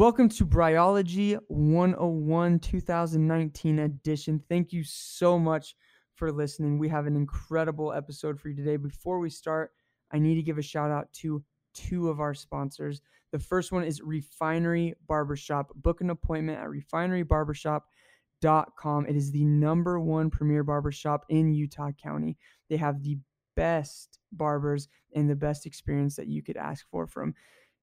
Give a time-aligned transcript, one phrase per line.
[0.00, 4.42] Welcome to Bryology 101 2019 edition.
[4.48, 5.76] Thank you so much
[6.14, 6.78] for listening.
[6.78, 8.78] We have an incredible episode for you today.
[8.78, 9.72] Before we start,
[10.10, 11.44] I need to give a shout out to
[11.74, 13.02] two of our sponsors.
[13.32, 15.70] The first one is Refinery Barbershop.
[15.74, 19.06] Book an appointment at refinerybarbershop.com.
[19.06, 22.38] It is the number one premier barbershop in Utah County.
[22.70, 23.18] They have the
[23.54, 27.34] best barbers and the best experience that you could ask for from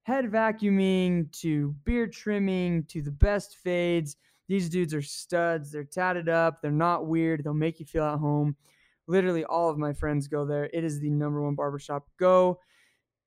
[0.07, 4.15] head vacuuming to beard trimming to the best fades.
[4.47, 5.69] These dudes are studs.
[5.69, 6.61] They're tatted up.
[6.61, 7.43] They're not weird.
[7.43, 8.55] They'll make you feel at home.
[9.07, 10.69] Literally, all of my friends go there.
[10.71, 12.07] It is the number one barbershop.
[12.17, 12.61] Go.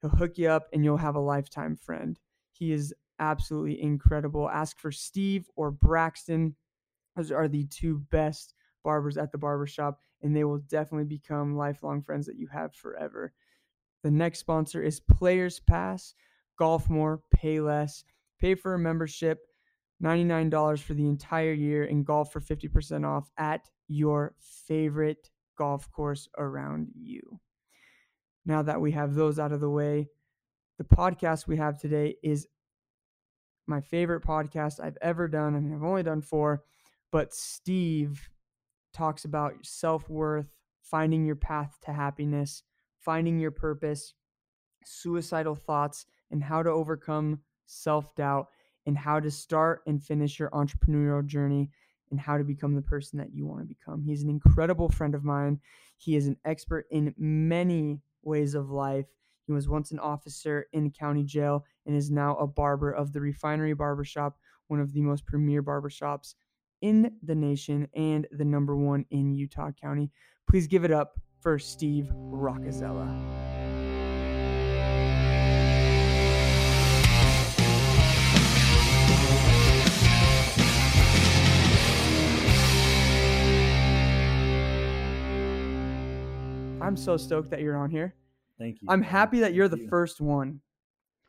[0.01, 2.19] He'll hook you up and you'll have a lifetime friend.
[2.53, 4.49] He is absolutely incredible.
[4.49, 6.57] Ask for Steve or Braxton.
[7.15, 12.01] Those are the two best barbers at the barbershop, and they will definitely become lifelong
[12.01, 13.35] friends that you have forever.
[14.03, 16.15] The next sponsor is Players Pass.
[16.61, 18.05] Golf more, pay less.
[18.39, 19.39] Pay for a membership,
[20.05, 26.29] $99 for the entire year, and golf for 50% off at your favorite golf course
[26.37, 27.41] around you.
[28.45, 30.11] Now that we have those out of the way,
[30.77, 32.47] the podcast we have today is
[33.67, 35.57] my favorite podcast I've ever done.
[35.57, 36.65] I mean, I've only done four,
[37.11, 38.29] but Steve
[38.93, 42.65] talks about self worth, finding your path to happiness,
[42.99, 44.13] finding your purpose,
[44.85, 48.49] suicidal thoughts, and how to overcome self doubt
[48.87, 51.71] and how to start and finish your entrepreneurial journey
[52.11, 54.03] and how to become the person that you want to become.
[54.03, 55.61] He's an incredible friend of mine.
[55.99, 59.07] He is an expert in many ways of life.
[59.47, 63.21] He was once an officer in county jail and is now a barber of the
[63.21, 66.35] Refinery Barbershop, one of the most premier barbershops
[66.83, 70.11] in the nation and the number one in Utah County.
[70.49, 73.70] Please give it up for Steve Roccazella.
[86.81, 88.15] I'm so stoked that you're on here.
[88.59, 88.89] Thank you.
[88.91, 89.89] I'm happy that you're Thank the you.
[89.91, 90.61] first one.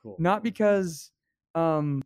[0.02, 0.16] Cool.
[0.20, 1.12] Not because
[1.56, 2.04] um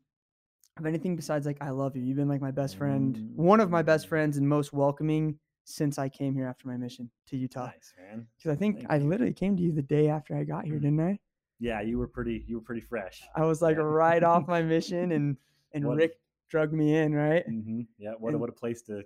[0.78, 2.04] of anything besides like I love you.
[2.04, 3.36] You've been like my best friend, Mm.
[3.36, 7.10] one of my best friends and most welcoming since I came here after my mission
[7.28, 7.68] to Utah.
[7.68, 8.28] Nice, man.
[8.38, 9.08] Because I think Thank I you.
[9.08, 10.82] literally came to you the day after I got here, Mm.
[10.82, 11.20] didn't I?
[11.60, 12.44] Yeah, you were pretty.
[12.48, 13.24] You were pretty fresh.
[13.36, 13.84] I was like Yeah.
[13.84, 15.38] right off my mission and
[15.74, 16.20] and What- Rick
[16.50, 17.46] drug me in, right?
[17.46, 18.14] hmm Yeah.
[18.20, 19.04] What And- what a place to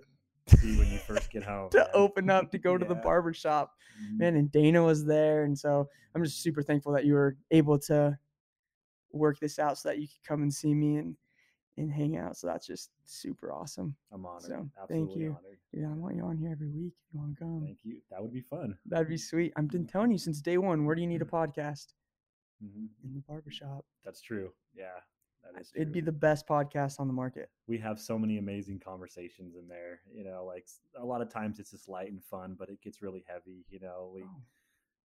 [0.62, 1.70] be when you first get home.
[1.72, 1.86] to man.
[1.94, 3.00] open up to go to the Yeah.
[3.02, 3.74] barber shop.
[4.00, 4.18] Mhm.
[4.18, 7.78] man and dana was there and so i'm just super thankful that you were able
[7.78, 8.18] to
[9.12, 11.16] work this out so that you could come and see me and
[11.76, 14.42] and hang out so that's just super awesome I'm honored.
[14.42, 15.36] so, thank you.
[15.38, 15.58] honored.
[15.72, 18.00] yeah i want you on here every week if you want to come Thank you.
[18.10, 18.76] That would be fun.
[18.86, 21.24] that'd be sweet i've been telling you since day one where do you need a
[21.26, 21.30] Mm.
[21.30, 21.94] podcast
[22.62, 24.52] hmm in the barber shop That's true.
[24.74, 25.00] Yeah,
[25.54, 25.72] that is.
[25.74, 29.68] it'd be the best podcast on the market we have so many amazing conversations in
[29.68, 30.00] there.
[30.12, 30.66] You know, like
[31.00, 33.64] a lot of times it's just light and fun, but it gets really heavy.
[33.70, 34.26] You know, we, Oh,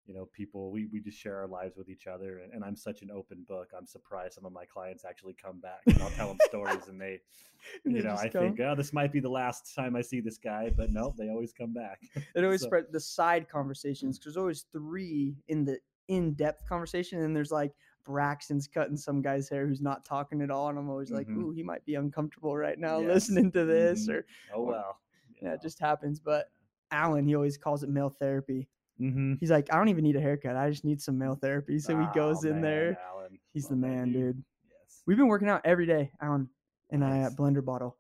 [0.06, 2.76] you know, people we we just share our lives with each other, and, and I'm
[2.76, 3.70] such an open book.
[3.78, 5.80] I'm surprised some of my clients actually come back.
[5.88, 7.20] And I'll tell them stories, and they,
[7.86, 8.42] you they know, I come.
[8.44, 11.30] think, oh, this might be the last time I see this guy, but no, they
[11.30, 12.00] always come back.
[12.36, 15.80] it always So- spread the side conversations because there's always three in the
[16.10, 17.72] in-depth conversation and there's like
[18.06, 21.38] braxton's cutting some guy's hair who's not talking at all and i'm always like Mhm.
[21.38, 23.08] ooh he might be uncomfortable right now Yes.
[23.08, 24.14] listening to this Mhm.
[24.16, 25.00] or Oh well.
[25.42, 26.52] yeah it just happens but
[26.92, 30.22] alan he always calls it male therapy hmm he's like i don't even need a
[30.22, 33.40] haircut i just need some male therapy so he goes in there Alan.
[33.54, 35.02] he's the man dude Yes.
[35.06, 36.50] we've been working out every day alan
[36.92, 37.98] and i at blender bottle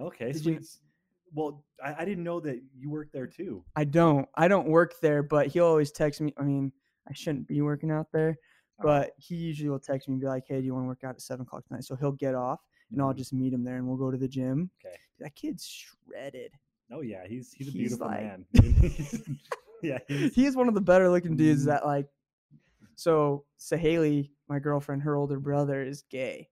[0.00, 0.32] Okay.
[0.32, 0.60] Did you-
[1.34, 3.64] Well, I, I didn't know that you worked there too.
[3.76, 6.72] i don't i don't work there but he'll always text me i mean
[7.08, 8.51] i shouldn't be working out there Oh,
[8.82, 11.04] But he usually will text me and be like, "Hey, do you want to work
[11.04, 12.60] out at seven o'clock tonight?" So he'll get off,
[12.90, 13.16] and I'll mhm.
[13.18, 14.70] just meet him there, and we'll go to the gym.
[14.84, 14.96] Okay.
[15.20, 16.52] That kid's shredded.
[16.90, 18.46] Oh yeah, he's he's a He's beautiful like- man.
[19.82, 19.98] yeah.
[20.08, 21.66] He's, He is one of the better looking dudes Mhm.
[21.66, 22.06] that like.
[22.96, 26.50] So Sahaley, my girlfriend, her older brother is gay,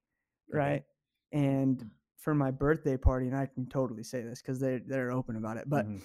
[0.48, 0.58] Okay.
[0.58, 0.84] right?
[1.32, 5.36] And for my birthday party, and I can totally say this because they're they're open
[5.36, 5.68] about it.
[5.68, 6.02] But Mhm,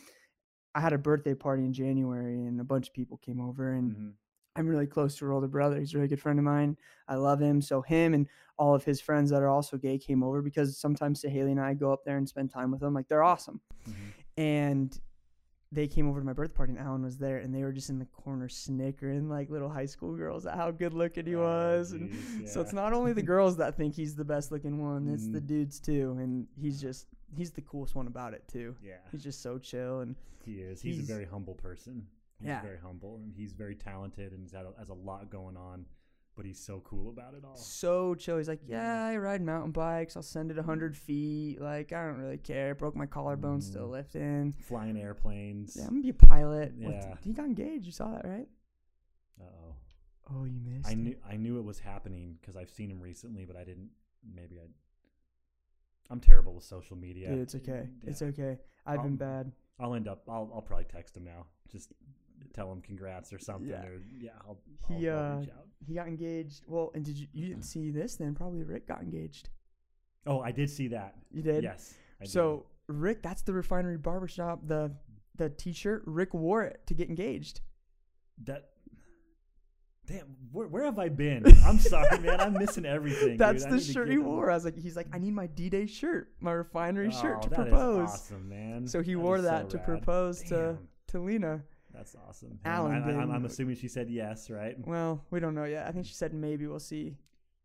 [0.74, 3.92] I had a birthday party in January, and a bunch of people came over, and
[3.96, 4.14] mhm.
[4.56, 5.80] I'm really close to her older brother.
[5.80, 6.78] He's a really good friend of mine.
[7.08, 7.62] I love him.
[7.62, 11.22] So him and all of his friends that are also gay came over because sometimes
[11.22, 12.94] Sahaley and I go up there and spend time with them.
[12.94, 13.60] Like they're awesome.
[13.88, 13.94] Mhm.
[14.38, 15.00] And
[15.74, 17.90] they came over to my birthday party and Alan was there and they were just
[17.90, 21.42] in the corner snickering like little high school girls at how good looking he Oh,
[21.42, 21.92] was.
[21.92, 25.10] And geez, so it's not only the girls that think he's the best looking one,
[25.10, 25.48] it's the Mhm.
[25.48, 26.16] dudes too.
[26.20, 28.74] And he's just he's the coolest one about it too.
[28.82, 30.16] Yeah, He's just so chill and
[30.46, 30.82] he is.
[30.82, 32.08] He's, he's- a very humble person.
[32.40, 32.62] He's Yeah.
[32.62, 35.86] very humble, and he's very talented, and he's had a, has a lot going on.
[36.38, 37.56] but he's so cool about it all.
[37.56, 38.36] So chill.
[38.38, 40.18] He's like, yeah, I ride mountain bikes.
[40.18, 41.62] I'll send it 100 feet.
[41.62, 42.76] Like, I don't really care.
[42.76, 43.92] Broke my collarbone, still Mm.
[43.92, 44.52] lifting.
[44.52, 45.78] Flying airplanes.
[45.78, 46.74] Yeah, I'm gonna be a pilot.
[46.76, 47.16] What- Yeah.
[47.22, 47.86] he got engaged.
[47.86, 48.50] You saw that, right?
[49.40, 49.76] Uh oh.
[50.30, 50.90] Oh, you missed.
[50.90, 50.98] I it.
[50.98, 53.92] knew I knew it was happening because I've seen him recently, but I didn't.
[54.22, 54.64] Maybe I.
[56.10, 57.30] I'm terrible with social media.
[57.30, 57.88] Dude, it's okay.
[58.04, 58.60] It's okay.
[58.86, 59.52] I've been Um, bad.
[59.80, 60.24] I'll end up.
[60.28, 61.48] I'll I'll probably text him now.
[61.70, 61.94] Just
[62.54, 63.70] tell him congrats or something.
[63.70, 63.84] Yeah.
[63.86, 64.58] Or yeah, I'll,
[64.88, 65.66] He, I'll, I'll uh, reach out.
[65.88, 66.64] He got engaged.
[66.68, 67.28] Well, and did you?
[67.34, 68.16] You didn't see this?
[68.16, 69.50] Then probably Rick got engaged.
[70.28, 71.16] Oh, I did see that.
[71.32, 71.64] You did.
[71.64, 71.94] Yes.
[72.22, 72.30] Did.
[72.30, 74.68] So Rick, that's the refinery barbershop.
[74.68, 74.92] The
[75.36, 76.04] the T-shirt.
[76.06, 77.62] Rick wore it to get engaged.
[78.46, 78.70] that.
[80.08, 81.44] Damn, where, where have I been?
[81.66, 82.40] I'm sorry, man.
[82.40, 83.38] I'm missing everything.
[83.38, 83.74] That's dude.
[83.74, 84.52] The shirt he wore.
[84.52, 87.50] I was like, he's like, I need my D-Day shirt, my refinery shirt Oh, to
[87.50, 88.10] that is propose.
[88.10, 88.88] awesome, man.
[88.88, 89.86] So he That wore that so to rad.
[89.88, 90.78] propose to
[91.08, 91.64] to Lena.
[91.96, 92.60] That's awesome.
[92.66, 94.76] Alan I, I, I'm, I'm assuming she said yes, right?
[94.86, 95.88] Well, we don't know yet.
[95.88, 96.68] I think she said maybe.
[96.68, 97.16] We'll see.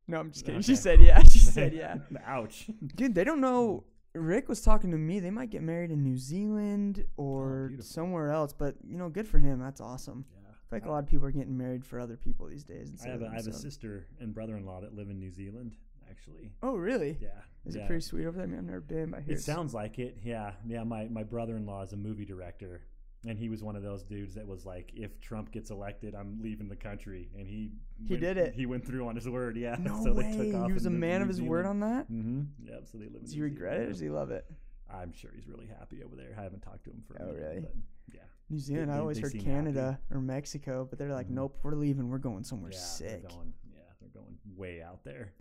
[0.07, 0.61] No, I'm just kidding.
[0.61, 0.67] Okay.
[0.73, 1.23] She said yeah.
[1.25, 1.97] She said yeah.
[2.25, 2.69] Ouch.
[2.97, 3.85] Dude, they don't know.
[4.15, 5.21] Rick was talking to me.
[5.21, 8.53] They might get married in New Zealand or Oh, somewhere else.
[8.53, 9.61] But you know, good for him.
[9.61, 10.25] That's awesome.
[10.33, 10.49] Yeah.
[10.51, 12.93] I feel like a lot of people are getting married for other people these days.
[13.05, 15.75] I have a, I have a sister and brother-in-law that live in New Zealand,
[16.09, 16.53] actually.
[16.63, 17.19] Oh, really?
[17.21, 17.29] Yeah.
[17.67, 17.83] Is yeah.
[17.83, 18.47] it pretty sweet over there?
[18.47, 19.11] I mean, I've never been.
[19.11, 20.19] But I hear It sounds like it.
[20.25, 20.53] Yeah.
[20.67, 20.85] Yeah.
[20.85, 22.83] My my brother-in-law is a movie director,
[23.27, 26.39] and he was one of those dudes that was like, if Trump gets elected, I'm
[26.43, 27.71] leaving the country, and he
[28.07, 28.55] He did it.
[28.55, 29.57] He went through on his word.
[29.57, 29.77] Yeah.
[29.79, 30.31] No so way.
[30.37, 30.67] they took off.
[30.69, 32.11] he was a and moved to man of his word on that.
[32.11, 32.43] Mm-hmm.
[32.67, 32.83] Yep.
[32.91, 33.17] So they live.
[33.17, 34.45] in Does he regret Zealand it or does he love it?
[34.93, 36.35] I'm sure he's really happy over there.
[36.39, 37.15] I haven't talked to him for.
[37.15, 37.61] a Oh, minute, really?
[37.61, 37.75] But
[38.13, 38.21] yeah.
[38.49, 38.91] New Zealand.
[38.91, 39.53] I they- always heard seem happy.
[39.55, 41.35] Canada or Mexico, but they're like, Mhm.
[41.35, 42.09] nope, we're leaving.
[42.09, 42.79] We're going somewhere yeah.
[42.79, 43.09] sick.
[43.23, 43.53] They're going.
[43.73, 43.81] Yeah.
[44.01, 45.33] They're going way out there.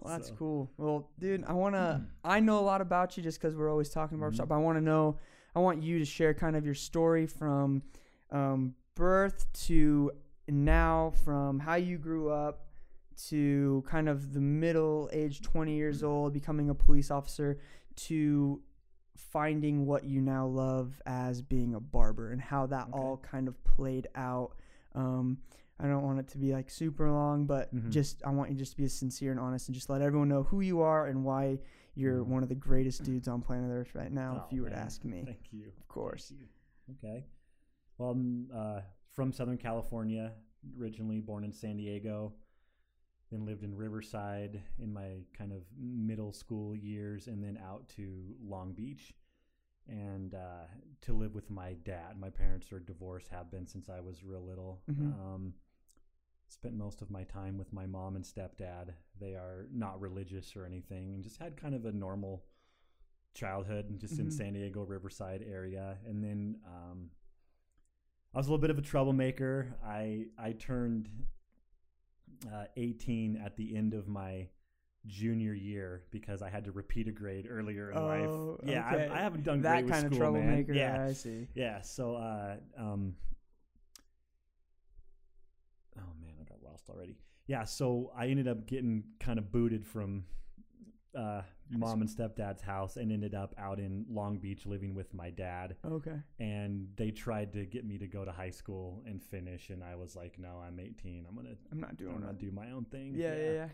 [0.00, 0.70] Well, that's So- cool.
[0.76, 2.02] Well, dude, I want to.
[2.24, 4.36] I know a lot about you just because we're always talking about Mhm.
[4.36, 4.48] stuff.
[4.48, 5.18] But I want to know.
[5.58, 7.82] I want you to share kind of your story from
[8.30, 10.12] um, birth to
[10.46, 12.68] now, from how you grew up
[13.26, 17.58] to kind of the middle age, 20 years old, becoming a police officer,
[17.96, 18.62] to
[19.16, 22.92] finding what you now love as being a barber and how that Okay.
[22.92, 24.52] all kind of played out.
[24.94, 25.38] Um,
[25.80, 27.90] I don't want it to be like super long, but Mhm.
[27.90, 30.28] just I want you just to be as sincere and honest and just let everyone
[30.28, 31.58] know who you are and why
[31.98, 34.40] you're one of the greatest dudes on planet Earth right now.
[34.42, 35.66] Oh, if you were to ask me, Thank you.
[35.76, 36.30] of course.
[36.30, 36.46] You.
[37.04, 37.24] Okay.
[37.98, 38.80] Well, I'm uh,
[39.12, 40.32] from Southern California,
[40.80, 42.32] originally born in San Diego,
[43.30, 48.34] then lived in Riverside in my kind of middle school years, and then out to
[48.42, 49.12] Long Beach
[49.88, 50.66] and uh,
[51.02, 52.18] to live with my dad.
[52.20, 54.82] My parents are divorced, have been since I was real little.
[54.90, 55.14] Mhm.
[55.14, 55.54] Um,
[56.48, 58.94] spent most of my time with my mom and stepdad.
[59.20, 62.44] They are not religious or anything, and just had kind of a normal
[63.34, 64.32] childhood, just in Mhm.
[64.32, 65.98] San Diego Riverside area.
[66.06, 67.10] And then um,
[68.34, 69.76] I was a little bit of a troublemaker.
[69.84, 71.08] I I turned
[72.52, 74.48] uh, 18 at the end of my
[75.06, 78.70] junior year because I had to repeat a grade earlier in Oh, life.
[78.70, 79.08] Yeah, okay.
[79.08, 80.64] I, I haven't done that great kind of school, man.
[80.64, 80.72] troublemaker.
[80.72, 81.48] Yeah, I see.
[81.54, 81.80] yeah.
[81.82, 83.14] So, uh, um,
[85.98, 87.16] oh man, I got lost already.
[87.46, 90.24] Yeah, so I ended up getting kind of booted from
[91.16, 91.40] uh,
[91.70, 95.76] mom and stepdad's house and ended up out in Long Beach living with my dad.
[95.84, 96.16] Okay.
[96.38, 99.96] And they tried to get me to go to high school and finish, and I
[99.96, 101.24] was like, "No, I'm 18.
[101.28, 103.68] I'm gonna, I'm not doing I'm gonna do my own thing." Yeah, yeah, yeah.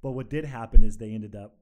[0.00, 1.56] But what did happen is they ended up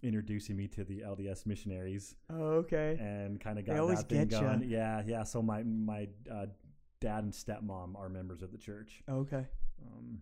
[0.00, 2.96] introducing me to the LDS missionaries Oh, okay.
[3.00, 4.62] and kind of They got always that thing going.
[4.68, 5.24] Yeah, yeah.
[5.24, 6.46] So my my uh,
[7.00, 9.02] dad and stepmom are members of the church.
[9.10, 9.44] Okay.
[9.82, 10.20] Um,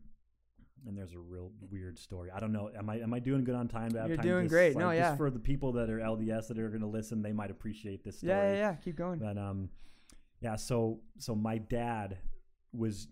[0.87, 2.31] and there's a real weird story.
[2.35, 2.71] I don't know.
[2.77, 3.91] Am I am I doing good on time?
[3.93, 4.75] To have You're time doing just, great.
[4.75, 5.17] like, No, just yeah.
[5.17, 8.19] for the people that are LDS that are going to listen, they might appreciate this
[8.19, 8.33] story.
[8.33, 8.75] Yeah, yeah, yeah.
[8.75, 9.19] Keep going.
[9.19, 9.71] But um,
[10.41, 10.57] yeah.
[10.57, 12.19] So so my dad
[12.73, 13.09] was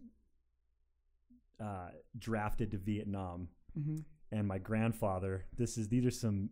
[1.62, 3.96] uh, drafted to Vietnam, hmm
[4.32, 5.46] and my grandfather.
[5.56, 6.50] This is these are some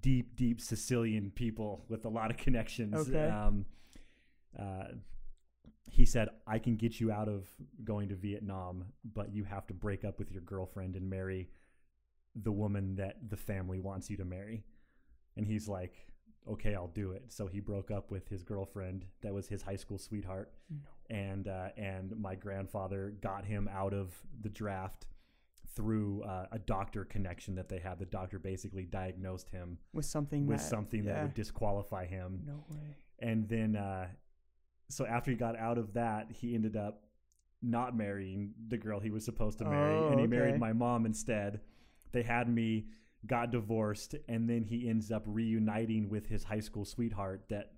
[0.00, 2.94] deep, deep Sicilian people with a lot of connections.
[3.08, 3.28] Okay.
[3.28, 3.64] Um,
[4.58, 4.84] uh,
[5.90, 7.48] he said, "I can get you out of
[7.84, 11.50] going to Vietnam, but you have to break up with your girlfriend and marry
[12.34, 14.64] the woman that the family wants you to marry."
[15.36, 16.06] And he's like,
[16.48, 19.76] "Okay, I'll do it." So he broke up with his girlfriend, that was his high
[19.76, 20.76] school sweetheart, No.
[21.10, 25.06] and uh, and my grandfather got him out of the draft
[25.74, 27.98] through uh, a doctor connection that they had.
[27.98, 31.22] The doctor basically diagnosed him With something with that, something that yeah.
[31.22, 32.96] would disqualify him, No way.
[33.20, 34.08] and then uh,
[34.92, 37.02] so after he got out of that, he ended up
[37.62, 40.36] not marrying the girl he was supposed to marry, Oh, and he okay.
[40.36, 41.60] married my mom instead.
[42.12, 42.86] They had me,
[43.26, 47.72] got divorced, and then he ends up reuniting with his high school sweetheart that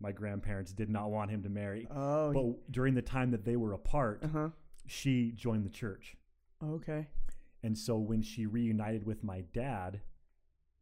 [0.00, 1.86] my grandparents did not want him to marry.
[1.94, 2.32] Oh.
[2.32, 4.48] But during the time that they were apart, Uh huh.
[4.86, 6.16] she joined the church.
[6.64, 7.08] Okay.
[7.62, 10.00] And so when she reunited with my dad,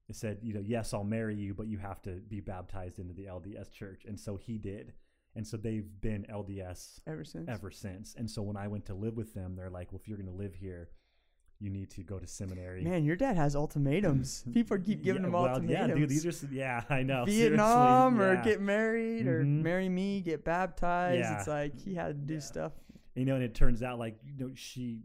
[0.08, 3.14] it said, you know, yes, I'll marry you, but you have to be baptized into
[3.14, 4.04] the LDS church.
[4.06, 4.92] And so he did.
[5.36, 7.48] And so they've been LDS Ever since.
[7.48, 8.14] ever since.
[8.16, 10.28] And so when I went to live with them, they're like, well, if you're going
[10.30, 10.90] to live here,
[11.58, 12.82] you need to go to seminary.
[12.84, 14.44] Man, your dad has ultimatums.
[14.52, 15.88] People keep giving Yeah, him well, ultimatums.
[15.90, 17.24] Yeah, dude, these are, yeah, I know.
[17.24, 19.62] Vietnam seriously, or get married or Mhm.
[19.62, 21.18] marry me, get baptized.
[21.20, 21.38] Yeah.
[21.38, 22.40] It's like he had to do Yeah.
[22.40, 22.72] stuff.
[23.16, 25.02] you know, and it turns out like you know she,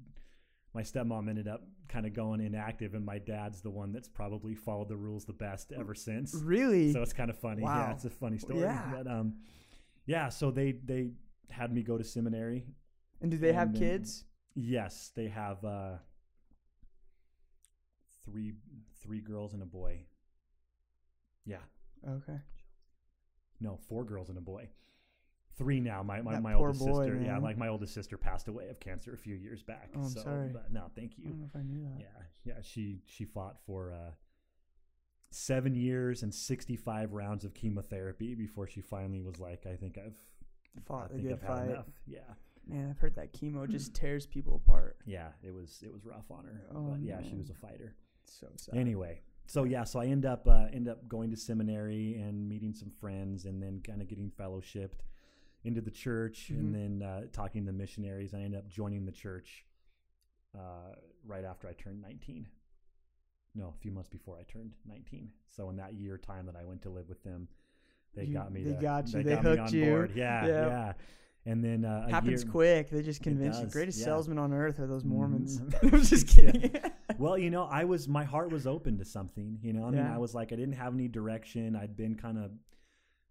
[0.74, 4.56] my stepmom ended up kind of going inactive, and my dad's the one that's probably
[4.56, 6.34] followed the rules the best ever since.
[6.36, 6.92] Really?
[6.92, 7.62] So it's kind of funny.
[7.62, 7.76] Wow.
[7.88, 8.62] Yeah, it's a funny story.
[8.62, 8.92] Yeah.
[8.96, 9.36] But um,
[10.10, 10.30] yeah.
[10.30, 11.12] So they they
[11.50, 12.66] had me go to seminary.
[13.22, 14.25] and do they have then- kids?
[14.56, 15.98] Yes, they have uh,
[18.25, 18.54] three
[19.01, 20.06] three girls and a boy.
[21.46, 21.63] Yeah,
[22.08, 22.39] Okay.
[23.60, 24.70] no, four girls and a boy.
[25.58, 26.04] Three now.
[26.04, 27.22] My my, That my oldest boy, sister.
[27.24, 29.89] Yeah, like my oldest sister passed away of cancer a few years back.
[29.96, 30.50] Oh, I'm so, sorry.
[30.54, 31.30] But no, thank I you.
[31.30, 32.00] don't know if I knew that.
[32.00, 32.24] Yeah,
[32.54, 32.62] yeah.
[32.62, 34.12] She she fought for uh,
[35.32, 39.98] seven years and sixty five rounds of chemotherapy before she finally was like, I think
[39.98, 40.16] I've
[40.86, 41.78] Fought I a good I've fight.
[42.06, 42.20] Yeah,
[42.68, 44.98] Man, I've heard that chemo just tears people apart.
[45.06, 45.30] yeah.
[45.44, 47.96] It was it was rough on her, Oh, but yeah, she was a fighter.
[48.26, 48.78] So sad.
[48.78, 52.74] Anyway, so yeah, so I end up uh, end up going to seminary and meeting
[52.74, 55.02] some friends, and then kind of getting fellowshipped
[55.64, 56.60] into the church, Mhm.
[56.60, 58.34] and then uh, talking to missionaries.
[58.36, 59.66] I end up joining the church
[60.56, 60.94] uh,
[61.26, 62.48] right after I turned nineteen.
[63.56, 65.29] No, a few months before I turned nineteen.
[65.48, 67.48] So in that year time that I went to live with them,
[68.15, 68.63] they You- got me.
[68.63, 69.24] they to- got you.
[69.24, 69.86] They, They got me hooked you.
[69.86, 70.12] board.
[70.15, 70.68] Yeah, Yep.
[70.70, 70.94] yeah.
[71.46, 72.89] And then uh, a Happens year, quick.
[72.89, 73.65] They just convince you.
[73.68, 74.06] Greatest yeah.
[74.06, 75.60] salesmen on earth are those Mormons.
[75.62, 75.94] Mhm.
[75.94, 76.75] I'm just kidding.
[77.18, 79.58] well, you know, I was my heart was open to something.
[79.63, 80.13] You know, I mean, Yeah.
[80.13, 81.75] I was like, I didn't have any direction.
[81.75, 82.51] I'd been kind of,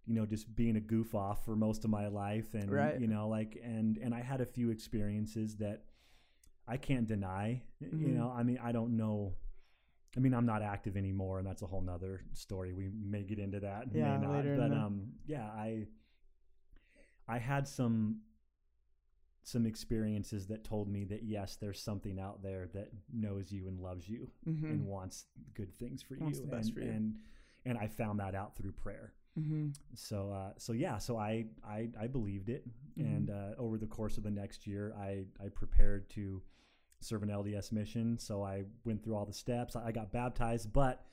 [0.05, 2.99] you know, just being a goof off for most of my life, and Right.
[2.99, 5.83] you know, like, and and I had a few experiences that
[6.67, 7.61] I can't deny.
[7.79, 8.13] You Mhm.
[8.15, 9.35] know, I mean, I don't know.
[10.17, 12.73] I mean, I'm not active anymore, and that's a whole nother story.
[12.73, 14.37] We may get into that, Yeah, may not.
[14.43, 15.87] later But um, yeah, I
[17.27, 18.21] I had some
[19.43, 23.79] some experiences that told me that yes, there's something out there that knows you and
[23.79, 25.25] loves you hmm and wants
[25.55, 26.45] good things for Wants you.
[26.45, 26.89] the best and, for you.
[26.91, 27.15] and
[27.65, 29.13] and I found that out through prayer.
[29.35, 32.65] hmm So uh, so yeah, so I I, I believed it,
[32.97, 33.05] Mhm.
[33.05, 36.41] and uh, over the course of the next year, I I prepared to
[37.01, 38.17] serve an LDS mission.
[38.19, 39.75] So I went through all the steps.
[39.75, 41.05] I got baptized, but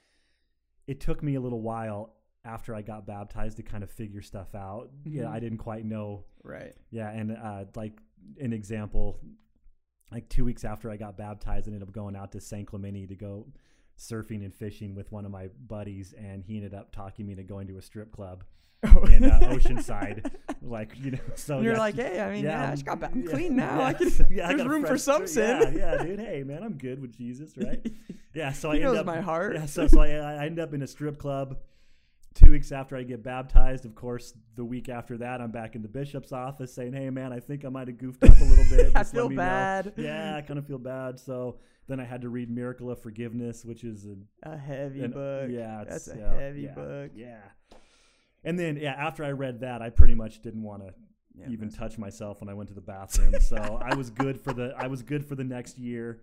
[0.86, 2.14] it took me a little while
[2.44, 4.90] after I got baptized to kind of figure stuff out.
[5.04, 5.30] Yeah, Mhm.
[5.32, 6.74] I didn't quite know Right.
[6.90, 8.00] yeah, and uh, like
[8.40, 9.20] an example,
[10.12, 13.06] like two weeks after I got baptized, I ended up going out to San Clemente
[13.08, 13.46] to go
[13.98, 17.42] surfing and fishing with one of my buddies, and he ended up talking me to
[17.42, 18.44] going to a strip club
[19.08, 20.30] in uh, Oceanside.
[20.62, 23.00] like you know, so And you're yeah, like, hey, I mean, yeah, I just got
[23.00, 23.12] back.
[23.12, 23.82] I'm clean now.
[23.82, 25.74] I can, yeah, I there's room for some sin.
[25.76, 26.20] Yeah, yeah, dude.
[26.20, 27.84] Hey, man, I'm good with Jesus, right?
[28.34, 29.54] Yeah, so he I end knows up my heart.
[29.54, 31.56] yeah, so, so I, I end up in a strip club.
[32.36, 35.80] Two weeks after I get baptized, of course, the week after that, I'm back in
[35.80, 38.64] the bishop's office saying, "Hey, man, I think I might have goofed up a little
[38.68, 38.92] bit.
[38.94, 39.94] I feel me know." bad.
[39.96, 41.18] Yeah, I kind of feel bad.
[41.18, 41.56] So
[41.88, 45.48] then I had to read Miracle of Forgiveness, which is a A heavy an- book.
[45.50, 47.10] Yeah, it's, That's a heavy yeah, book.
[47.14, 47.38] Yeah.
[48.44, 50.92] And then, yeah, after I read that, I pretty much didn't want to
[51.34, 53.34] Yeah, even touch myself when I went to the bathroom.
[53.40, 56.20] so I was good for the I was good for the next year.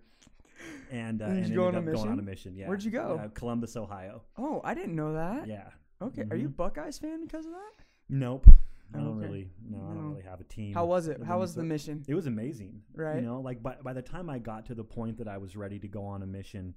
[0.92, 2.24] And, uh, And ended up going on a mission?
[2.24, 2.56] mission.
[2.56, 2.68] Yeah.
[2.68, 3.20] Where'd you go?
[3.20, 4.22] Uh, Columbus, Ohio.
[4.38, 5.48] Oh, I didn't know that.
[5.48, 5.70] Yeah.
[6.02, 6.24] Okay.
[6.30, 6.56] Are you a Mhm.
[6.56, 7.72] Buckeyes fan because of that?
[8.08, 8.46] Nope.
[8.92, 9.26] I don't okay.
[9.26, 9.50] really.
[9.68, 10.74] No, I don't really have a team.
[10.74, 11.22] How was it?
[11.22, 12.04] How was the mission?
[12.06, 12.82] It was amazing.
[12.94, 13.16] Right.
[13.16, 15.56] You know, like by by the time I got to the point that I was
[15.56, 16.74] ready to go on a mission,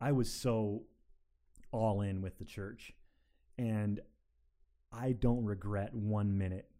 [0.00, 0.84] I was so
[1.72, 2.92] all in with the church,
[3.58, 4.00] and
[4.92, 6.70] I don't regret one minute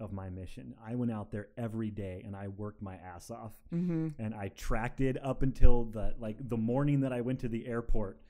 [0.00, 0.74] of my mission.
[0.84, 4.08] I went out there every day and I worked my ass off, Mm-hmm.
[4.22, 7.66] and I tracked it up until the like the morning that I went to the
[7.66, 8.20] airport.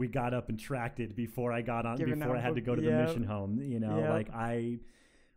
[0.00, 2.60] We got up and tracked it before I got on Giving before I had to
[2.62, 3.06] go to the yep.
[3.08, 3.60] mission home.
[3.62, 4.08] You know, Yep.
[4.10, 4.80] like I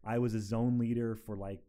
[0.05, 1.60] I was a zone leader for like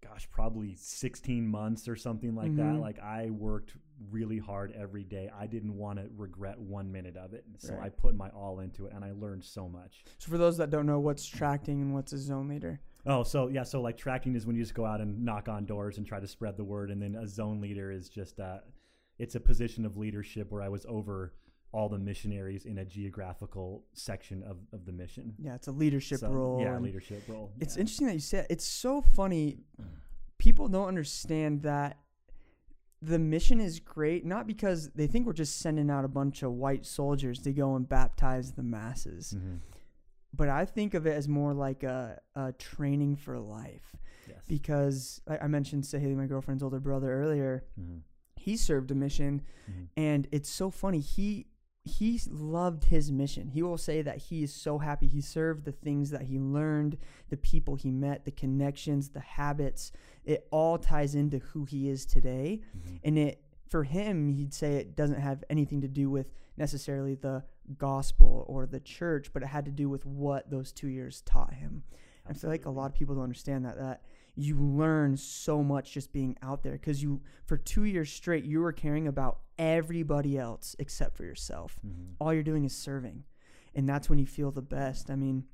[0.00, 2.74] gosh, probably 16 months or something like that.
[2.74, 2.80] Mhm.
[2.80, 3.76] Like I worked
[4.10, 5.30] really hard every day.
[5.32, 7.44] I didn't want to regret one minute of it.
[7.58, 7.84] So Right.
[7.84, 10.04] I put my all into it and I learned so much.
[10.18, 12.80] So for those that don't know, what's tracting and what's a zone leader?
[13.06, 15.66] Oh, so yeah, so like tracting is when you just go out and knock on
[15.66, 18.58] doors and try to spread the word and then a zone leader is just uh
[19.18, 21.32] it's a position of leadership where I was over
[21.72, 25.34] all the missionaries in a geographical section of, of the mission.
[25.38, 26.60] Yeah, it's a leadership So, role.
[26.60, 27.50] Yeah, leadership role.
[27.60, 27.80] It's yeah.
[27.80, 29.58] interesting that you said it's so funny.
[30.38, 31.98] People don't understand that
[33.00, 36.52] the mission is great, not because they think we're just sending out a bunch of
[36.52, 39.58] white soldiers to go and baptize the masses, Mhm.
[40.34, 43.96] but I think of it as more like a, a training for life.
[44.28, 44.38] Yes.
[44.46, 47.64] Because I, I mentioned Sahili, my girlfriend's older brother, earlier.
[47.80, 48.02] Mhm.
[48.36, 49.88] he served a mission, Mhm.
[49.96, 50.98] and it's so funny.
[50.98, 51.46] He
[51.84, 53.48] he loved his mission.
[53.48, 56.96] He will say that he is so happy he served the things that he learned,
[57.28, 59.90] the people he met, the connections, the habits.
[60.24, 62.60] It all ties into who he is today.
[62.76, 63.00] Mhm.
[63.02, 67.42] And it for him, he'd say it doesn't have anything to do with necessarily the
[67.78, 71.54] gospel or the church, but it had to do with what those two years taught
[71.54, 71.82] him.
[72.26, 74.02] I feel like a lot of people don't understand that that
[74.34, 78.60] you learn so much just being out there because you for two years straight you
[78.60, 81.78] were caring about everybody else except for yourself.
[81.86, 82.14] Mhm.
[82.20, 83.24] All you're doing is serving,
[83.74, 85.10] and that's when you feel the best.
[85.10, 85.44] I mean,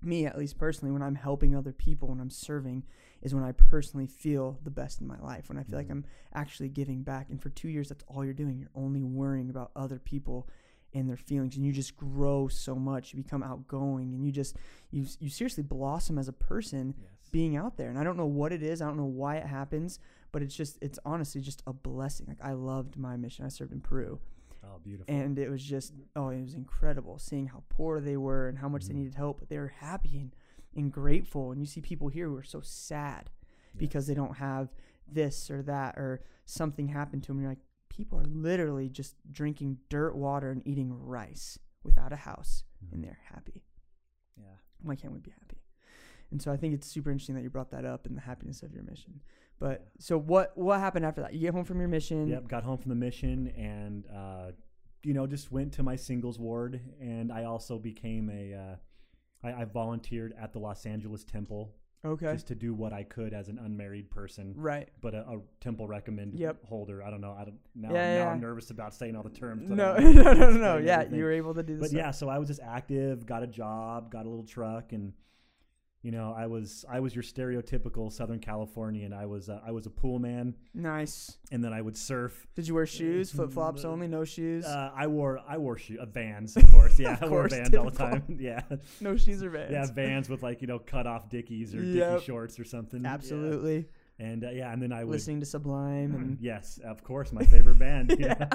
[0.00, 2.84] me at least personally, when I'm helping other people, when I'm serving,
[3.20, 5.48] is when I personally feel the best in my life.
[5.48, 5.92] When I feel like Mhm.
[5.92, 7.30] I'm actually giving back.
[7.30, 8.58] And for two years, that's all you're doing.
[8.60, 10.48] You're only worrying about other people
[10.94, 13.12] and their feelings, and you just grow so much.
[13.12, 14.56] You become outgoing, and you just
[14.90, 17.28] you you seriously blossom as a person Yes.
[17.32, 17.90] being out there.
[17.90, 18.80] And I don't know what it is.
[18.80, 19.98] I don't know why it happens,
[20.32, 22.26] but it's just it's honestly just a blessing.
[22.28, 23.44] Like I loved my mission.
[23.44, 24.18] I served in Peru,
[24.64, 25.12] Oh, beautiful.
[25.14, 28.68] and it was just oh, it was incredible seeing how poor they were and how
[28.68, 28.98] much they Mhm.
[28.98, 30.34] needed help, but they were happy and,
[30.74, 31.52] and grateful.
[31.52, 33.30] And you see people here who are so sad
[33.76, 34.72] because they don't have
[35.10, 37.36] this or that or something happened to them.
[37.38, 42.16] And you're like, people are literally just drinking dirt water and eating rice without a
[42.16, 42.92] house, Mhm.
[42.92, 43.64] and they're happy.
[44.36, 44.56] yeah.
[44.82, 45.62] Why can't we be happy?
[46.30, 48.62] And so I think it's super interesting that you brought that up and the happiness
[48.62, 49.20] of your mission.
[49.60, 51.34] But so what what happened after that?
[51.34, 52.28] You get home from your mission.
[52.28, 54.52] Yep, got home from the mission and uh,
[55.02, 58.54] you know just went to my singles ward, and I also became a.
[58.54, 58.76] Uh,
[59.46, 61.72] I, I volunteered at the Los Angeles Temple
[62.04, 62.32] Okay.
[62.32, 64.88] just to do what I could as an unmarried person, right.
[65.00, 66.64] but a, a temple recommend Yep.
[66.64, 67.02] holder.
[67.02, 67.36] I don't know.
[67.38, 67.92] I don't now.
[67.92, 68.30] Yeah, now yeah.
[68.30, 69.62] I'm nervous about saying all the terms.
[69.68, 70.76] No, no, no, no, no.
[70.78, 71.18] Yeah, everything.
[71.18, 71.90] you were able to do this.
[71.90, 75.12] but yeah, so I was just active, got a job, got a little truck, and
[76.08, 79.12] you know, I was I was your stereotypical Southern Californian.
[79.12, 81.36] I was uh, I was a pool man, Nice.
[81.52, 82.46] and then I would surf.
[82.54, 83.30] Did you wear shoes?
[83.30, 84.08] Flip flops only?
[84.08, 84.64] No shoes?
[84.64, 86.98] Uh, I wore I wore shoe, uh, Vans, of course.
[86.98, 88.08] Yeah, Of I wore course, Vans all the typical.
[88.20, 88.36] time.
[88.40, 88.62] yeah,
[89.02, 89.70] no shoes or vans?
[89.70, 92.12] yeah, Vans with like you know cut off Dickies or Yep.
[92.14, 93.02] Dickie shorts or something.
[93.04, 93.12] Yeah.
[93.12, 93.88] Absolutely.
[94.18, 97.42] And uh, yeah, and then I would Listening to Sublime and yes, of course, my
[97.44, 98.16] favorite band.
[98.18, 98.48] Yeah.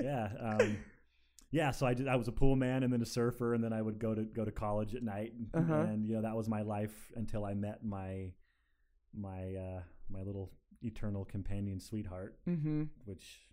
[0.00, 0.56] yeah, yeah.
[0.60, 0.76] Um,
[1.52, 2.08] yeah, so I did.
[2.08, 4.22] I was a pool man and then a surfer, and then I would go to
[4.22, 5.72] go to college at night, Uh-huh.
[5.74, 8.32] and you know that was my life until I met my
[9.14, 12.84] my uh, my little eternal companion sweetheart, mm-hmm.
[13.04, 13.46] which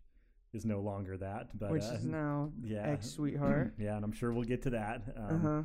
[0.54, 3.74] is no longer that, but which uh, is now yeah, ex sweetheart.
[3.78, 5.02] yeah, and I'm sure we'll get to that.
[5.18, 5.62] Um, uh-huh.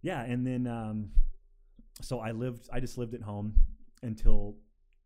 [0.00, 1.10] yeah, and then um,
[2.00, 2.70] so I lived.
[2.72, 3.54] I just lived at home
[4.02, 4.56] until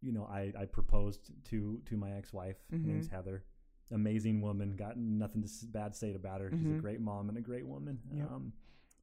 [0.00, 2.58] you know I, I proposed to to my ex wife.
[2.70, 3.08] Her name's.
[3.08, 3.42] Heather.
[3.92, 4.76] Amazing woman.
[4.76, 6.50] Got nothing to s- bad say about her.
[6.50, 6.80] She's a Mhm.
[6.80, 7.98] great mom and a great woman.
[8.12, 8.30] Yep.
[8.30, 8.52] Um,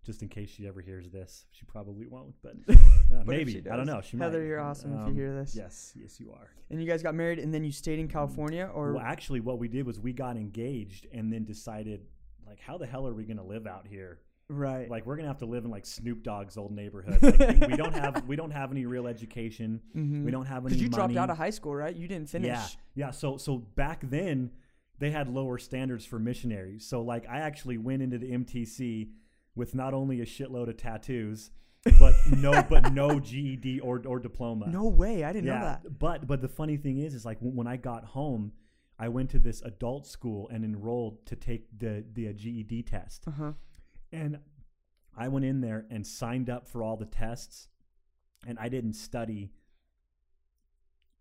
[0.03, 3.85] just in case she ever hears this, she probably won't, but uh, maybe I don't
[3.85, 4.01] know.
[4.01, 4.45] She Heather, might.
[4.47, 5.55] you're awesome if Um, you hear this.
[5.55, 6.49] Yes, yes, you are.
[6.71, 9.59] And you guys got married and then you stayed in California or well, actually, what
[9.59, 12.07] we did was we got engaged and then decided,
[12.47, 14.19] like, how the hell are we going to live out here?
[14.49, 14.89] right.
[14.89, 17.21] like we're gonna have to live in like Snoop Dogg's old neighborhood.
[17.23, 19.79] Like, we, we don't have we don't have any real education.
[19.95, 20.25] mm-hmm.
[20.25, 20.71] We don't have any.
[20.75, 21.95] Because you dropped out of high school, right?
[21.95, 22.47] You didn't finish.
[22.49, 22.65] Yeah,
[22.95, 23.11] yeah.
[23.11, 24.51] So so back then
[25.01, 26.85] they had lower standards for missionaries.
[26.85, 29.09] So like I actually went into the MTC
[29.55, 31.49] with not only a shitload of tattoos,
[31.99, 34.67] but no but no GED or or diploma.
[34.67, 35.23] No way.
[35.23, 35.99] I didn't yeah, know that.
[35.99, 38.53] but but the funny thing is, is like when, I got home.
[38.99, 43.23] I went to this adult school and enrolled to take the the uh, GED test.
[43.27, 43.51] Uh huh.
[44.11, 44.37] And
[45.17, 47.69] I went in there and signed up for all the tests,
[48.45, 49.51] and I didn't study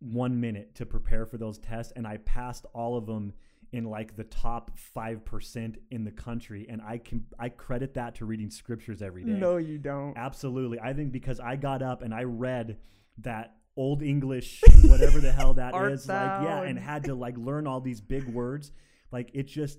[0.01, 3.33] one minute to prepare for those tests, and I passed all of them
[3.73, 8.17] in like the top five percent in the country, and I can I credit that
[8.17, 9.33] to reading scriptures every day.
[9.33, 10.17] No, you don't.
[10.17, 12.79] Absolutely, I think because I got up and I read
[13.19, 17.37] that old English, whatever the hell that is like yeah, and and- had to like
[17.39, 18.73] learn all these big words.
[19.13, 19.79] Like it just,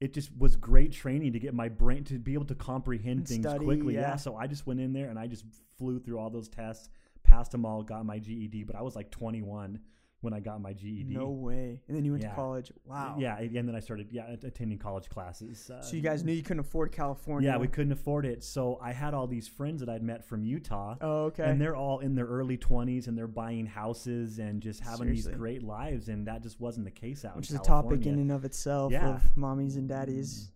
[0.00, 3.28] it just was great training to get my brain to be able to comprehend And
[3.28, 3.94] things study, quickly.
[3.94, 4.00] Yeah.
[4.00, 4.16] yeah.
[4.16, 5.44] so I just went in there and I just
[5.78, 6.88] flew through all those tests,
[7.22, 8.64] passed them all, got my GED.
[8.64, 9.78] But I was like 21
[10.26, 11.14] when I got my GED.
[11.14, 11.80] No way.
[11.88, 12.30] And then you went Yeah.
[12.30, 12.72] to college.
[12.84, 13.16] Wow.
[13.18, 15.70] Yeah, and then I started yeah attending college classes.
[15.70, 17.48] Uh, So you guys knew you couldn't afford California.
[17.50, 18.42] yeah, we couldn't afford it.
[18.44, 20.96] So I had all these friends that I'd met from Utah.
[21.00, 21.48] Oh, okay.
[21.48, 25.30] And they're all in their early 20s and they're buying houses and just having Seriously.
[25.32, 26.08] these great lives.
[26.08, 28.44] And that just wasn't the case out Which in is a topic in and of
[28.44, 29.14] itself Yeah.
[29.14, 30.50] of mommies and daddies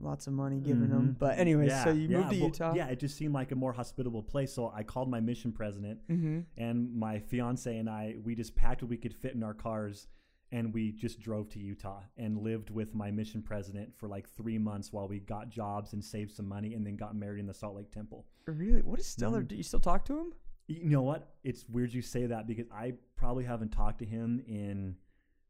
[0.00, 1.08] lots of money given them.
[1.14, 1.18] Mhm.
[1.18, 2.74] But anyway, yeah, so you yeah, moved to well, Utah.
[2.74, 4.52] Yeah, it just seemed like a more hospitable place.
[4.52, 6.40] So I called my mission president, Mm-hmm.
[6.56, 10.08] and my fiance and I, we just packed what we could fit in our cars,
[10.52, 14.58] and we just drove to Utah and lived with my mission president for like three
[14.58, 17.54] months while we got jobs and saved some money, and then got married in the
[17.54, 18.26] Salt Lake Temple.
[18.46, 18.82] Really?
[18.82, 19.42] What is Stellar?
[19.42, 19.48] Mhm.
[19.48, 20.32] Do you still talk to him?
[20.66, 21.34] You know what?
[21.44, 24.96] It's weird you say that because I probably haven't talked to him in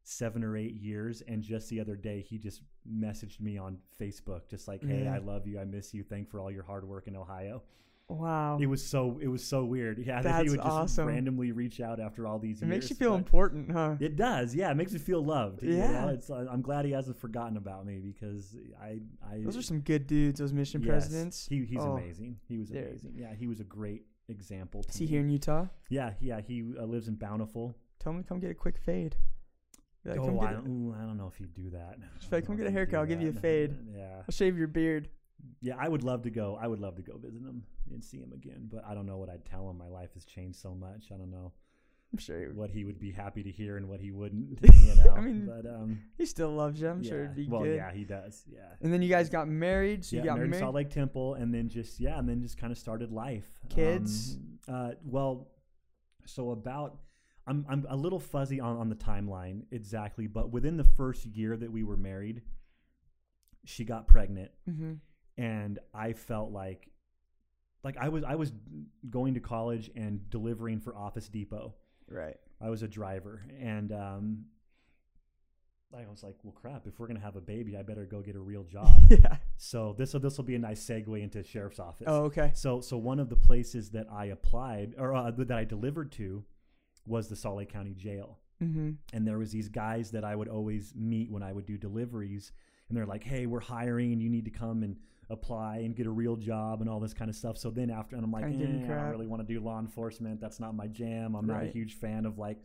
[0.03, 1.21] seven or eight years.
[1.21, 5.07] And just the other day, he just messaged me on Facebook, just like, "Hey.
[5.07, 5.59] I love you.
[5.59, 6.03] I miss you.
[6.03, 7.63] Thank for all your hard work in Ohio."
[8.07, 8.59] Wow.
[8.61, 9.97] It was so it was so weird.
[9.97, 11.07] Yeah, that he would just awesome.
[11.07, 12.69] randomly reach out after all these It years.
[12.75, 13.95] makes you feel important, huh?
[13.99, 14.69] It does, yeah.
[14.69, 15.63] It makes me feel loved.
[15.63, 16.05] you Yeah.
[16.05, 16.07] know?
[16.09, 16.29] it's.
[16.29, 18.99] uh, I'm glad he hasn't forgotten about me because I.
[19.27, 20.39] I Those are some good dudes.
[20.39, 21.47] Those mission yes, presidents.
[21.49, 22.37] He, he's Oh, amazing.
[22.47, 23.13] He was amazing.
[23.15, 24.83] Yeah, he was a great example.
[24.83, 25.09] To Is he me.
[25.09, 25.65] here in Utah?
[25.89, 26.41] Yeah, yeah.
[26.41, 27.75] He uh, lives in Bountiful.
[27.99, 29.15] Tell him to come get a quick fade.
[30.05, 31.97] Like, oh, I, don't, ooh, I don't know if he'd do that.
[32.19, 32.99] Just like, come get a haircut.
[32.99, 33.75] I'll give you a fade.
[33.95, 35.09] Yeah, I'll shave your beard.
[35.61, 35.75] yeah.
[35.79, 36.57] I would love to go.
[36.61, 38.69] I would love to go visit him and see him again.
[38.71, 39.77] But I don't know what I'd tell him.
[39.77, 41.07] My life has changed so much.
[41.11, 41.53] I don't know
[42.15, 44.59] I'm sure he, what he would be happy to hear and what he wouldn't.
[44.85, 45.15] You know.
[45.17, 46.87] I mean, but um, he still loves you.
[46.87, 47.09] I'm yeah.
[47.09, 47.75] sure it'd be well, good.
[47.75, 48.43] yeah, he does.
[48.47, 48.59] Yeah.
[48.81, 50.05] And then you guys got married.
[50.05, 50.61] So yeah, you got married, married.
[50.61, 53.47] Salt Lake Temple, and then just yeah, and then just kind of started life.
[53.69, 54.37] Kids?
[54.67, 55.47] Um, uh, well,
[56.25, 56.99] so about
[57.47, 61.55] I'm I'm a little fuzzy on on the timeline exactly, but within the first year
[61.55, 62.41] that we were married,
[63.65, 64.93] she got pregnant, hmm
[65.37, 66.89] and I felt like
[67.83, 68.51] like I was I was
[69.09, 71.75] going to college and delivering for Office Depot.
[72.09, 72.37] Right.
[72.61, 74.45] I was a driver, and um,
[75.93, 76.87] I was like, well, crap.
[76.87, 79.03] If we're gonna have a baby, I better go get a real job.
[79.09, 79.37] yeah.
[79.57, 82.07] So this will this will be a nice segue into sheriff's office.
[82.09, 82.51] Oh, okay.
[82.55, 86.43] So so one of the places that I applied or uh, that I delivered to
[87.05, 88.91] was the Salt Lake County Jail, Mm-hmm.
[89.13, 92.51] and there was these guys that I would always meet when I would do deliveries,
[92.87, 94.95] and they're like, "Hey, we're hiring, and you need to come and
[95.29, 98.15] apply and get a real job and all this kind of stuff." So then after,
[98.15, 100.39] and I'm like, 'em eh, I don't really want to do law enforcement.
[100.39, 101.35] That's not my jam.
[101.35, 102.59] I'm not a huge fan of like.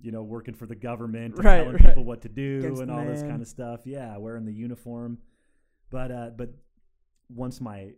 [0.00, 1.84] You know, working for the government, and Right, telling right.
[1.84, 3.82] people what to do, Against and all this kind of stuff.
[3.86, 5.18] Yeah, wearing the uniform,
[5.88, 6.50] but uh, but
[7.28, 7.92] once my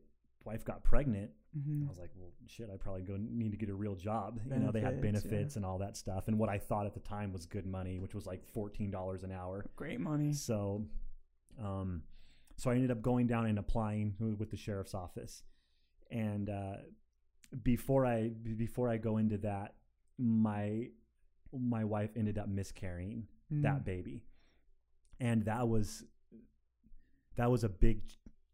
[0.44, 1.84] wife got pregnant, Mm-hmm.
[1.86, 4.40] I was like, well, shit, I probably go need to get a real job.
[4.50, 5.58] you know, they had Benefits, yeah.
[5.58, 8.14] and all that stuff, and what I thought at the time was good money, which
[8.14, 9.64] was like fourteen dollars an hour.
[9.76, 10.32] Great money.
[10.32, 10.84] So,
[11.62, 12.02] um,
[12.56, 15.42] so I ended up going down and applying with the sheriff's office,
[16.10, 16.76] and uh,
[17.62, 19.74] before I, before I go into that,
[20.18, 20.88] my
[21.52, 23.62] my wife ended up miscarrying Mm.
[23.62, 24.24] that baby,
[25.20, 26.02] and that was
[27.36, 28.02] that was a big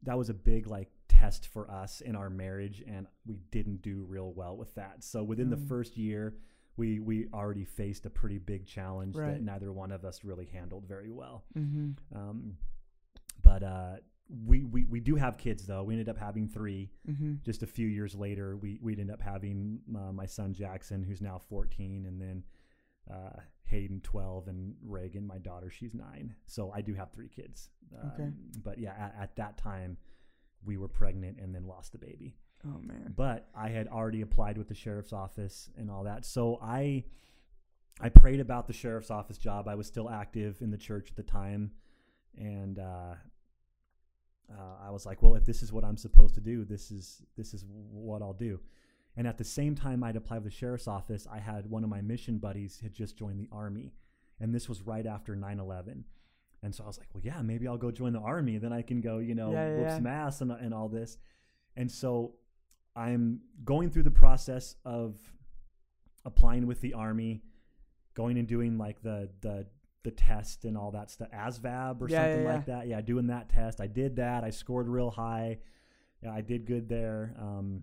[0.03, 0.91] that was a big like
[1.22, 5.04] test for us in our marriage, and we didn't do real well with that.
[5.04, 5.68] So within the Mm.
[5.68, 6.37] first year,
[6.76, 9.32] we we already faced a pretty big challenge Right.
[9.35, 11.44] that neither one of us really handled very well.
[11.54, 12.16] Mm-hmm.
[12.18, 12.56] Um,
[13.42, 13.96] but uh,
[14.46, 15.85] we, we we do have kids though.
[15.85, 16.90] We ended up having three.
[17.08, 17.35] Mm-hmm.
[17.44, 21.20] Just a few years later, we we'd end up having uh, my son Jackson, who's
[21.20, 22.42] now 14, and then
[23.11, 26.35] uh, Hayden 12, and Reagan, my daughter, she's nine.
[26.46, 27.70] So I do have three kids.
[28.12, 28.24] Okay.
[28.24, 29.96] Um, But yeah, at, at that time,
[30.64, 33.12] we were pregnant and then lost the baby Oh man.
[33.16, 36.25] but I had already applied with the sheriff's office and all that.
[36.25, 37.05] So I
[38.01, 39.68] I prayed about the sheriff's office job.
[39.68, 41.72] I was still active in the church at the time,
[42.38, 43.14] and uh,
[44.51, 47.22] uh, I was like, well, if this is what I'm supposed to do, this is
[47.37, 48.61] this is what I'll do.
[49.16, 51.27] And at the same time, I'd applied with the sheriff's office.
[51.31, 53.92] I had one of my mission buddies had just joined the army,
[54.40, 56.05] and this was right after 9/11.
[56.62, 58.59] And so I was like, well, yeah, maybe I'll go join the army.
[58.59, 59.96] Then I can go, you know, Yeah, yeah, whoop yeah.
[59.96, 61.18] some ass and, and all this.
[61.77, 62.35] And so
[62.94, 65.16] I'm going through the process of
[66.25, 67.42] applying with the army,
[68.14, 69.66] going and doing like the the
[70.05, 72.87] the test and all that stuff, ASVAB or something like that.
[72.88, 73.81] Yeah, doing that test.
[73.81, 74.44] I did that.
[74.44, 75.59] I scored real high.
[76.22, 77.35] Yeah, I did good there.
[77.40, 77.83] Um,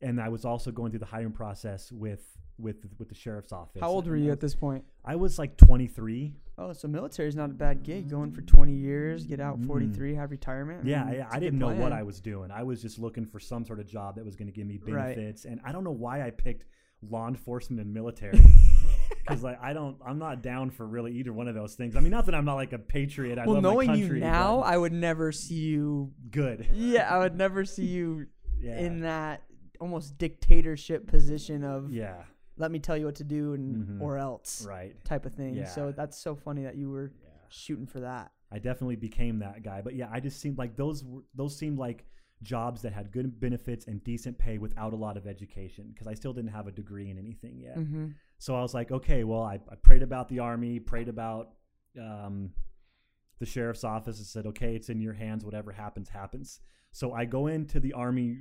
[0.00, 2.22] and I was also going through the hiring process with
[2.60, 3.80] with with the sheriff's office.
[3.80, 4.84] How old were you I at this point?
[5.04, 6.34] I was like 23.
[6.58, 8.10] Oh, so military's not a bad gig.
[8.10, 9.66] Going for 20 years, get out Mm.
[9.66, 10.84] 43, have retirement.
[10.84, 11.92] Yeah, mean, I, a I didn't know what.
[11.92, 12.50] I was doing.
[12.50, 14.78] I was just looking for some sort of job that was going to give me
[14.86, 15.14] Right.
[15.16, 16.66] benefits, and I don't know why I picked
[17.08, 18.38] law enforcement and military
[19.20, 21.96] because like I don't, I'm not down for really either one of those things.
[21.96, 23.38] I mean, not that I'm not like a patriot.
[23.38, 26.12] I well, love knowing my you now, I would never see you.
[26.30, 26.66] good.
[26.74, 28.26] Yeah, I would never see you
[28.60, 29.44] Yeah, in that
[29.80, 32.24] almost dictatorship position of yeah,
[32.60, 34.00] let me tell you what to do and Mhm.
[34.00, 34.94] or else right.
[35.04, 35.64] type of thing.
[35.66, 37.28] So that's so funny that you were Yeah.
[37.48, 38.32] shooting for that.
[38.52, 39.80] I definitely became that guy.
[39.80, 42.04] But yeah, I just seemed like those were, those seemed like
[42.42, 46.14] jobs that had good benefits and decent pay without a lot of education because I
[46.14, 47.76] still didn't have a degree in anything yet.
[47.78, 48.08] Mm-hmm.
[48.38, 51.54] So I was like, okay, well, I, I prayed about the army, prayed about
[51.98, 52.52] um,
[53.38, 55.44] the sheriff's office, and said, okay, it's in your hands.
[55.44, 56.60] Whatever happens, happens.
[56.92, 58.38] So I go into the army,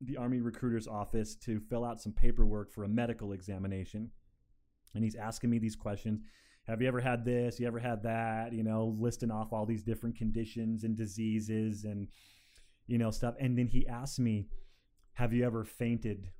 [0.00, 4.10] the army recruiter's office to fill out some paperwork for a medical examination,
[4.94, 6.20] and he's asking me these questions.
[6.66, 7.60] Have you ever had this?
[7.60, 8.52] You ever had that?
[8.52, 12.08] You know, listing off all these different conditions and diseases and
[12.86, 13.34] you know stuff.
[13.38, 14.48] And then he asked me,
[15.14, 16.30] "Have you ever fainted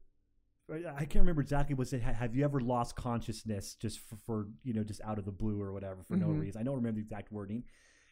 [0.68, 1.90] I can't remember exactly what it.
[1.90, 2.02] Said.
[2.02, 5.60] Have you ever lost consciousness just for, for you know just out of the blue
[5.60, 6.40] or whatever for no Mhm.
[6.40, 6.60] reason?
[6.60, 7.62] I don't remember the exact wording,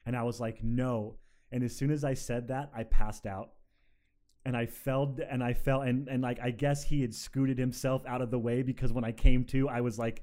[0.07, 1.19] and I was like, no.
[1.51, 3.55] And as soon as I said that, I passed out,
[4.47, 8.03] and I fell and I fell and and like I guess he had scooted himself
[8.07, 10.23] out of the way because when I came to, I was like,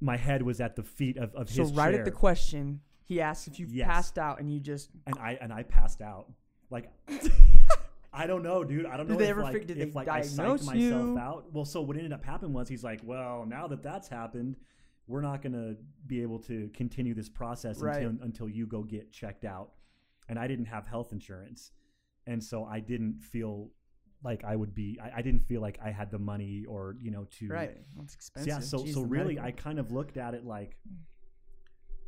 [0.00, 2.80] my head was at the feet of of So his right chair, at the question,
[3.04, 3.86] he asked if you Yes.
[3.86, 6.32] passed out, and you just and I and I passed out.
[6.70, 6.90] Like
[8.12, 8.86] I don't know, dude.
[8.86, 10.64] I don't Did know they if ever like fig- did if they like I psyched
[10.66, 11.18] myself you?
[11.18, 11.52] out.
[11.52, 14.56] Well, so what ended up happening was he's like, well, now that that's happened,
[15.06, 15.76] we're not gonna
[16.08, 18.02] be able to continue this process Right.
[18.02, 19.70] until until you go get checked out.
[20.28, 21.70] And I didn't have health insurance,
[22.30, 23.70] and so I didn't feel
[24.22, 24.98] like I would be.
[25.02, 27.76] I, I didn't feel like I had the money or you know to right.
[27.96, 28.48] So expensive.
[28.48, 29.46] yeah, so Jeez, so really, medical.
[29.46, 30.76] I kind of looked at it like,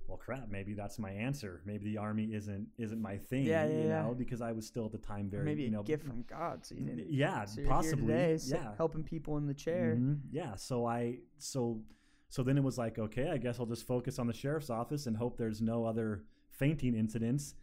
[0.08, 0.48] well, crap.
[0.50, 1.62] Maybe that's my answer.
[1.64, 3.44] Maybe the army isn't isn't my thing.
[3.44, 4.02] Yeah, yeah, you yeah.
[4.02, 6.04] know, because I was still at the time Or very, maybe you know, a gift
[6.06, 6.66] from God.
[6.66, 7.12] So you didn't.
[7.12, 9.96] yeah, so possibly, today, so yeah, helping people in the chair.
[9.98, 10.54] Mhm, yeah.
[10.56, 11.82] So I so
[12.28, 15.06] so then it was like, okay, I guess I'll just focus on the sheriff's office
[15.06, 17.54] and hope there's no other fainting incidents.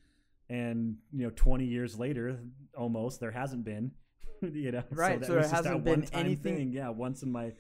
[0.50, 2.40] And you know, 20 years later,
[2.78, 3.92] almost there hasn't been.
[4.42, 6.72] you know, Right, that so there was just that hasn't been anything- thing.
[6.72, 7.52] Yeah, once in my,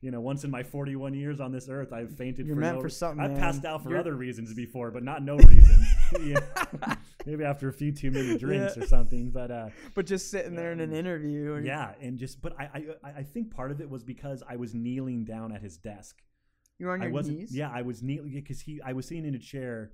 [0.00, 2.46] you know, once in my 41 years on this earth, I've fainted.
[2.46, 3.40] You're for meant no, for something, I've man.
[3.40, 5.86] passed out for You're- other reasons before, but not no reason.
[6.24, 6.94] yeah.
[7.26, 8.84] Maybe after a few too many drinks Yeah.
[8.84, 9.30] or something.
[9.30, 11.50] But uh, But just sitting there in an Um, interview.
[11.52, 14.56] Or, yeah, and just but I, I I think part of it was because I
[14.56, 16.16] was kneeling down at his desk.
[16.78, 17.38] You're on I your wasn't.
[17.40, 17.54] knees.
[17.54, 18.80] Yeah, I was kneeling because he.
[18.80, 19.90] I was sitting in a chair,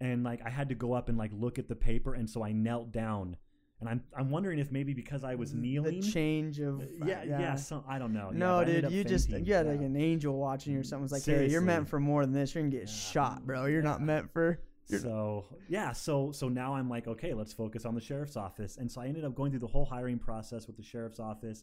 [0.00, 2.44] and like I had to go up and like look at the paper, and so
[2.44, 3.36] I knelt down,
[3.80, 6.00] and I'm I'm wondering if maybe because I was kneeling.
[6.00, 6.80] The change of.
[6.80, 8.30] uh, yeah, yeah, some, I don't know.
[8.30, 9.72] No, ended dude, you just you had yeah.
[9.72, 11.04] like an angel watching you or something.
[11.04, 12.54] It's like, hey, you're meant for more than this.
[12.54, 12.94] You're gonna get Yeah.
[12.94, 13.66] shot, bro.
[13.66, 14.60] You're not meant for.
[14.86, 18.78] So yeah, so so now I'm like, okay, let's focus on the sheriff's office.
[18.78, 21.62] And so I ended up going through the whole hiring process with the sheriff's office,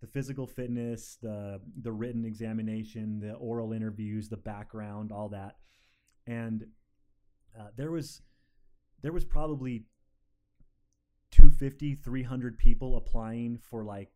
[0.00, 5.58] the physical fitness, the the written examination, the oral interviews, the background, all that.
[6.26, 6.66] And
[7.58, 8.22] uh, there was
[9.02, 9.84] there was probably
[11.30, 14.10] 250 300 people applying for like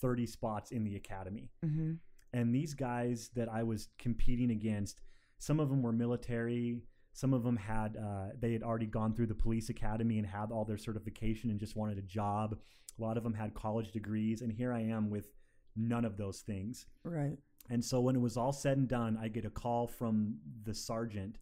[0.00, 1.98] 30 spots in the academy Mhm.
[2.32, 5.00] and these guys that I was competing against,
[5.38, 9.26] some of them were military, some of them had uh, they had already gone through
[9.28, 12.58] the police academy and had all their certification and just wanted a job.
[12.98, 15.32] A lot of them had college degrees, and here I am with
[15.74, 16.86] none of those things.
[17.04, 17.38] Right.
[17.68, 20.72] And so when it was all said and done, I get a call from the
[20.74, 21.38] sergeant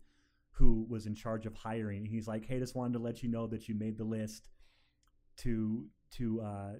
[0.56, 2.04] who was in charge of hiring.
[2.04, 4.48] He's like, "Hey, just wanted to let you know that you made the list
[5.38, 6.72] to to uh,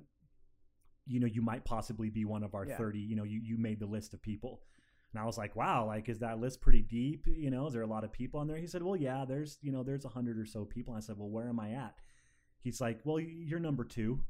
[1.07, 2.77] you know you might possibly be one of our Yeah.
[2.77, 4.63] 30 you know you, you made the list of people.
[5.13, 7.27] And i was like wow like is that list pretty deep?
[7.27, 8.57] You know is there a lot of people on there?
[8.59, 10.95] He said well yeah there's you know there's a hundred or so people.
[10.95, 11.95] And i said well where am i at?
[12.61, 14.21] He's like well you're number two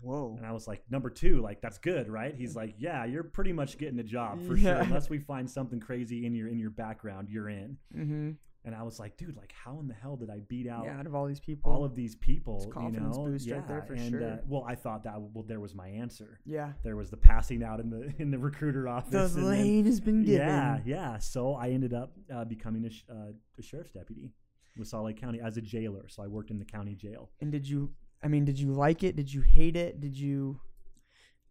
[0.00, 0.34] Whoa.
[0.36, 2.34] and I was like, number two, like that's good, right?
[2.36, 4.74] He's like, yeah, you're pretty much getting a job for sure.
[4.76, 7.76] Unless we find something crazy in your in your background, you're in.
[7.96, 8.30] Mm-hmm.
[8.64, 10.98] And I was like, dude, like how in the hell did I beat out Yeah,
[10.98, 11.72] out of all these people.
[11.72, 12.56] all of these people?
[12.56, 13.54] It's you know, boost yeah.
[13.56, 14.22] right there for and, sure.
[14.32, 16.40] Uh, well, I thought that well, there was my answer.
[16.44, 16.72] yeah.
[16.82, 19.32] There was the passing out in the in the recruiter office.
[19.32, 20.46] The and then- has been given.
[20.46, 21.18] yeah, yeah.
[21.18, 24.32] So I ended up uh, becoming a, sh- uh, a sheriff's deputy
[24.76, 26.06] with Salt Lake County as a jailer.
[26.08, 27.30] So I worked in the county jail.
[27.40, 27.90] And did you?
[28.22, 29.16] I mean, did you like it?
[29.16, 30.00] Did you hate it?
[30.00, 30.60] Did you?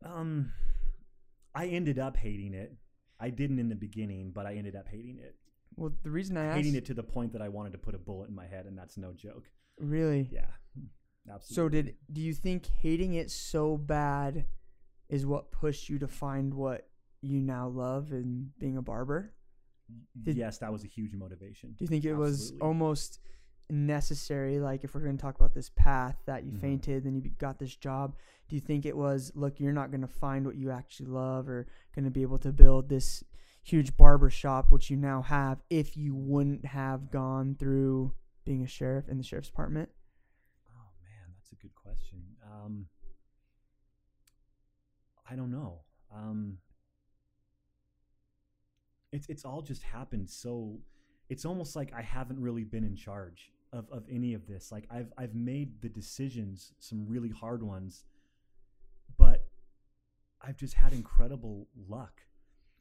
[0.04, 0.52] Um,
[1.56, 2.76] I ended up hating it.
[3.20, 5.36] I didn't in the beginning, but I ended up hating it.
[5.76, 6.58] Well, the reason I asked.
[6.58, 8.66] Hating it to the point that I wanted to put a bullet in my head,
[8.66, 9.50] and that's no joke.
[9.80, 10.30] Really.
[10.32, 10.48] Yeah,
[11.34, 11.56] absolutely.
[11.56, 14.46] So did do you think hating it so bad
[15.10, 16.90] is what pushed you to find what
[17.22, 19.34] you now love in being a barber?
[20.22, 21.72] did- yes, that was a huge motivation.
[21.72, 23.20] Do you think it was almost
[23.70, 24.60] necessary?
[24.60, 26.60] Like, if we're going to talk about this path that you Mhm.
[26.62, 28.16] fainted, then you got this job.
[28.48, 31.50] Do you think it was, look, you're not going to find what you actually love
[31.50, 33.24] or going to be able to build this
[33.64, 38.14] huge barber shop, which you now have, if you wouldn't have gone through
[38.46, 39.90] being a sheriff in the sheriff's department?
[40.70, 42.38] Oh man, that's a good question.
[42.42, 42.88] Um,
[45.30, 45.84] I don't know.
[46.10, 46.60] Um,
[49.12, 50.80] it's it's all just happened so.
[51.30, 54.72] It's almost like I haven't really been in charge of, of any of this.
[54.72, 58.04] Like I've I've made the decisions, some really hard ones,
[59.18, 59.48] but
[60.42, 62.22] I've just had incredible luck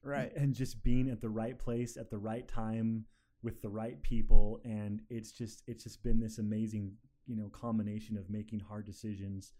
[0.02, 0.32] Right.
[0.36, 3.06] and just being at the right place at the right time
[3.42, 6.92] with the right people and it's just it's just been this amazing
[7.26, 9.52] you know combination of making hard decisions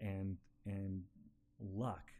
[0.00, 1.02] and and
[1.58, 2.12] luck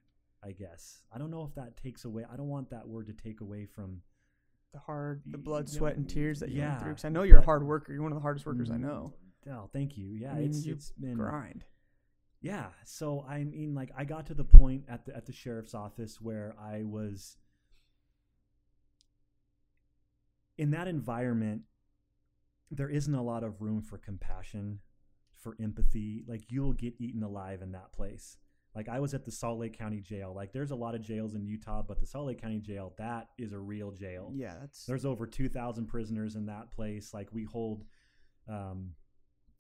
[0.44, 3.12] i guess i don't know if that takes away i don't want that word to
[3.12, 4.02] take away from
[4.72, 6.88] The hard, the blood, no, sweat, and tears that you went through.
[6.88, 7.92] yeah, Because I know you're a hard worker.
[7.92, 9.12] You're one of the hardest workers I mm, know.
[9.50, 11.64] oh thank you yeah I mean, it's you it's been Grind.
[12.42, 15.74] yeah so i mean like i got to the point at the at the sheriff's
[15.74, 17.37] office where i was
[20.59, 21.62] in that environment
[22.70, 24.80] there isn't a lot of room for compassion
[25.35, 28.37] for empathy like you'll get eaten alive in that place
[28.74, 30.33] like i was at the salt lake county jail.
[30.35, 33.28] Like there's a lot of jails in utah but the salt lake county jail that
[33.38, 34.30] is a real jail.
[34.35, 37.12] Yeah, that's there's over 2000 prisoners in that place.
[37.12, 37.85] Like we hold
[38.48, 38.90] um,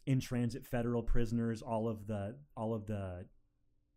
[0.06, 3.26] in transit federal prisoners all of the all of the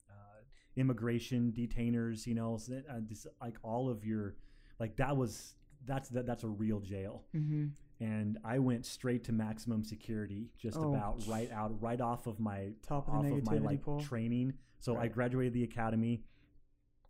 [0.10, 0.42] uh,
[0.76, 3.00] immigration detainers you know uh,
[3.42, 4.36] like all of your
[4.80, 7.24] like that was that's that, that's a real jail.
[7.34, 7.68] Hmm
[8.04, 10.94] and i went straight to maximum security just Oh.
[10.94, 14.00] about right out right off of my top of off of my like pool.
[14.02, 16.24] training so i graduated the academy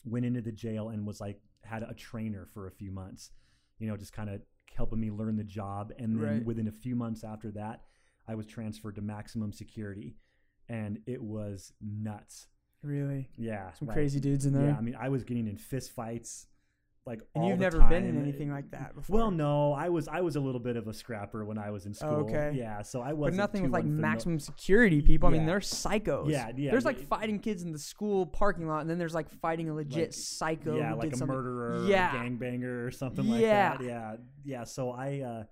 [0.06, 3.32] went into the jail and was like had a trainer for a few months
[3.80, 4.42] you know just kind of
[4.76, 6.46] helping me learn the job and then Right.
[6.46, 7.84] within a few months after that
[8.28, 10.16] i was transferred to maximum security
[10.70, 12.48] and it was nuts
[12.82, 14.68] really, yeah some like, crazy dudes in there.
[14.70, 16.48] yeah i mean i was getting in fist fights
[17.06, 19.18] like and you've never been in anything like that before.
[19.18, 21.86] well no i was i was a little bit of a scrapper when i was
[21.86, 22.54] in school okay.
[22.56, 25.28] yeah so i wasn't nothing with like unfamil- maximum security people.
[25.28, 25.48] I mean, Yeah.
[25.48, 26.30] they're psychos.
[26.32, 29.30] Yeah, yeah, There's like fighting kids in the school parking lot, and then there's like
[29.30, 30.78] fighting a legit Like, psycho.
[30.78, 31.36] yeah like did a something.
[31.36, 32.14] murderer Yeah.
[32.16, 33.32] or a gangbanger or something Yeah.
[33.72, 35.44] like that yeah yeah so i uh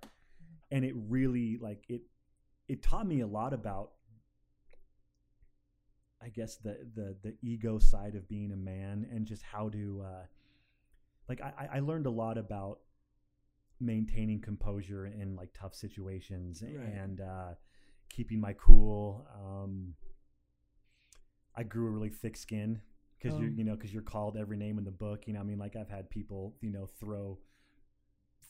[0.70, 2.00] and it really like it
[2.68, 3.90] it taught me a lot about
[6.22, 10.02] i guess the the the ego side of being a man and just how to
[10.06, 10.22] uh
[11.28, 12.80] like i I- learned a lot about
[13.80, 16.86] maintaining composure in like tough situations Right.
[16.94, 17.54] and uh
[18.10, 19.94] keeping my cool um
[21.56, 22.80] i grew a really thick skin
[23.18, 23.54] because you're Oh.
[23.56, 25.76] you know because you're called every name in the book you know i mean like
[25.76, 27.38] i've had people you know throw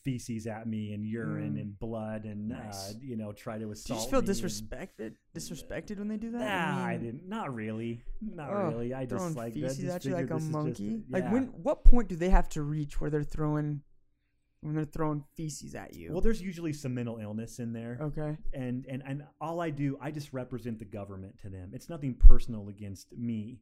[0.05, 1.61] feces at me and urine Mm.
[1.61, 2.91] and blood and Nice.
[2.91, 3.87] uh, you know try to assault.
[3.87, 5.15] Do you just feel me and- disrespected?
[5.35, 6.41] Disrespected when they do that?
[6.41, 7.29] Nah, I, mean, didn't.
[7.29, 8.03] Not really.
[8.21, 8.95] Not ugh, really.
[8.95, 9.61] I just like that.
[9.61, 11.03] feces Just at you like a is just monkey.
[11.09, 11.45] Like when?
[11.62, 13.83] What point do they have to reach where they're throwing?
[14.61, 16.12] When they're throwing feces at you?
[16.12, 18.37] Well, there's usually some mental illness in there, okay.
[18.53, 21.71] and and and all I do, I just represent the government to them.
[21.73, 23.59] It's nothing personal against me.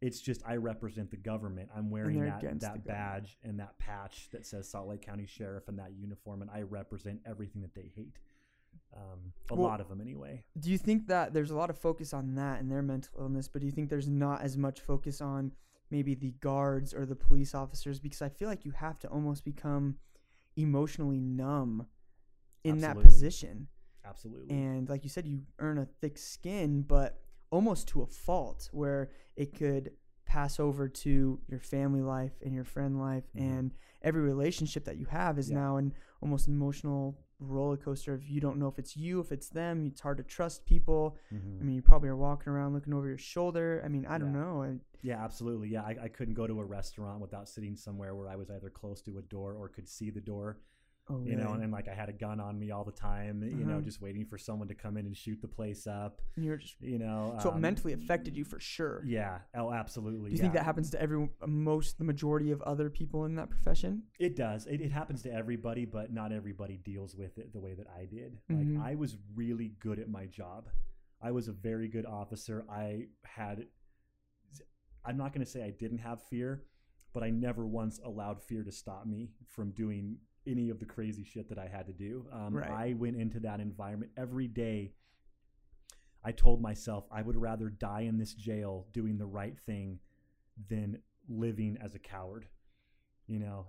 [0.00, 1.70] It's just I represent the government.
[1.74, 5.78] I'm wearing that that badge and that patch that says Salt Lake County Sheriff and
[5.78, 8.18] that uniform, and I represent everything that they hate.
[8.96, 10.44] Um, a Well- lot of them, anyway.
[10.58, 13.48] Do you think that there's a lot of focus on that and their mental illness,
[13.48, 15.52] but do you think there's not as much focus on
[15.90, 17.98] maybe the guards or the police officers?
[18.00, 19.98] Because I feel like you have to almost become
[20.56, 21.86] emotionally numb
[22.62, 23.68] in that position.
[24.04, 24.54] Absolutely.
[24.54, 27.23] And like you said, you earn a thick skin, but
[27.54, 29.92] almost to a fault where it could
[30.26, 33.40] pass over to your family life and your friend life Mhm.
[33.40, 35.58] and every relationship that you have is Yeah.
[35.58, 39.48] now an almost emotional roller coaster of you don't know if it's you if it's
[39.50, 41.60] them it's hard to trust people Mhm.
[41.60, 44.32] i mean you probably are walking around looking over your shoulder i mean i don't
[44.32, 45.68] know Yeah, absolutely.
[45.68, 48.70] Yeah, I, I couldn't go to a restaurant without sitting somewhere where I was either
[48.70, 50.56] close to a door or could see the door.
[51.08, 51.64] Oh You know, really?
[51.64, 53.42] and, like I had a gun on me all the time.
[53.42, 53.82] You know, Uh-huh.
[53.82, 56.20] just waiting for someone to come in and shoot the place up.
[56.36, 59.38] And you're just You know, so it um, mentally affected you for sure Yeah.
[59.54, 60.30] Oh, absolutely.
[60.30, 60.42] do you yeah.
[60.42, 64.36] think that happens to every most the majority of other people in that profession It
[64.36, 64.66] does.
[64.66, 68.06] It, it happens to everybody, but not everybody deals with it the way that I
[68.06, 68.38] did.
[68.50, 68.76] Mhm.
[68.78, 70.68] Like I was really good at my job.
[71.20, 72.64] I was a very good officer.
[72.70, 73.66] I had
[75.06, 76.64] I'm not going to say I didn't have fear,
[77.12, 81.24] but I never once allowed fear to stop me from doing any of the crazy
[81.24, 82.26] shit that I had to do.
[82.32, 82.70] Um, Right.
[82.70, 84.92] I went into that environment every day.
[86.22, 90.00] I told myself I would rather die in this jail doing the right thing
[90.68, 92.46] than living as a coward.
[93.26, 93.66] You know,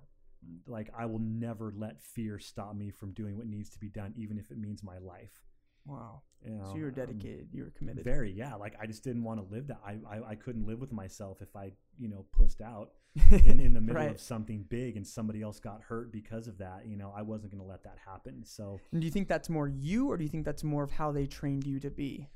[0.67, 4.13] like I will never let fear stop me from doing what needs to be done,
[4.15, 5.43] even if it means my life.
[5.85, 8.55] Wow You know, so you were um, dedicated you were committed very, yeah.
[8.55, 9.79] Like I just didn't want to live that.
[9.85, 12.91] I, I, I couldn't live with myself if I, you know, pussed out
[13.31, 16.57] in, in the middle right of something big and somebody else got hurt because of
[16.59, 16.83] that.
[16.85, 18.43] You know, I wasn't going to let that happen.
[18.45, 20.91] So And do you think that's more you, or do you think that's more of
[20.91, 22.27] how they trained you to be?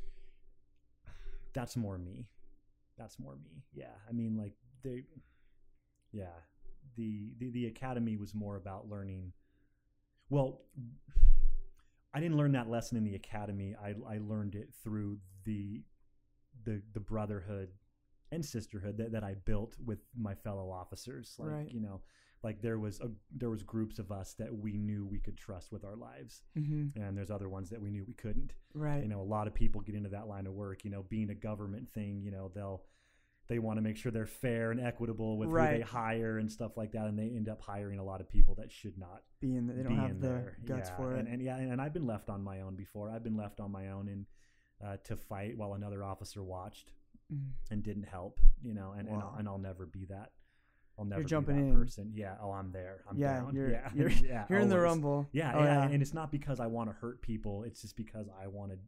[1.54, 2.28] that's more me.
[2.98, 3.64] That's more me.
[3.74, 3.96] Yeah.
[4.08, 5.04] I mean, like they,
[6.12, 6.26] yeah.
[6.98, 9.32] The, the the academy was more about learning.
[10.30, 10.62] Well,
[12.14, 13.76] I didn't learn that lesson in the academy.
[13.82, 15.84] I I learned it through the
[16.64, 17.70] the the brotherhood
[18.32, 21.36] and sisterhood that, that I built with my fellow officers.
[21.40, 21.72] Like Right.
[21.72, 22.02] you know,
[22.44, 25.72] like there was a there was groups of us that we knew we could trust
[25.72, 27.02] with our lives, Mm-hmm.
[27.02, 29.02] and there's other ones that we knew we couldn't Right.
[29.04, 31.30] you know a lot of people get into that line of work you know being
[31.30, 32.84] a government thing you know they'll
[33.50, 36.78] they want to make sure they're fair and equitable with who they hire and stuff
[36.78, 39.68] like that and they end up hiring a lot of people that should not Being
[39.68, 40.96] that they don't be have in the there guts yeah.
[40.96, 41.32] for and, it.
[41.34, 43.90] and yeah and i've been left on my own before i've been left on my
[43.90, 44.26] own and
[44.82, 46.94] uh, to fight while another officer watched
[47.32, 47.52] Mm.
[47.70, 50.32] and didn't help, you know, and and, I'll, and I'll never be that.
[50.98, 51.76] I'll never jumping be that in.
[51.76, 52.12] person.
[52.16, 52.34] Yeah.
[52.42, 53.04] Oh, I'm there.
[53.08, 53.54] I'm yeah, down.
[53.54, 53.90] you're yeah.
[53.94, 54.46] you're, yeah.
[54.50, 55.28] you're in the rumble.
[55.32, 55.90] Yeah, Oh, yeah, yeah.
[55.92, 57.64] and it's not because I want to hurt people.
[57.66, 58.80] It's just because I want to.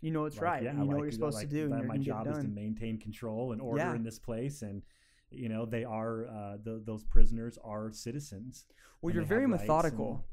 [0.00, 0.62] You know it's like, right.
[0.62, 1.72] Yeah, you know like, what you're supposed like, to do.
[1.72, 3.94] and my job is to maintain control and order Yeah.
[3.94, 4.82] in this place, and
[5.30, 8.66] you know they are uh, th- those prisoners are citizens.
[9.02, 10.24] Well, you're very methodical.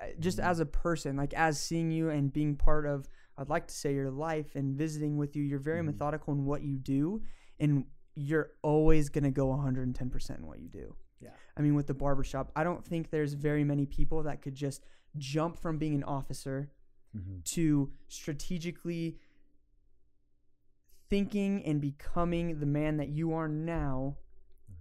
[0.00, 0.44] Uh, Just Mhm.
[0.44, 3.94] as a person, like as seeing you and being part of, I'd like to say
[3.94, 5.86] your life and visiting with you, you're very Mhm.
[5.86, 7.22] methodical in what you do,
[7.60, 7.86] and
[8.16, 10.94] you're always gonna go 110 percent in what you do.
[11.20, 11.30] Yeah.
[11.56, 14.84] I mean, with the barbershop, I don't think there's very many people that could just
[15.16, 16.70] jump from being an officer
[17.16, 17.42] Mm-hmm.
[17.44, 19.18] to strategically
[21.08, 24.16] thinking and becoming the man that you are now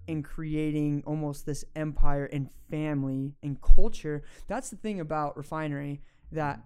[0.08, 4.24] and creating almost this empire and family and culture.
[4.48, 6.60] That's the thing about refinery that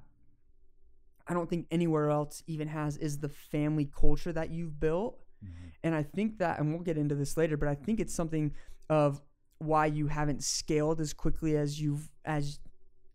[1.28, 5.20] I don't think anywhere else even has is the family culture that you've built.
[5.44, 5.68] Mm-hmm.
[5.84, 8.54] And I think that, and we'll get into this later, but I think it's something
[8.90, 9.22] of
[9.60, 12.60] why you haven't scaled as quickly as you've as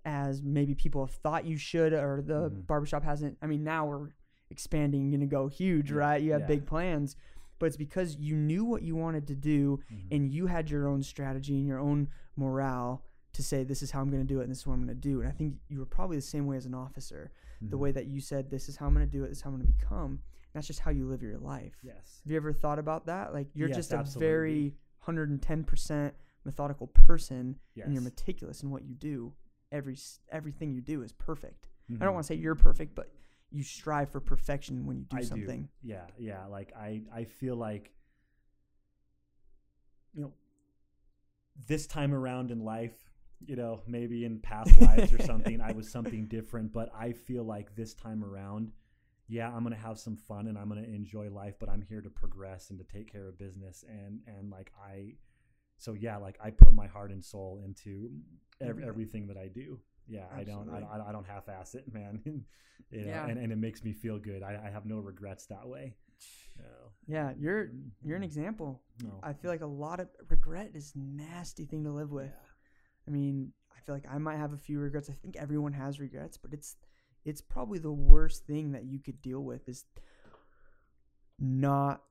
[0.05, 2.67] as maybe people have thought you should, or the Mhm.
[2.67, 3.39] barbershop hasn't.
[3.43, 4.09] I mean, now we're
[4.51, 6.21] expanding, going to go huge, right?
[6.21, 6.47] You have yeah.
[6.47, 7.17] big plans,
[7.59, 10.09] but it's because you knew what you wanted to do, Mm-hmm.
[10.15, 14.01] and you had your own strategy and your own morale to say, "This is how
[14.03, 15.33] I'm going to do it, and this is what I'm going to do." And I
[15.33, 17.31] think you were probably the same way as an officer,
[17.61, 17.79] the Mm-hmm.
[17.79, 19.29] way that you said, "This is how I'm going to do it.
[19.29, 20.21] This is how I'm going to become."
[20.53, 21.79] That's just how you live your life.
[21.83, 22.21] Yes.
[22.25, 23.33] Have you ever thought about that?
[23.33, 24.29] Like you're Yes, just a absolutely.
[24.29, 27.87] very 110% methodical person Yes.
[27.87, 29.33] and you're meticulous in what you do.
[29.73, 29.97] Every
[30.31, 31.67] everything you do is perfect.
[31.91, 31.99] I Mhm.
[32.01, 33.13] don't want to say you're perfect, but
[33.51, 35.63] you strive for perfection when you do I something.
[35.65, 35.69] Do.
[35.83, 36.47] Yeah, yeah.
[36.47, 37.93] Like I, I feel like,
[40.15, 40.33] you know,
[41.67, 43.11] this time around in life,
[43.45, 46.73] you know, maybe in past lives or something, I was something different.
[46.73, 48.73] But I feel like this time around,
[49.29, 51.57] yeah, I'm gonna have some fun and I'm gonna enjoy life.
[51.59, 55.15] But I'm here to progress and to take care of business and and like I,
[55.83, 58.11] so yeah, like I put my heart and soul into
[58.61, 59.27] ev- Everything.
[59.27, 59.81] that I do.
[60.07, 61.05] Yeah, I don't, I, Absolutely.
[61.09, 62.21] I don't half-ass it, man.
[62.91, 63.27] you know, Yeah.
[63.27, 64.43] and, and it makes me feel good.
[64.43, 65.95] I, I have no regrets that way.
[66.59, 66.65] No.
[67.09, 67.71] Yeah, you're
[68.05, 68.27] you're an Mhm.
[68.27, 68.83] example.
[69.03, 69.19] No.
[69.25, 72.31] I feel like a lot of regret is nasty thing to live with.
[72.31, 73.09] Yeah.
[73.09, 75.11] I mean, I feel like I might have a few regrets.
[75.11, 76.77] I think everyone has regrets, but it's
[77.25, 79.85] it's probably the worst thing that you could deal with is
[81.39, 82.03] not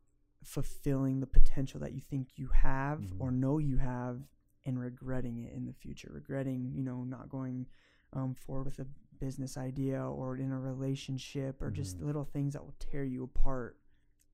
[0.44, 3.20] fulfilling the potential that you think you have Mhm.
[3.20, 4.22] or know you have
[4.66, 6.12] and regretting it in the future.
[6.12, 7.68] Regretting, you know, not going
[8.14, 8.88] um, forward with a
[9.20, 12.06] business idea or in a relationship or just Mhm.
[12.06, 13.80] little things that will tear you apart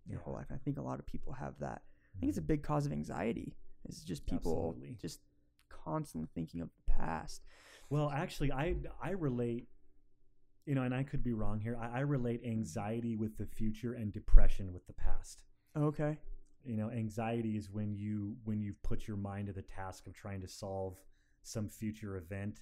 [0.06, 0.24] your Yeah.
[0.24, 0.50] whole life.
[0.50, 1.84] And I think a lot of people have that.
[2.16, 2.48] I think it's a Mhm.
[2.48, 3.56] big cause of anxiety.
[3.84, 4.96] It's just people Absolutely.
[4.96, 5.22] just
[5.70, 7.44] constantly thinking of the past.
[7.90, 9.70] Well, actually, I I relate,
[10.66, 11.76] you know, and I could be wrong here.
[11.78, 15.44] I, I relate anxiety with the future and depression with the past.
[15.78, 16.18] Okay.
[16.66, 20.14] You know, anxiety is when you when you've put your mind to the task of
[20.14, 20.98] trying to solve
[21.44, 22.60] some future event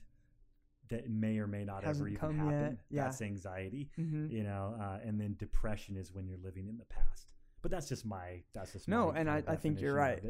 [0.90, 2.52] that may or may not Hasn't ever even come happen.
[2.62, 2.78] yet.
[2.92, 3.04] Yeah.
[3.06, 3.90] That's anxiety.
[3.98, 4.28] Mm-hmm.
[4.30, 7.28] You know, uh, and then depression is when you're living in the past.
[7.64, 10.22] But that's just my that's just No, and I- I think you're right.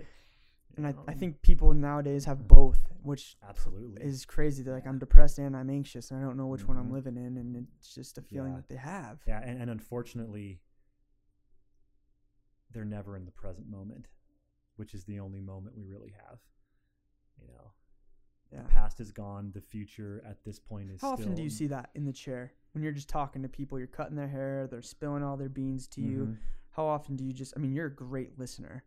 [0.78, 4.62] And I, I think people nowadays have both, which absolutely is crazy.
[4.64, 6.94] They're like, I'm depressed and I'm anxious, and I don't know which one I'm Mhm.
[6.94, 8.58] living in, and it's just a feeling Yeah.
[8.58, 9.22] that they have.
[9.26, 10.60] Yeah, and, and unfortunately,
[12.76, 14.08] they're never in the present moment,
[14.76, 16.40] which is the only moment we really have.
[17.42, 17.72] You know,
[18.52, 18.64] Yeah.
[18.64, 19.52] the past is gone.
[19.54, 21.02] The future at this point is.
[21.02, 23.80] How often do you see that in the chair when you're just talking to people?
[23.80, 26.26] You're cutting their hair, they're spilling all their beans to you.
[26.28, 26.38] Mhm.
[26.72, 27.54] How often do you just?
[27.56, 28.84] I mean, you're a great listener,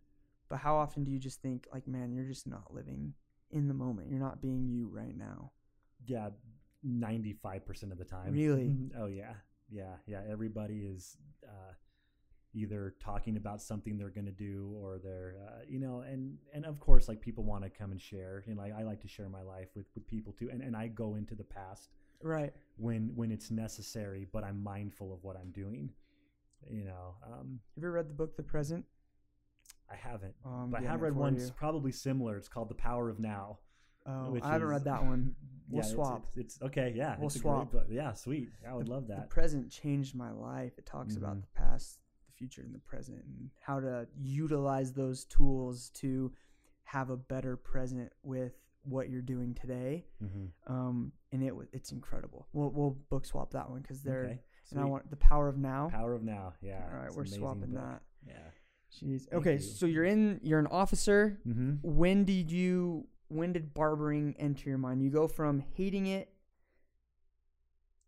[0.50, 3.14] but how often do you just think like, man, you're just not living
[3.50, 4.10] in the moment.
[4.10, 5.52] You're not being you right now.
[6.04, 6.30] Yeah,
[6.82, 8.32] ninety-five percent of the time.
[8.34, 8.76] Really?
[8.96, 9.34] Oh yeah,
[9.70, 10.22] yeah, yeah.
[10.28, 11.72] Everybody is uh,
[12.54, 16.64] either talking about something they're going to do, or they're, uh, you know, and and
[16.64, 18.42] of course, like people want to come and share.
[18.46, 20.76] You know, like I like to share my life with with people too, and and
[20.76, 21.90] I go into the past
[22.22, 22.52] Right.
[22.76, 25.90] when when it's necessary, but I'm mindful of what I'm doing.
[26.68, 28.84] You know, um, Have you read the book The Present?
[29.90, 31.48] I haven't, I'm but I have read one you.
[31.56, 32.36] probably similar.
[32.36, 33.58] It's called The Power of Now.
[34.06, 35.34] Oh, I haven't is- read that one.
[35.70, 36.26] We'll yeah, swap.
[36.34, 36.94] It's, it's, okay.
[36.96, 37.70] Yeah, We'll it's swap.
[37.72, 37.84] great.
[37.90, 38.48] Yeah, sweet.
[38.66, 39.16] I would love that.
[39.20, 40.72] The present changed my life.
[40.78, 41.40] It talks about Mhm.
[41.42, 42.07] the past, the
[42.38, 46.32] future, and the present, and how to utilize those tools to
[46.84, 48.52] have a better present with
[48.84, 50.04] what you're doing today.
[50.20, 52.46] hmm Um, and it it's incredible.
[52.52, 54.38] We'll we'll book swap that one because they're Okay.
[54.70, 55.88] and I want the power of now.
[55.90, 56.54] Power of Now.
[56.62, 56.82] Yeah.
[56.92, 57.82] All right, we're swapping book.
[57.82, 58.02] that.
[58.26, 58.34] Yeah.
[58.90, 59.22] Jeez.
[59.28, 59.58] Thank Okay, you.
[59.60, 60.40] so you're in.
[60.42, 61.40] You're an officer.
[61.46, 61.74] Mm-hmm.
[61.82, 63.06] When did you?
[63.28, 65.02] When did barbering enter your mind?
[65.02, 66.32] You go from hating it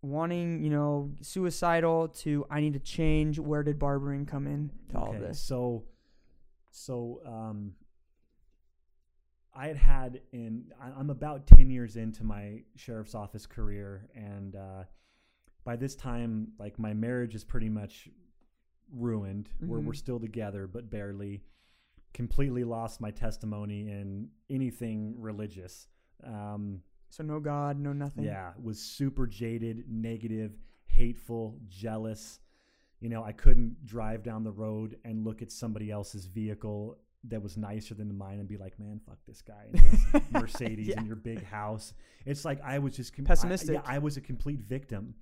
[0.02, 3.38] wanting, you know, suicidal to I need to change.
[3.38, 5.40] Where did barbering come in to all of this?
[5.40, 5.84] So,
[6.70, 7.74] so um,
[9.54, 14.84] I had had in I'm about ten years into my sheriff's office career, and uh,
[15.64, 18.08] by this time, like my marriage is pretty much
[18.92, 19.50] ruined.
[19.60, 19.96] We're we're Mhm.
[19.96, 21.42] still together, but barely.
[22.12, 25.86] Completely lost my testimony in anything religious.
[26.24, 28.24] Um, So no God, no nothing.
[28.24, 30.52] yeah, was super jaded, negative,
[30.86, 32.40] hateful, jealous.
[33.00, 37.42] You know, I couldn't drive down the road and look at somebody else's vehicle that
[37.42, 40.98] was nicer than mine and be like, "Man, fuck this guy and his Mercedes Yeah.
[40.98, 41.92] and your big house."
[42.26, 43.74] It's like I was just com- I- Pessimistic.
[43.74, 45.14] yeah, I was a complete victim.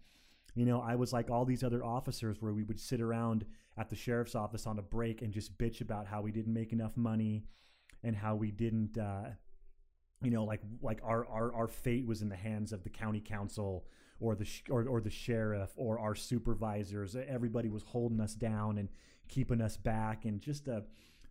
[0.55, 3.45] You know, I was like all these other officers where we would sit around
[3.77, 6.73] at the sheriff's office on a break and just bitch about how we didn't make
[6.73, 7.45] enough money
[8.03, 9.31] and how we didn't uh,
[10.23, 13.21] you know like like our, our our fate was in the hands of the county
[13.21, 13.87] council
[14.21, 17.15] or the sh- or, or the sheriff or our supervisors.
[17.15, 18.89] Everybody was holding us down and
[19.29, 20.85] keeping us back and just a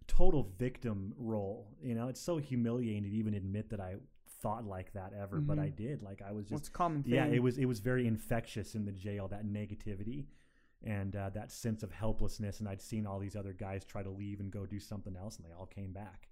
[0.08, 1.68] total victim role.
[1.84, 3.96] You know it's so humiliating to even admit that i
[4.42, 5.64] thought like that ever but Mhm.
[5.64, 6.02] i did.
[6.04, 7.14] Like i was just common thing.
[7.16, 10.28] yeah it was it was very infectious in the jail that negativity
[10.84, 12.60] and uh, that sense of helplessness.
[12.60, 15.38] And i'd seen all these other guys try to leave and go do something else
[15.38, 16.30] and they all came back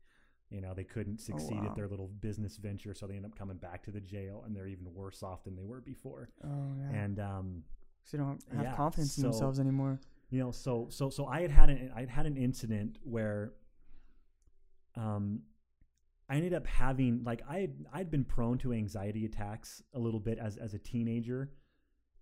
[0.50, 1.68] you know they couldn't succeed wow.
[1.70, 4.56] at their little business venture so they end up coming back to the jail and
[4.56, 6.98] they're even worse off than they were before Oh yeah.
[7.04, 7.64] and um,
[8.04, 10.00] 'Cause they don't have yeah, confidence in themselves anymore.
[10.30, 13.54] you know so so so i had had an i had had an incident where
[14.96, 15.42] um
[16.30, 20.20] i ended up having like i had i'd been prone to anxiety attacks a little
[20.20, 21.52] bit as as a teenager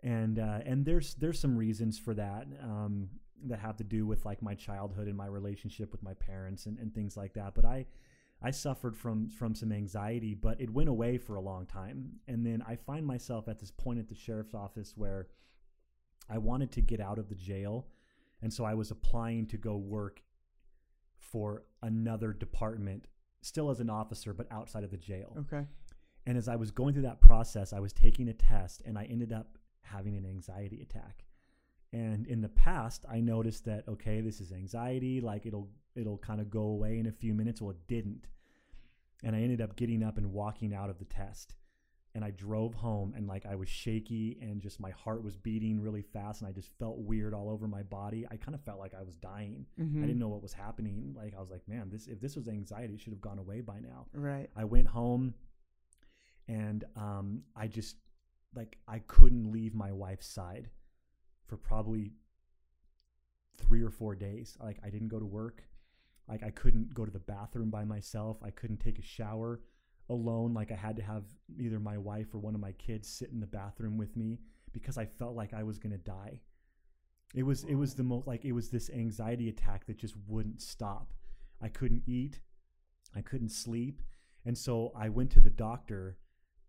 [0.02, 3.10] and uh and there's there's some reasons for that um
[3.46, 6.80] that have to do with like my childhood and my relationship with my parents and,
[6.80, 7.86] and things like that but i
[8.44, 12.46] i suffered from from some anxiety but it went away for a long time and
[12.46, 15.28] then i find myself at this point at the sheriff's office where
[16.30, 17.88] i wanted to get out of the jail
[18.44, 20.22] and so I was applying to go work
[21.18, 23.08] for another department,
[23.42, 25.34] still as an officer, but outside of the jail.
[25.40, 25.66] Okay.
[26.26, 29.06] And as I was going through that process, I was taking a test and I
[29.06, 31.24] ended up having an anxiety attack.
[31.94, 36.42] And in the past, I noticed that okay, this is anxiety, like it'll it'll kind
[36.42, 37.62] of go away in a few minutes.
[37.62, 38.28] Well, it didn't.
[39.24, 41.56] And I ended up getting up and walking out of the test.
[42.16, 45.82] And I drove home and like I was shaky and just my heart was beating
[45.82, 48.28] really fast and I just felt weird all over my body.
[48.30, 49.66] I kind of felt like I was dying.
[49.82, 50.04] Mm-hmm.
[50.04, 51.16] I didn't know what was happening.
[51.18, 53.62] Like I was like, man, this if this was anxiety, it should have gone away
[53.62, 54.06] by now.
[54.14, 54.48] Right.
[54.56, 55.34] I went home
[56.48, 57.96] and um, I just
[58.56, 60.70] like I couldn't leave my wife's side
[61.48, 62.12] for probably
[63.58, 64.58] three or four days.
[64.62, 65.64] Like I didn't go to work.
[66.28, 68.38] Like I couldn't go to the bathroom by myself.
[68.44, 69.62] I couldn't take a shower
[70.10, 70.54] alone.
[70.54, 71.24] Like I had to have
[71.60, 74.40] either my wife or one of my kids sit in the bathroom with me
[74.72, 76.40] because I felt like I was gonna die.
[77.36, 80.62] It was it was the most like it was this anxiety attack that just wouldn't
[80.62, 81.14] stop.
[81.62, 82.40] I couldn't eat,
[83.16, 84.02] I couldn't sleep,
[84.46, 86.18] and so I went to the doctor,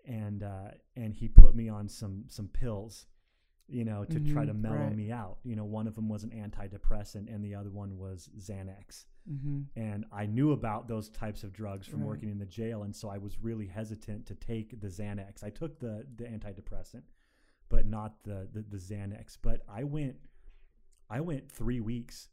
[0.07, 3.07] and uh, and he put me on some some pills,
[3.69, 4.97] you know, to try Mhm, to mellow right.
[4.97, 5.39] me out.
[5.45, 9.05] You know, one of them was an antidepressant, and the other one was Xanax.
[9.31, 9.81] Mm-hmm.
[9.81, 12.09] And I knew about those types of drugs from Right.
[12.09, 15.43] working in the jail, and so I was really hesitant to take the Xanax.
[15.43, 17.03] I took the the antidepressant,
[17.69, 19.39] but not the the, the Xanax.
[19.41, 20.17] But I went,
[21.09, 22.29] I went three weeks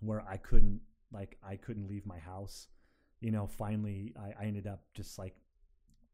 [0.00, 0.80] where I couldn't
[1.12, 2.66] like I couldn't leave my house.
[3.20, 5.36] You know, finally I, I ended up just like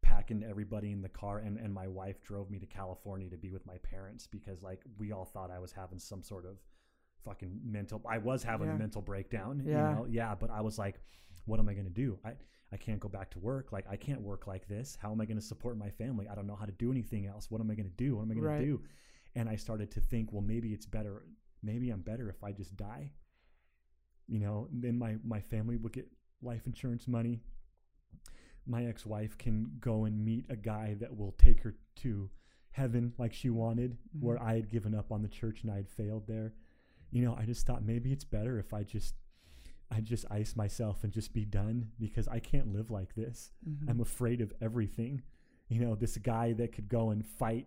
[0.02, 3.50] packing everybody in the car and, and my wife drove me to California to be
[3.50, 6.58] with my parents because like we all thought I was having some sort of
[7.24, 8.74] fucking mental I was having Yeah.
[8.74, 9.62] a mental breakdown.
[9.64, 9.90] Yeah.
[9.90, 10.06] You know?
[10.08, 11.00] Yeah, but I was like,
[11.46, 12.18] what am I gonna do?
[12.24, 12.32] I,
[12.72, 13.72] I can't go back to work.
[13.72, 14.96] Like I can't work like this.
[15.00, 16.28] How am I gonna support my family?
[16.28, 17.50] I don't know how to do anything else.
[17.50, 18.16] What am I gonna do?
[18.16, 18.60] What am I gonna Right.
[18.64, 18.82] do?
[19.34, 21.24] And I started to think, well maybe it's better
[21.62, 23.12] maybe I'm better if I just die.
[24.28, 26.06] You know, then my, my family will get
[26.42, 27.40] life insurance money.
[28.66, 32.30] My ex wife can go and meet a guy that will take her to
[32.70, 34.42] heaven like she wanted, where Mhm.
[34.42, 36.54] I had given up on the church and I had failed there.
[37.10, 39.14] You know, I just thought maybe it's better if I just
[39.90, 43.50] I just ice myself and just be done because I can't live like this.
[43.68, 43.88] Mm-hmm.
[43.90, 45.22] I'm afraid of everything.
[45.68, 47.66] You know, this guy that could go and fight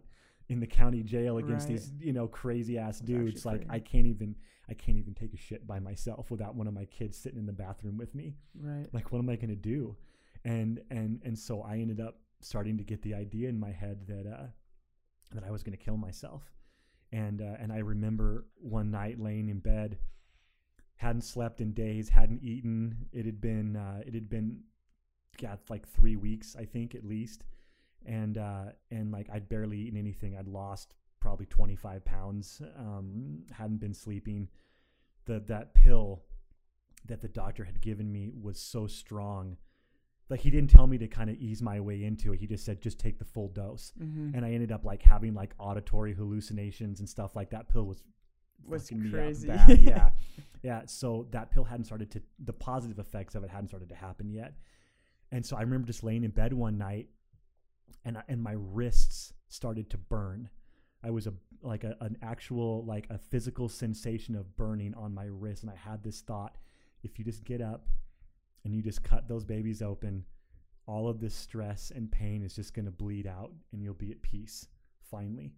[0.50, 1.78] in the county jail against Right.
[1.78, 3.46] these, you know, crazy ass That's dudes.
[3.46, 4.36] Like I can't even
[4.70, 7.46] I can't even take a shit by myself without one of my kids sitting in
[7.46, 8.36] the bathroom with me.
[8.60, 8.88] right.
[8.94, 9.96] Like what am I going to do?
[10.46, 14.08] And and and so I ended up starting to get the idea in my head
[14.08, 14.48] that uh
[15.34, 16.44] that I was going to kill myself.
[17.12, 19.98] And uh, and I remember one night laying in bed
[21.02, 22.96] hadn't slept in days, hadn't eaten.
[23.12, 24.60] It had been uh, it had been
[25.40, 27.44] yeah, like 3 weeks I think at least.
[28.06, 30.38] And uh and like I'd barely eaten anything.
[30.38, 32.62] I'd lost probably 25 pounds.
[32.78, 34.48] Um, hadn't been sleeping.
[35.26, 36.24] The that pill
[37.08, 39.58] that the doctor had given me was so strong.
[40.32, 42.40] Like he didn't tell me to kind of ease my way into it.
[42.40, 43.92] He just said just take the full dose.
[44.02, 44.34] Mhm.
[44.36, 47.68] And I ended up like having like auditory hallucinations and stuff like that.
[47.70, 48.04] Pill was
[48.66, 49.48] Was fucking me up crazy.
[49.48, 50.10] yeah,
[50.64, 50.82] yeah.
[50.86, 54.32] So that pill hadn't started to the positive effects of it hadn't started to happen
[54.32, 54.54] yet.
[55.34, 57.10] And so I remember just laying in bed one night,
[58.06, 60.50] and I- and my wrists started to burn.
[61.04, 65.26] I was a like a, an actual like a physical sensation of burning on my
[65.26, 66.58] wrist, and I had this thought:
[67.04, 67.88] if you just get up
[68.64, 70.26] and you just cut those babies open,
[70.86, 74.12] all of this stress and pain is just going to bleed out, and you'll be
[74.12, 74.68] at peace
[75.10, 75.54] finally.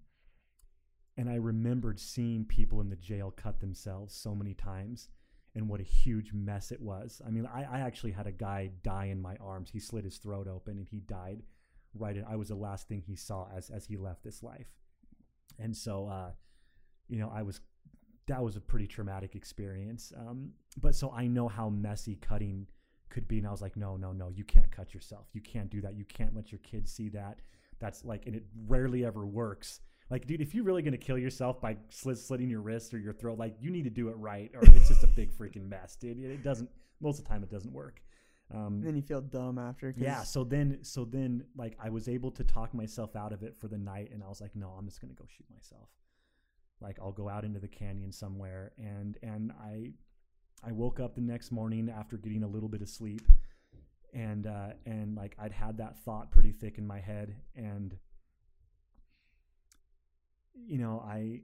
[1.18, 5.10] And I remembered seeing people in the jail cut themselves so many times
[5.56, 7.22] and what a huge mess it was.
[7.26, 9.70] I mean, I, I actually had a guy die in my arms.
[9.72, 11.44] He slit his throat open and he died
[11.94, 12.18] right.
[12.18, 14.68] In, I was the last thing he saw as, as he left this life.
[15.60, 16.32] And so, uh,
[17.08, 17.62] you know, I was,
[18.28, 20.12] that was a pretty traumatic experience.
[20.18, 22.68] Um, but so I know how messy cutting
[23.14, 23.38] could be.
[23.38, 25.28] And I was like, no, no, no, you can't cut yourself.
[25.34, 25.96] You can't do that.
[25.96, 27.40] You can't let your kids see that.
[27.80, 29.80] That's like, and it rarely ever works.
[30.10, 33.14] Like, dude, if you're really gonna kill yourself by slit, slitting your wrist or your
[33.14, 35.96] throat, like, you need to do it right, or it's just a big freaking mess,
[35.96, 36.20] dude.
[36.20, 36.70] It doesn't.
[37.02, 38.02] Most of the time, it doesn't work.
[38.54, 39.94] Um, And then you feel dumb after.
[39.98, 40.22] yeah.
[40.24, 43.68] So then, so then, like, I was able to talk myself out of it for
[43.68, 45.90] the night, and I was like, no, I'm just gonna go shoot myself.
[46.82, 49.92] Like, I'll go out into the canyon somewhere, and and I,
[50.66, 53.22] I woke up the next morning after getting a little bit of sleep,
[54.14, 57.98] and uh, and like I'd had that thought pretty thick in my head, and
[60.56, 61.42] you know, I.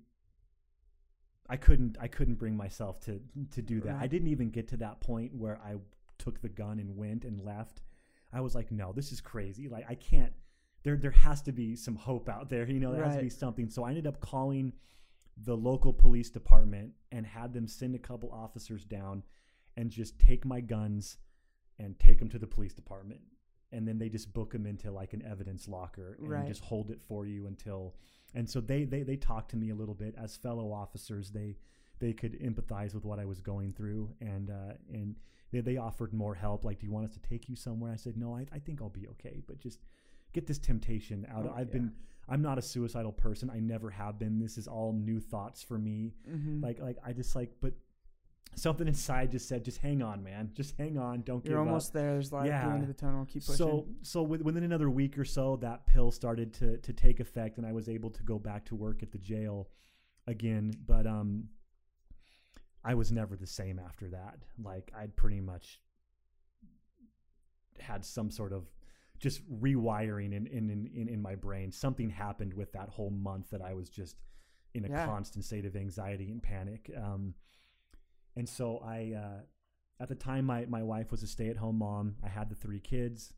[1.51, 1.97] I couldn't.
[1.99, 3.19] I couldn't bring myself to
[3.53, 3.95] to do that.
[3.99, 5.77] I didn't even get to that point where I
[6.19, 7.81] took the gun and went and left.
[8.31, 9.67] I was like, no, this is crazy.
[9.67, 10.31] Like I can't.
[10.83, 12.69] There there has to be some hope out there.
[12.69, 13.67] You know, there has to be something.
[13.67, 14.73] So I ended up calling
[15.43, 19.23] the local police department and had them send a couple officers down
[19.77, 21.17] and just take my guns
[21.77, 23.21] and take them to the police department.
[23.71, 26.47] And then they just book them into like an evidence locker and Right.
[26.47, 27.95] just hold it for you until.
[28.33, 31.29] And so they they they talked to me a little bit as fellow officers.
[31.31, 31.57] They
[31.99, 35.15] they could empathize with what I was going through and uh, and
[35.51, 36.65] they, they offered more help.
[36.65, 37.91] Like, do you want us to take you somewhere?
[37.91, 39.79] I said, no, I, I think I'll be okay, but just
[40.33, 41.45] get this temptation out.
[41.47, 41.73] Oh, I've yeah.
[41.73, 41.91] been,
[42.29, 43.49] I'm not a suicidal person.
[43.49, 44.39] I never have been.
[44.39, 46.13] This is all new thoughts for me.
[46.29, 46.61] Mhm.
[46.61, 47.73] Like, like I just like, but
[48.55, 50.51] something inside just said, just hang on, man.
[50.53, 51.21] Just hang on.
[51.21, 51.51] Don't get it.
[51.51, 51.93] You're almost up.
[51.93, 52.11] there.
[52.13, 52.81] There's light at the end Yeah.
[52.83, 53.25] of the tunnel.
[53.25, 53.55] Keep pushing.
[53.55, 57.57] So, so with, within another week or so, that pill started to to take effect,
[57.57, 59.69] and I was able to go back to work at the jail
[60.27, 60.73] again.
[60.85, 61.49] But um,
[62.83, 64.39] I was never the same after that.
[64.61, 65.81] Like I'd pretty much
[67.79, 68.65] had some sort of
[69.19, 71.71] just rewiring in in in, in, my brain.
[71.71, 74.15] Something happened with that whole month that I was just
[74.73, 75.05] in a Yeah.
[75.05, 76.89] constant state of anxiety and panic.
[76.95, 77.33] Um,
[78.35, 79.41] and so I, uh,
[79.99, 82.15] at the time, my my wife was a stay at home mom.
[82.23, 83.33] I had the three kids,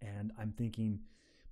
[0.00, 1.00] and I'm thinking.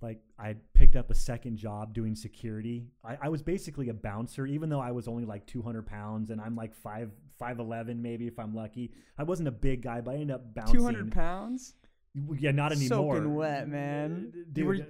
[0.01, 2.87] Like I picked up a second job doing security.
[3.03, 6.39] I, I was basically a bouncer, even though I was only like 200 pounds and
[6.39, 8.93] I'm like five five eleven maybe if I'm lucky.
[9.17, 10.75] I wasn't a big guy, but I ended up bouncing.
[10.79, 11.73] 200 pounds.
[12.37, 13.15] Yeah, not anymore.
[13.15, 14.31] Soaking wet, man.
[14.51, 14.87] Dude, You were-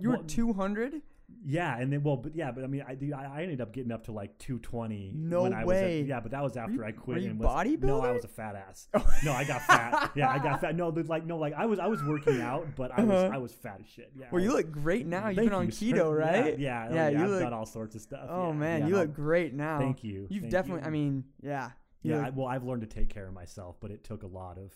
[0.00, 1.02] You were 200?
[1.48, 3.92] Yeah, and then well, but yeah, but I mean, I dude, I, ended up getting
[3.92, 5.12] up to like 220.
[5.14, 5.98] No when I way.
[6.00, 7.22] Was at, yeah, but that was after you- I were quit.
[7.22, 8.88] you and was, No, I was a fat ass.
[9.24, 10.10] No, I got fat.
[10.16, 10.74] yeah, I got fat.
[10.74, 13.34] No, like no, like I was I was working out, but I was Uh-huh.
[13.34, 14.10] I was fat as shit.
[14.18, 14.26] Yeah.
[14.32, 15.28] Well, you look great now.
[15.28, 15.86] You've been on you, sir.
[15.86, 16.58] keto, Yeah, right?
[16.58, 18.26] Yeah, oh, Yeah, yeah, you I've look- done all sorts of stuff.
[18.28, 19.78] Oh yeah, man, you look great now.
[19.78, 20.26] Thank you.
[20.28, 20.82] You've thank definitely.
[20.82, 20.88] you.
[20.88, 21.70] I mean, yeah.
[22.02, 22.26] yeah.
[22.26, 24.72] I, well, I've learned to take care of myself, but it took a lot of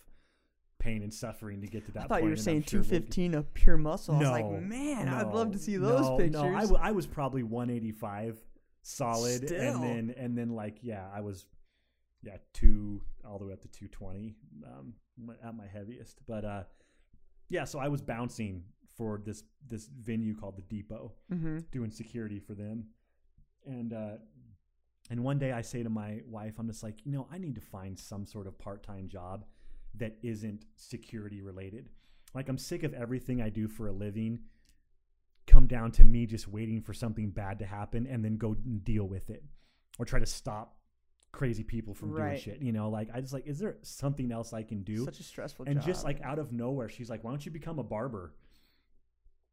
[0.81, 2.25] pain and suffering to get to that I thought point.
[2.25, 4.17] you were saying sure we'll 215 of pure muscle.
[4.17, 6.43] I was No, like, man, I'd love to see those no, pictures.
[6.43, 8.43] No, I, w- I was probably 185
[8.83, 9.61] solid, Still.
[9.61, 11.47] and then and then like yeah, I was
[12.23, 14.35] yeah two all the way up to 220
[14.67, 14.95] um,
[15.45, 16.19] at my heaviest.
[16.27, 16.63] But uh,
[17.49, 18.65] yeah, so I was bouncing
[18.97, 21.59] for this this venue called the Depot, mm-hmm.
[21.71, 22.87] doing security for them,
[23.67, 24.17] and uh,
[25.11, 27.55] and one day I say to my wife, I'm just like, you know, I need
[27.57, 29.45] to find some sort of part time job
[29.97, 31.89] that isn't security related.
[32.35, 34.41] Like I'm sick of everything I do for a living
[35.47, 38.85] come down to me just waiting for something bad to happen and then go and
[38.85, 39.43] deal with it
[39.99, 40.77] or try to stop
[41.33, 42.61] crazy people from doing shit.
[42.61, 45.05] You know, like I just like, is there something else I can do?
[45.05, 45.87] Such a stressful and job.
[45.87, 48.33] just like out of nowhere, she's like, "Why don't you become a barber?"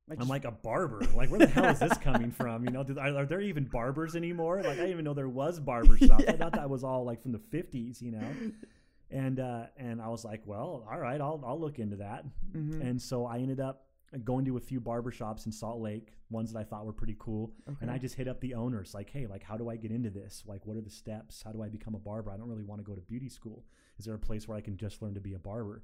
[0.10, 1.02] Like, I'm like a barber.
[1.14, 2.64] Like, where the hell is this coming from?
[2.64, 4.62] You know, did, are, are there even barbers anymore?
[4.62, 6.24] Like, I didn't even know there was barber shops.
[6.30, 8.02] I thought that was all like from the 50s.
[8.02, 8.28] You know,
[9.12, 12.26] and uh, and I was like, well, all right, I'll I'll look into that.
[12.54, 12.82] Mhm.
[12.82, 13.88] And so I ended up
[14.24, 17.54] going to a few barbershops in Salt Lake, ones that I thought were pretty cool.
[17.68, 17.78] Okay.
[17.82, 20.10] And I just hit up the owners like, hey, like, how do I get into
[20.10, 20.44] this?
[20.46, 21.44] Like, what are the steps?
[21.44, 22.32] How do I become a barber?
[22.32, 23.66] I don't really want to go to beauty school.
[24.00, 25.84] Is there a place where I can just learn to be a barber?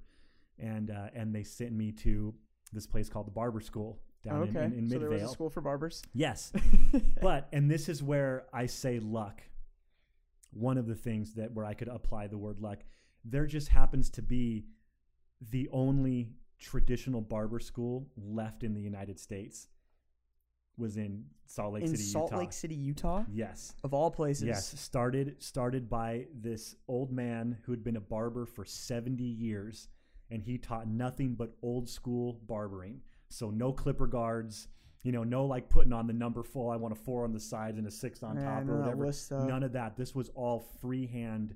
[0.59, 2.34] And uh, and they sent me to
[2.71, 4.65] this place called the Barber School down in, okay.
[4.65, 6.01] in, in so there was a school for barbers.
[6.13, 6.51] Yes,
[7.21, 9.41] but and this is where I say luck.
[10.51, 12.80] One of the things that where I could apply the word luck,
[13.24, 14.65] there just happens to be
[15.51, 19.67] the only traditional barber school left in the United States
[20.78, 22.38] was in Salt Lake in City, Salt Utah.
[22.39, 23.76] Lake City, Utah, Yes.
[23.84, 24.43] of all places.
[24.47, 29.88] Yes, started started by this old man who'd been a barber for 70 years
[30.32, 33.01] and he taught nothing but old school barbering.
[33.30, 34.67] So no clipper guards,
[35.03, 37.39] you know, no like putting on the number full, I want a 4 on the
[37.39, 39.05] sides and a 6 on Yeah, top or whatever.
[39.07, 39.95] Uh, None of that.
[39.95, 41.53] This was all freehand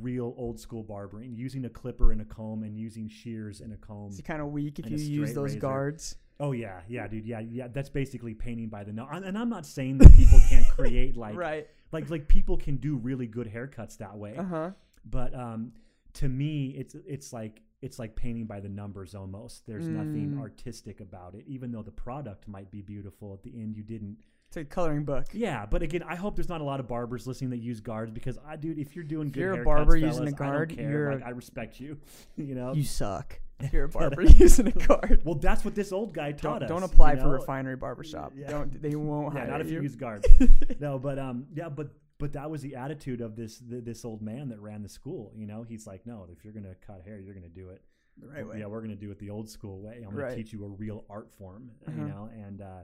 [0.00, 3.76] real old school barbering, using a clipper and a comb and using shears and a
[3.76, 4.08] comb.
[4.10, 5.60] It's kind of weak if you use those razor.
[5.60, 6.16] guards.
[6.38, 7.68] Oh yeah, yeah, dude, yeah, yeah.
[7.68, 9.08] That's basically painting by the nose.
[9.12, 11.66] And I'm not saying that people can't create like right.
[11.92, 14.70] like like people can do really good haircuts that way Uh huh.
[15.04, 15.72] but um
[16.14, 20.40] to me it's it's like it's like painting by the numbers almost there's nothing Mm.
[20.40, 24.16] artistic about it even though the product might be beautiful at the end you didn't
[24.50, 25.26] It's a coloring book.
[25.32, 28.10] yeah but again i hope there's not a lot of barbers listening that use guards
[28.10, 30.36] because i dude if you're doing If good you're a barber using a fellas, I
[30.36, 31.98] guard, you're- like, i respect you
[32.36, 33.38] you know You suck.
[33.60, 35.20] If you're a barber using a guard.
[35.24, 38.32] well that's what this old guy taught Don't, us don't apply you for refinery barbershop.
[38.34, 38.48] Yeah.
[38.50, 39.82] Don't they won't yeah hire not if you you.
[39.82, 40.26] use guards
[40.80, 44.20] no but um yeah but but that was the attitude of this th- this old
[44.20, 47.20] man that ran the school you know he's like no if you're gonna cut hair
[47.20, 47.82] you're gonna do it
[48.18, 48.58] the right way.
[48.58, 50.34] yeah we're gonna do it the old school way i'm gonna Right.
[50.36, 51.96] teach you a real art form Uh-huh.
[51.96, 52.82] you know and uh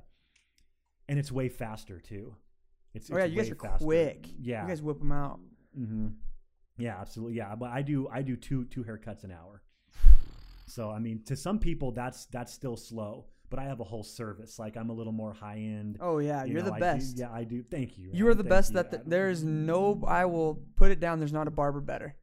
[1.09, 2.35] and it's way faster too
[2.95, 3.85] it's, Oh yeah, it's you guys are faster.
[3.85, 4.27] quick.
[4.41, 5.39] yeah You guys whip them out.
[5.75, 6.09] hmm
[6.79, 9.63] yeah absolutely yeah but i do i do two two haircuts an hour
[10.67, 14.03] so i mean to some people that's that's still slow but i have a whole
[14.03, 16.79] service like i'm a little more high end Oh yeah, you you're know, the I
[16.79, 17.19] do- best.
[17.19, 18.75] yeah i do thank you You are the Thank best you.
[18.75, 22.15] that the, there is no I will put it down there's not a barber better.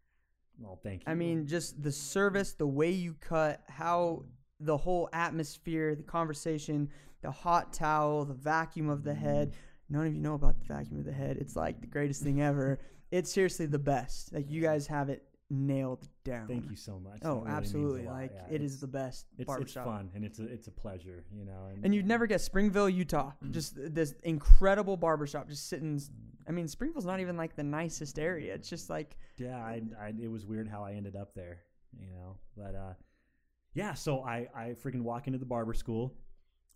[0.60, 4.26] well thank you I mean just the service, the way you cut, how
[4.60, 6.90] the whole atmosphere, the conversation,
[7.24, 9.54] the hot towel, the vacuum of the head.
[9.90, 11.38] None of you know about the vacuum of the head.
[11.38, 12.80] It's like the greatest thing ever.
[13.12, 14.34] It's seriously the best.
[14.34, 16.48] Like you guys have it nailed down.
[16.48, 18.06] thank you so much Oh, really absolutely.
[18.06, 21.26] Like Yeah, it is the best it's, it's fun and it's a it's a pleasure
[21.32, 23.34] you know and, And you'd never guess Springville, Utah.
[23.44, 23.52] Mm.
[23.52, 26.02] Just this incredible barbershop just sitting.
[26.48, 28.54] I mean, Springville's not even like the nicest area.
[28.54, 31.60] It's just like, yeah I, I it was weird how i ended up there
[32.00, 32.94] you know but uh
[33.74, 36.14] yeah so i i freaking walk into the barber school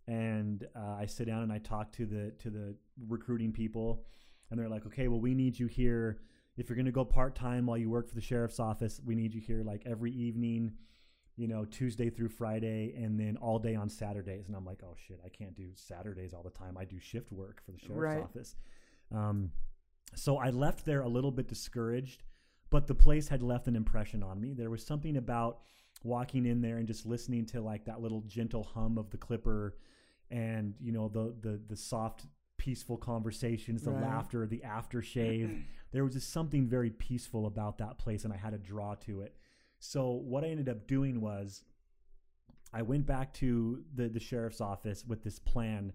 [0.07, 2.75] and uh, i sit down and i talk to the to the
[3.07, 4.03] recruiting people
[4.49, 6.19] and they're like okay well we need you here.
[6.55, 9.33] If you're going to go part-time while you work for the sheriff's office we need
[9.33, 10.73] you here like every evening
[11.35, 14.47] you know tuesday through friday and then all day on saturdays.
[14.47, 16.77] And i'm like oh shit i can't do saturdays all the time.
[16.77, 18.23] I do shift work for the sheriff's Right.
[18.23, 18.55] office.
[19.13, 19.51] Um,
[20.15, 22.23] so i left there a little bit discouraged
[22.69, 24.53] but the place had left an impression on me.
[24.53, 25.59] There was something about
[26.03, 29.75] walking in there and just listening to like that little gentle hum of the clipper
[30.31, 32.25] and you know the the the soft
[32.57, 34.01] peaceful conversations the Right.
[34.03, 38.53] laughter the aftershave there was just something very peaceful about that place and i had
[38.53, 39.35] a draw to it
[39.79, 41.63] so what i ended up doing was
[42.73, 45.93] i went back to the the sheriff's office with this plan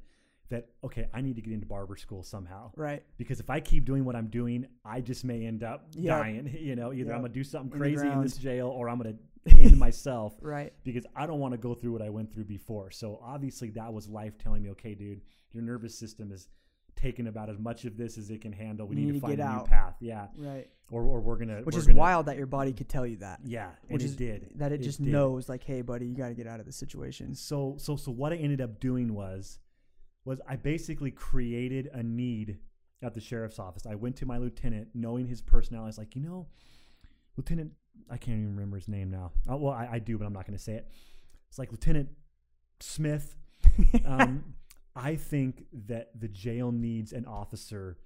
[0.49, 3.03] that okay i need to get into barber school somehow right.
[3.19, 6.19] because if I keep doing what I'm doing, I just may end up Yep.
[6.19, 6.57] dying.
[6.61, 7.15] You know, either Yep.
[7.17, 9.15] I'm gonna do something crazy in this jail, or I'm gonna
[9.47, 10.73] end myself Right.
[10.85, 12.91] because I don't want to go through what I went through before.
[12.91, 15.21] So obviously, that was life telling me, okay, dude,
[15.53, 16.49] your nervous system is
[16.95, 18.87] taking about as much of this as it can handle.
[18.87, 20.69] We need, need to find a new path, yeah, Right.
[20.91, 23.17] or, or we're gonna, Which we're is gonna- wild that your body could tell you
[23.17, 23.41] that.
[23.45, 25.11] yeah, and Which it is did that it, just did.
[25.11, 27.35] knows like, hey, buddy, you got to get out of this situation.
[27.35, 29.59] So so so what I ended up doing was
[30.25, 32.59] was I basically created a need
[33.03, 33.85] at the sheriff's office.
[33.87, 35.87] I went to my lieutenant, knowing his personality.
[35.87, 36.47] I was like, you know,
[37.37, 37.73] Lieutenant,
[38.11, 39.33] I can't even remember his name now.
[39.51, 40.89] Uh, well, I, I do, but I'm not going to say it.
[41.49, 42.09] It's like Lieutenant
[42.81, 43.37] Smith.
[44.05, 44.55] Um,
[44.95, 47.97] I think that the jail needs an officer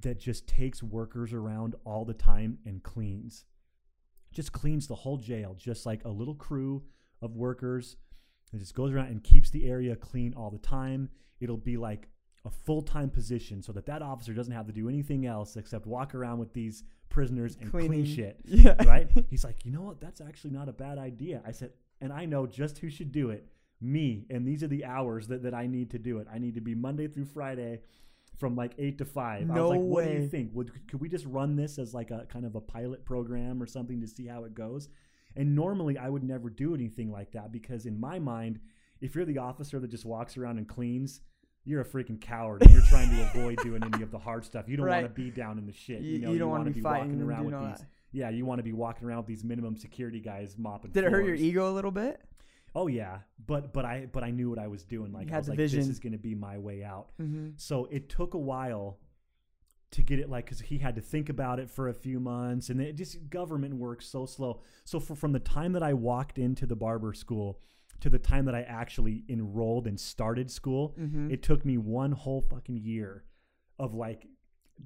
[0.00, 3.44] that just takes workers around all the time and cleans.
[4.32, 6.82] Just cleans the whole jail, just like a little crew
[7.22, 7.96] of workers
[8.50, 11.08] and just goes around and keeps the area clean all the time.
[11.40, 12.08] It'll be like
[12.44, 16.14] a full-time position so that that officer doesn't have to do anything else except walk
[16.14, 16.84] around with these
[17.14, 18.74] prisoners and clean shit Yeah.
[18.84, 19.08] right?
[19.30, 20.00] He's like, you know what?
[20.00, 21.40] That's actually not a bad idea.
[21.46, 23.46] I said, and I know just who should do it.
[23.80, 24.26] Me.
[24.30, 26.26] And these are the hours that, that I need to do it.
[26.32, 27.80] I need to be Monday through Friday
[28.38, 29.48] from like eight to five.
[29.48, 30.50] I No was like, what do you think?
[30.54, 33.66] Would could we just run this as like a kind of a pilot program or
[33.66, 34.88] something to see how it goes?
[35.36, 38.58] And normally I would never do anything like that because in my mind,
[39.00, 41.20] if you're the officer that just walks around and cleans,
[41.64, 44.68] you're a freaking coward and you're trying to avoid doing any of the hard stuff.
[44.68, 46.00] You don't want to be down in the shit.
[46.02, 47.78] You, You, know, you don't want to be fighting walking around with these.
[47.80, 47.86] that.
[48.12, 50.92] Yeah, you want to be walking around with these minimum security guys mopping.
[50.92, 52.20] Did it hurt your ego a little bit?
[52.76, 55.12] Oh yeah, but but I but I knew what I was doing.
[55.12, 55.80] Like had I was like, vision.
[55.80, 57.08] this is going to be my way out.
[57.20, 57.50] Mm-hmm.
[57.56, 58.98] So it took a while
[59.94, 62.68] to get it like because he had to think about it for a few months,
[62.70, 64.60] and it just government works so slow.
[64.84, 67.60] So for, from the time that I walked into the barber school
[68.00, 71.30] to the time that I actually enrolled and started school, Mm-hmm.
[71.30, 73.24] it took me one whole fucking year
[73.78, 74.26] of like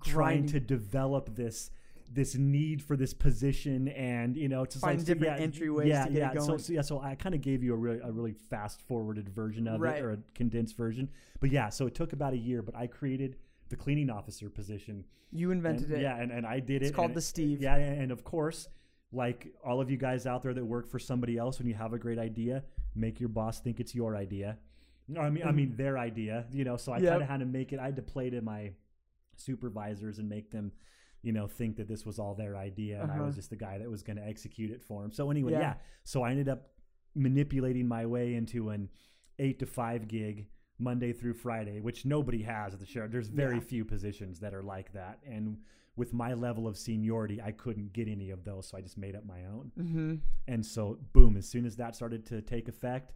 [0.05, 1.71] trying to develop this
[2.11, 6.05] this need for this position and you know to Find like, different yeah, entryways yeah,
[6.07, 6.41] to get it yeah.
[6.41, 6.59] So, going.
[6.59, 9.69] so yeah so i kind of gave you a really, a really fast forwarded version
[9.69, 9.99] of Right.
[9.99, 12.87] it or a condensed version but yeah so it took about a year but i
[12.87, 13.37] created
[13.69, 16.01] the cleaning officer position You and, invented it.
[16.03, 17.61] yeah and, and i did it It's called and the Steve.
[17.63, 18.69] yeah and and of course
[19.13, 21.93] like all of you guys out there that work for somebody else when you have
[21.93, 22.63] a great idea
[22.95, 24.59] make your boss think it's your idea
[25.09, 27.05] no i mean i mean their idea you know so i Mm-hmm.
[27.05, 27.13] Yep.
[27.13, 28.73] kind of had to make it i had to play to my
[29.37, 30.73] supervisors and make them
[31.23, 33.25] you know think that this was all their idea and i Uh-huh.
[33.27, 35.61] was just the guy that was going to execute it for them so anyway Yeah.
[35.61, 36.69] yeah so i ended up
[37.15, 38.89] manipulating my way into an
[39.39, 40.47] eight to five gig
[40.79, 43.61] monday through friday which nobody has at the sheriff there's very Yeah.
[43.63, 45.59] few positions that are like that and
[45.97, 49.17] with my level of seniority i couldn't get any of those so i just made
[49.17, 50.15] up my own Mm-hmm.
[50.47, 53.13] and so, boom, as soon as that started to take effect,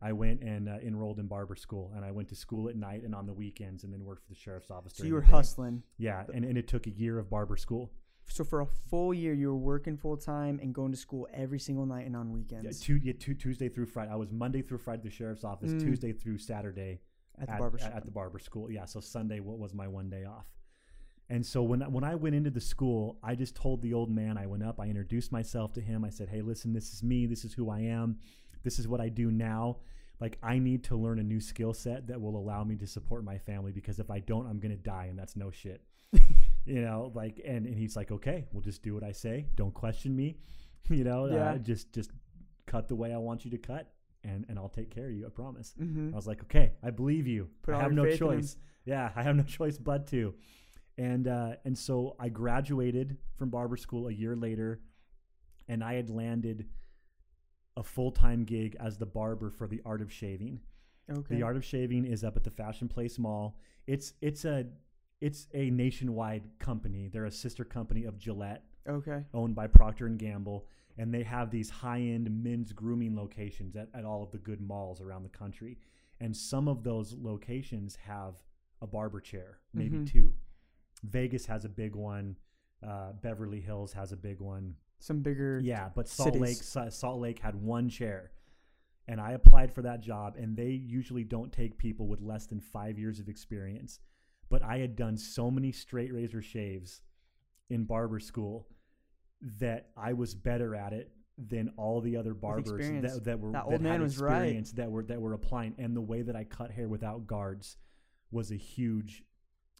[0.00, 1.92] I went and uh, enrolled in barber school.
[1.94, 4.30] And I went to school at night and on the weekends and then worked for
[4.30, 4.94] the sheriff's office.
[4.96, 5.84] So you were hustling.
[5.96, 6.24] Yeah.
[6.34, 7.92] And, and it took a year of barber school.
[8.28, 11.58] So for a full year, you were working full time and going to school every
[11.58, 14.10] single night and on Yeah, weekends two, yeah, two, Tuesday through Friday.
[14.10, 15.80] I was Monday through Friday at the sheriff's office, Mm.
[15.80, 17.00] Tuesday through Saturday
[17.38, 18.70] at the at, barber at- at the barber school.
[18.70, 20.46] Yeah, so Sunday wa- was my one day off.
[21.28, 24.36] And so when when I went into the school, I just told the old man.
[24.38, 26.04] I went up, I introduced myself to him.
[26.04, 27.26] I said, "Hey, listen, this is me.
[27.26, 28.18] This is who I am.
[28.62, 29.78] This is what I do now.
[30.20, 33.24] Like I need to learn a new skill set that will allow me to support
[33.24, 35.82] my family because if I don't, I'm going to die and that's no shit."
[36.64, 39.46] you know, like and and he's like, "Okay, we'll just do what I say.
[39.54, 40.38] Don't question me."
[40.90, 41.52] You know, Yeah.
[41.52, 42.10] uh, just just
[42.66, 43.92] cut the way I want you to cut
[44.24, 45.74] and and I'll take care of you, I promise.
[45.80, 46.12] mm-hmm.
[46.12, 47.48] I was like, okay, I believe you.
[47.62, 48.34] Put I have no faith in him.
[48.40, 48.56] choice.
[48.84, 50.34] Yeah, I have no choice but to.
[50.98, 54.80] And uh, and so I graduated from barber school a year later,
[55.68, 56.66] and I had landed
[57.76, 60.60] a full time gig as the barber for the Art of Shaving.
[61.10, 61.36] Okay.
[61.36, 63.56] The Art of Shaving is up at the Fashion Place Mall.
[63.86, 64.66] It's it's a
[65.22, 67.08] it's a nationwide company.
[67.08, 69.22] They're a sister company of Gillette okay.
[69.32, 70.66] owned by Procter and Gamble,
[70.98, 75.00] and they have these high-end men's grooming locations at, at all of the good malls
[75.00, 75.78] around the country.
[76.20, 78.34] And some of those locations have
[78.80, 80.08] a barber chair, maybe Mhm.
[80.08, 80.34] two.
[81.04, 82.36] Vegas has a big one.
[82.82, 84.74] Uh, Beverly Hills has a big one.
[84.98, 85.60] Some bigger.
[85.62, 86.74] Yeah, but Salt cities.
[86.76, 88.32] Lake Salt Lake had one chair,
[89.06, 90.36] and I applied for that job.
[90.36, 94.00] And they usually don't take people with less than five years of experience.
[94.52, 97.00] But I had done so many straight razor shaves
[97.70, 98.68] in barber school
[99.60, 103.70] that I was better at it than all the other barbers that, that were That
[103.70, 104.42] that man had was right.
[104.42, 105.74] experience that were that were applying.
[105.78, 107.78] And the way that I cut hair without guards
[108.30, 109.24] was a huge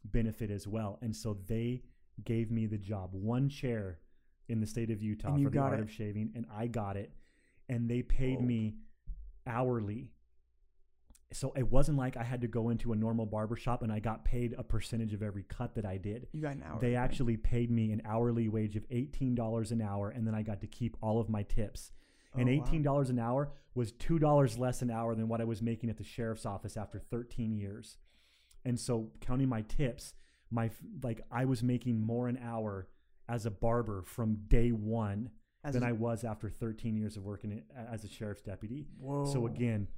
[0.07, 0.99] benefit as well.
[1.03, 1.83] And so they
[2.25, 3.11] gave me the job.
[3.13, 3.99] One chair
[4.49, 5.83] in the state of Utah for the art it.
[5.83, 7.13] of shaving, and I got it.
[7.69, 8.47] And they paid Whoa.
[8.47, 8.77] me
[9.47, 10.13] hourly.
[11.35, 13.99] So it wasn't like I had to go into a normal barber shop and I
[14.01, 16.29] got paid a percentage of every cut that I did.
[16.33, 16.79] You got an hour.
[16.81, 20.61] They actually paid me an hourly wage of $18 an hour, and then I got
[20.61, 21.93] to keep all of my tips.
[22.35, 22.65] Oh, and Oh, wow.
[22.71, 26.05] $18 an hour was $2 less an hour than what I was making at the
[26.05, 27.97] sheriff's office after 13 years.
[28.65, 30.15] And so, counting my tips,
[30.51, 30.71] my
[31.03, 32.89] like I was making more an hour
[33.29, 35.31] as a barber from day one
[35.65, 38.87] As than a- I was after 13 years of working as a sheriff's deputy.
[38.99, 39.25] Whoa.
[39.25, 39.89] So again,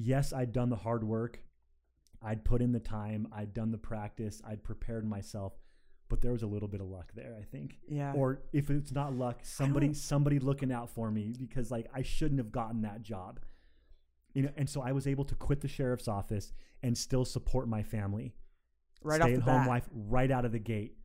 [0.00, 1.40] yes, I'd done the hard work.
[2.22, 3.28] I'd put in the time.
[3.32, 4.42] I'd done the practice.
[4.46, 5.54] I'd prepared myself,
[6.08, 7.78] but there was a little bit of luck there, I think.
[7.88, 8.12] Yeah.
[8.14, 12.38] Or if it's not luck, somebody somebody looking out for me because like I shouldn't
[12.38, 13.40] have gotten that job.
[14.34, 17.68] You know, and so I was able to quit the sheriff's office and still support
[17.68, 18.34] my family.
[19.02, 19.68] right Stay off at home bat.
[19.68, 20.96] life right out of the gate,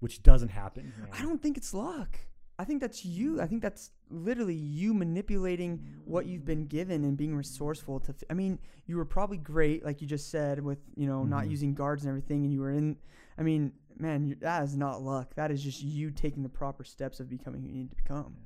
[0.00, 0.92] which doesn't happen.
[0.98, 1.08] man.
[1.12, 2.18] I don't think it's luck.
[2.58, 3.40] I think that's you.
[3.40, 8.10] I think that's literally you manipulating what you've been given and being resourceful to.
[8.12, 11.44] F- I mean, you were probably great, like you just said, with you know not
[11.44, 11.50] Mhm.
[11.50, 12.96] using guards and everything, and you were in.
[13.36, 15.34] I mean, man, that is not luck.
[15.34, 18.36] That is just you taking the proper steps of becoming who you need to become.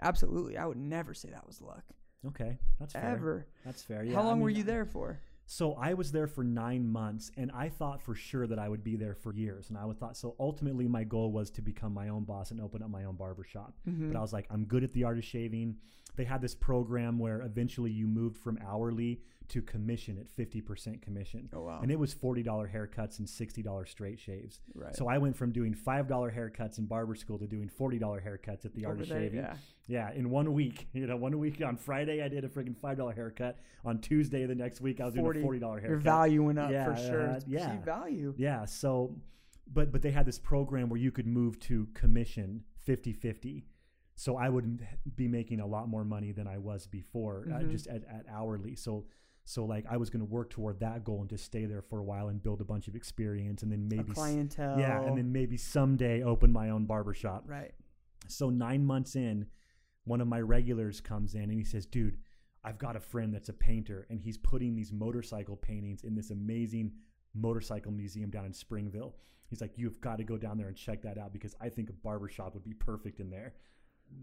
[0.00, 1.84] Absolutely, I would never say that was luck.
[2.26, 3.04] Okay, that's fair.
[3.04, 3.46] Ever.
[3.64, 4.02] That's fair.
[4.04, 5.20] Yeah, How I long were you there for?
[5.52, 8.82] So I was there for nine months, and I thought for sure that I would
[8.82, 9.68] be there for years.
[9.68, 10.34] And I would thought so.
[10.40, 13.74] Ultimately, my goal was to become my own boss and open up my own barbershop.
[13.86, 14.10] Mhm.
[14.10, 15.76] But I was like, I'm good at the art of shaving.
[16.16, 21.48] They had this program where eventually you moved from hourly to commission at 50% commission.
[21.52, 21.80] Oh wow.
[21.82, 24.60] And it was $40 haircuts and $60 straight shaves.
[24.74, 24.94] right.
[24.96, 28.74] So I went from doing $5 haircuts in barber school to doing $40 haircuts at
[28.74, 29.40] the art Over of there, shaving.
[29.40, 29.54] yeah.
[29.88, 30.86] Yeah, in one week.
[30.94, 33.58] You know, one week on Friday I did a freaking five dollar haircut.
[33.84, 36.04] On Tuesday the next week I was 40 doing a forty dollar Your haircut.
[36.04, 37.30] value went up Yeah, for sure.
[37.30, 37.78] uh, yeah.
[37.82, 38.32] value.
[38.38, 39.16] Yeah, so
[39.72, 43.64] but but they had this program where you could move to commission 50-50.
[44.14, 44.86] So I would
[45.16, 47.70] be making a lot more money than I was before, uh, Mhm.
[47.70, 48.74] just at, at hourly.
[48.76, 49.06] So
[49.44, 51.98] so like I was going to work toward that goal and just stay there for
[51.98, 54.78] a while and build a bunch of experience and then maybe s- clientele.
[54.78, 57.48] yeah, and then maybe someday open my own barbershop.
[57.48, 57.74] right.
[58.28, 59.46] So nine months in,
[60.04, 62.18] one of my regulars comes in and he says, "Dude,
[62.62, 66.30] I've got a friend that's a painter, and he's putting these motorcycle paintings in this
[66.30, 66.92] amazing
[67.34, 69.16] motorcycle museum down in Springville.
[69.48, 71.90] He's like, you've got to go down there and check that out because I think
[71.90, 73.54] a barbershop would be perfect in there."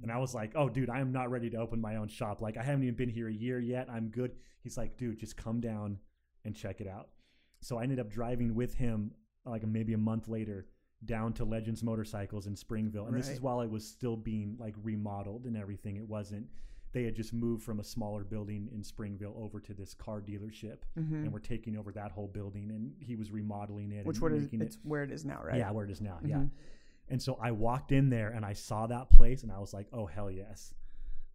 [0.01, 2.41] And I was like, "Oh, dude, I am not ready to open my own shop.
[2.41, 3.89] Like, I haven't even been here a year yet.
[3.89, 5.99] I'm good." He's like, "Dude, just come down
[6.45, 7.09] and check it out."
[7.61, 9.11] So I ended up driving with him,
[9.45, 10.67] like maybe a month later,
[11.05, 14.75] down to Legends Motorcycles in Springville, and this is while it was still being like
[14.81, 15.95] remodeled and everything.
[15.97, 16.47] It wasn't.
[16.91, 20.79] They had just moved from a smaller building in Springville over to this car dealership,
[20.97, 21.23] Mhm.
[21.23, 22.71] and we're taking over that whole building.
[22.71, 25.43] And he was remodeling it, Which and what is making it's where it is now,
[25.43, 25.57] right?
[25.57, 26.19] yeah, where it is now.
[26.25, 26.45] Yeah.
[27.09, 29.87] And so I walked in there and I saw that place and I was like,
[29.91, 30.73] oh, hell yes.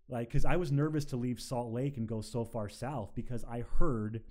[0.08, 3.44] Like, because I was nervous to leave Salt Lake and go so far south because
[3.44, 4.22] I heard,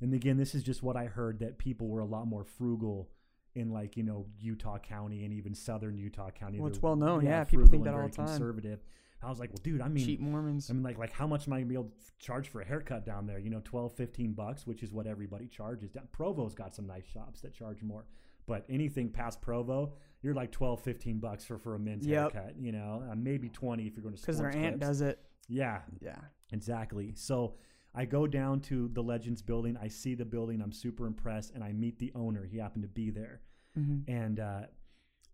[0.00, 3.10] and again, this is just what I heard, that people were a lot more frugal
[3.54, 6.60] in like, you know, Utah County and even southern Utah County.
[6.60, 8.26] Well, it's well known, yeah, people think that all the time.
[8.26, 8.80] Conservative.
[9.22, 10.70] I was like, well, dude, I mean, Cheap Mormons.
[10.70, 12.64] I mean, like, like how much am I gonna be able to charge for a
[12.64, 13.38] haircut down there?
[13.38, 15.90] You know, 12, 15 bucks, which is what everybody charges.
[15.90, 18.04] Down, Provo's got some nice shops that charge more,
[18.46, 22.32] but anything past Provo, you're like 12, 15 bucks for, for a men's Yep.
[22.32, 22.54] haircut.
[22.58, 24.86] You know, uh, maybe 20 if you're going to Because their aunt clips.
[24.86, 25.20] does it.
[25.48, 26.16] Yeah, Yeah.
[26.52, 27.12] exactly.
[27.14, 27.54] So
[27.94, 29.76] I go down to the Legends building.
[29.80, 30.60] I see the building.
[30.60, 32.44] I'm super impressed, and I meet the owner.
[32.44, 33.40] He happened to be there
[33.74, 34.62] hmm and uh,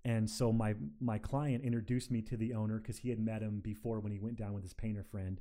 [0.05, 3.61] and so my my client introduced me to the owner because he had met him
[3.61, 5.41] before when he went down with his painter friend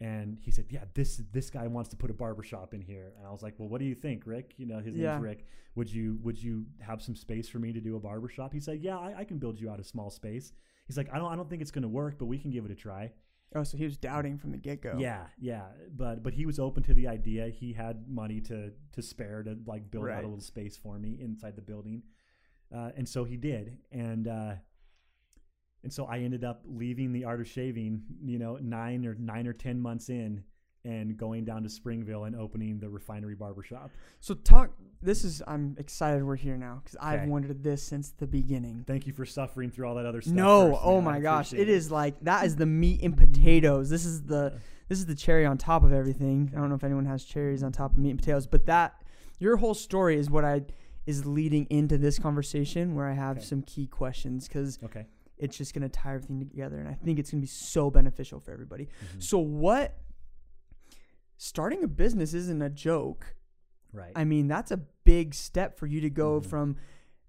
[0.00, 3.12] and he said yeah this this guy wants to put a barber shop in here.
[3.18, 4.54] And i was like well what do you think rick?
[4.56, 5.12] You know his Yeah.
[5.12, 5.46] name's rick.
[5.76, 8.52] Would you would you have some space for me to do a barber shop?
[8.52, 10.52] He said yeah I, I can build you out a small space.
[10.86, 12.64] He's like i don't i don't think it's going to work but we can give
[12.64, 13.12] it a try.
[13.52, 14.96] Oh, so he was doubting from the get go.
[14.98, 15.64] yeah yeah.
[15.96, 17.48] But but he was open to the idea.
[17.48, 21.18] He had money to to spare to like build out a little space for me
[21.20, 22.02] inside the building.
[22.74, 23.78] Uh, and so he did.
[23.90, 24.54] And uh
[25.82, 29.46] and so I ended up leaving the art of shaving, you know, nine or nine
[29.46, 30.42] or ten months in,
[30.84, 33.90] and going down to Springville and opening the refinery barbershop.
[34.20, 34.70] So talk.
[35.02, 35.42] This is.
[35.46, 37.28] I'm excited we're here now because I've Okay.
[37.30, 38.84] wanted this since the beginning.
[38.86, 40.34] Thank you for suffering through all that other stuff.
[40.34, 43.88] No, first, oh my gosh, appreciate it is like that is the meat and potatoes.
[43.88, 44.58] This is the
[44.88, 46.50] this is the cherry on top of everything.
[46.54, 49.00] I don't know if anyone has cherries on top of meat and potatoes, but that
[49.38, 50.62] your whole story is what I
[51.06, 53.46] is leading into this conversation where I have Okay.
[53.46, 55.06] some key questions because Okay.
[55.40, 57.90] It's just going to tie everything together and I think it's going to be so
[57.90, 58.86] beneficial for everybody.
[59.16, 59.22] Mhm.
[59.22, 59.98] So what
[61.36, 63.34] starting a business isn't a joke.
[63.92, 64.12] Right.
[64.14, 66.46] I mean, that's a big step for you to go Mhm.
[66.46, 66.76] from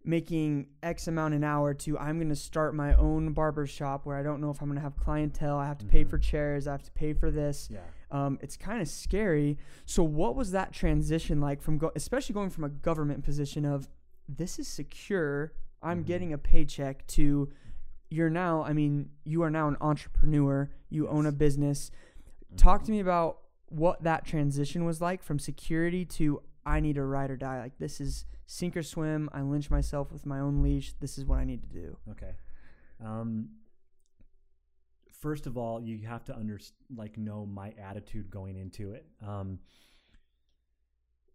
[0.04, 4.18] making X amount an hour to I'm going to start my own barber shop where
[4.18, 5.58] I don't know if I'm going to have clientele.
[5.58, 6.10] I have to pay Mhm.
[6.10, 6.68] for chairs.
[6.68, 7.70] I have to pay for this.
[7.72, 7.82] yeah.
[8.10, 9.58] Um, it's kind of scary.
[9.86, 13.88] So, what was that transition like from, go- especially going from a government position of
[14.28, 15.54] this is secure,
[15.84, 16.08] I'm Mhm.
[16.08, 17.50] getting a paycheck to
[18.12, 21.92] you're now, I mean, you are now an entrepreneur, you own a business.
[22.58, 22.86] Talk Mhm.
[22.86, 23.40] to me about
[23.70, 27.60] what that transition was like from security to I need to ride or die.
[27.60, 29.30] Like this is sink or swim.
[29.34, 30.94] I lynch myself with my own leash.
[31.00, 31.98] This is what I need to do.
[32.10, 32.36] Okay.
[33.00, 33.50] Um,
[35.12, 36.60] first of all, you have to under
[36.94, 39.08] like know my attitude going into it.
[39.26, 39.60] Um,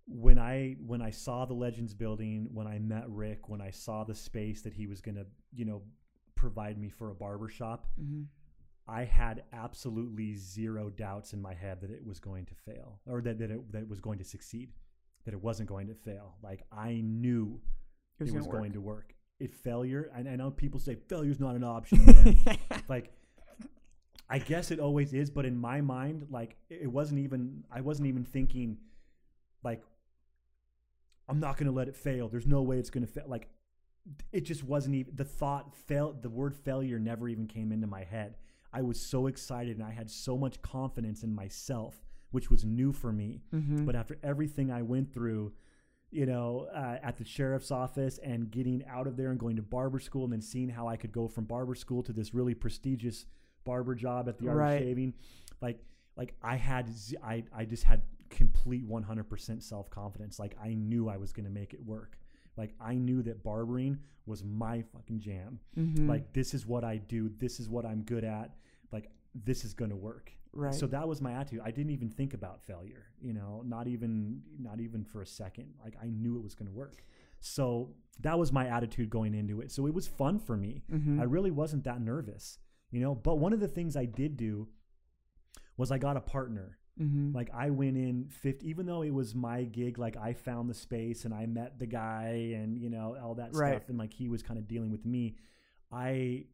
[0.06, 4.04] when I when I saw the Legends building, when I met Rick, when I saw
[4.04, 5.82] the space that he was going to, you know,
[6.36, 8.22] provide me for a barber shop, Mm-hmm.
[8.88, 13.20] I had absolutely zero doubts in my head that it was going to fail or
[13.22, 14.70] that, that, it, that it was going to succeed,
[15.24, 16.36] that it wasn't going to fail.
[16.40, 17.60] Like I knew
[18.20, 18.72] It was, it was work.
[18.74, 19.14] to work.
[19.40, 21.98] It failure, and I know people say failure is not an option.
[22.88, 23.12] like,
[24.30, 27.64] I guess it always is, but in my mind, like it wasn't even.
[27.70, 28.78] I wasn't even thinking,
[29.64, 29.82] like,
[31.28, 32.28] I'm not going to let it fail.
[32.28, 33.24] There's no way it's going to fail.
[33.26, 33.48] Like,
[34.32, 35.74] it just wasn't even the thought.
[35.74, 36.12] Fail.
[36.12, 38.36] The word failure never even came into my head.
[38.72, 42.92] I was so excited and I had so much confidence in myself which was new
[42.92, 43.40] for me.
[43.54, 43.84] Mm-hmm.
[43.86, 45.52] But after everything I went through,
[46.10, 49.62] you know, uh, at the sheriff's office and getting out of there and going to
[49.62, 52.54] barber school and then seeing how I could go from barber school to this really
[52.54, 53.26] prestigious
[53.64, 54.74] barber job at the art Right.
[54.74, 55.14] of shaving,
[55.60, 55.78] like,
[56.16, 56.90] like I had,
[57.22, 60.38] i i just had complete 100% self confidence.
[60.38, 62.18] Like I knew I was going to make it work.
[62.56, 65.60] Like I knew that barbering was my fucking jam.
[65.76, 66.08] mm-hmm.
[66.08, 67.28] Like this is what I do.
[67.38, 68.50] This is what I'm good at.
[68.92, 70.32] Like this is going to work.
[70.52, 70.74] right.
[70.74, 71.60] So that was my attitude.
[71.64, 75.74] I didn't even think about failure, you know, not even not even for a second.
[75.84, 77.04] Like I knew it was going to work.
[77.40, 77.90] So
[78.20, 79.70] that was my attitude going into it.
[79.70, 80.82] So it was fun for me.
[80.90, 81.20] Mhm.
[81.20, 82.58] I really wasn't that nervous,
[82.90, 83.14] you know.
[83.14, 84.68] But one of the things I did do
[85.76, 86.78] was I got a partner.
[87.00, 87.34] Mhm.
[87.34, 90.74] Like I went in 50 even though it was my gig like I found the
[90.74, 93.76] space and I met the guy and you know all that Right.
[93.76, 95.36] stuff and like he was kind of dealing with me.
[95.92, 96.46] I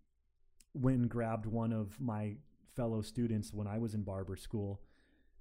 [0.75, 2.37] went and grabbed one of my
[2.75, 4.81] fellow students when I was in barber school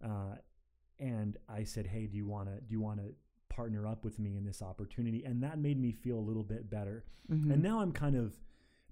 [0.03, 0.35] uh,
[0.99, 3.15] and I said, "Hey, do you want to do you want to
[3.49, 6.69] partner up with me in this opportunity?" And that made me feel a little bit
[6.69, 7.05] better.
[7.29, 7.51] Mhm.
[7.53, 8.37] And now I'm kind of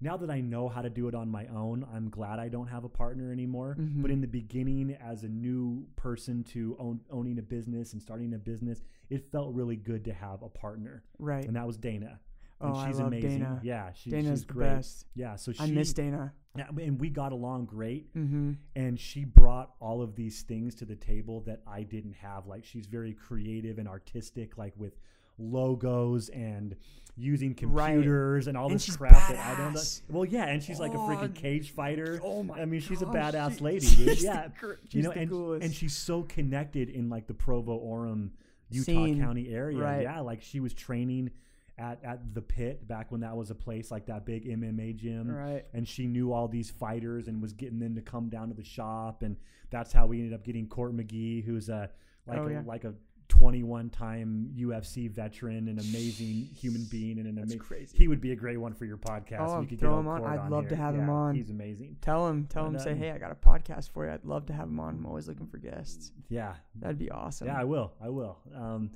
[0.00, 2.68] now that I know how to do it on my own, I'm glad I don't
[2.68, 3.76] have a partner anymore.
[3.78, 4.02] Mhm.
[4.02, 8.32] But in the beginning, as a new person to own, owning a business and starting
[8.34, 11.44] a business, it felt really good to have a partner, right.
[11.44, 12.20] and that was Dana.
[12.62, 13.30] And Oh, I she's love amazing.
[13.40, 13.60] Dana.
[13.64, 14.66] Yeah, she, Dana's she's the great.
[14.68, 15.06] best.
[15.14, 16.34] Yeah, so she I miss Dana.
[16.56, 18.52] yeah, and we got along great Mm-hmm.
[18.76, 22.46] and she brought all of these things to the table that I didn't have.
[22.46, 24.98] Like she's very creative and artistic, like with
[25.40, 26.76] logos and
[27.16, 27.92] using Right.
[27.94, 29.80] computers and all And this crap that I don't know.
[30.08, 32.18] Well, yeah, and she's like a Oh, freaking cage fighter.
[32.22, 32.60] Oh my!
[32.60, 34.08] I mean, she's a badass she- lady, dude.
[34.18, 34.48] the Yeah,
[34.88, 35.64] she's you know, the and coolest.
[35.64, 38.30] and she's so connected in like the Provo Orem,
[38.70, 39.20] Utah Scene.
[39.20, 39.78] County area.
[39.78, 40.02] Right.
[40.02, 41.30] Yeah, like she was training
[41.76, 45.28] at at the pit back when that was a place like that big MMA gym
[45.30, 45.64] right.
[45.72, 48.62] and she knew all these fighters and was getting them to come down to the
[48.62, 49.34] shop and
[49.70, 51.88] that's how we ended up getting Court McGee who's a
[52.26, 52.62] like Oh, a, yeah.
[52.66, 52.92] like a
[53.30, 57.96] 21 time UFC veteran an amazing human being and an That's amazing crazy.
[57.96, 60.08] he would be a great one for your podcast Oh, we could throw get him
[60.08, 60.24] on.
[60.24, 60.84] I'd love to here.
[60.84, 61.34] have him on.
[61.34, 62.46] he's amazing Tell him.
[62.46, 62.78] Tell him.
[62.78, 64.12] Say, um, hey, I got a podcast for you.
[64.12, 64.96] I'd love to have him on.
[64.96, 66.12] I'm always looking for guests.
[66.28, 67.46] yeah That'd be awesome.
[67.46, 67.92] Yeah, I will.
[68.02, 68.38] I will.
[68.54, 68.90] Um,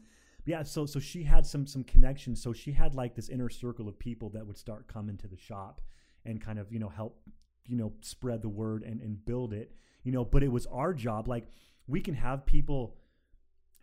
[0.44, 0.62] yeah.
[0.62, 2.42] So so she had some some connections.
[2.42, 5.36] So she had like this inner circle of people that would start coming to the
[5.38, 5.80] shop
[6.26, 7.18] and kind of you know help
[7.66, 9.72] you know spread the word and and build it.
[10.02, 11.28] You know, but it was our job.
[11.28, 11.46] Like
[11.86, 12.96] we can have people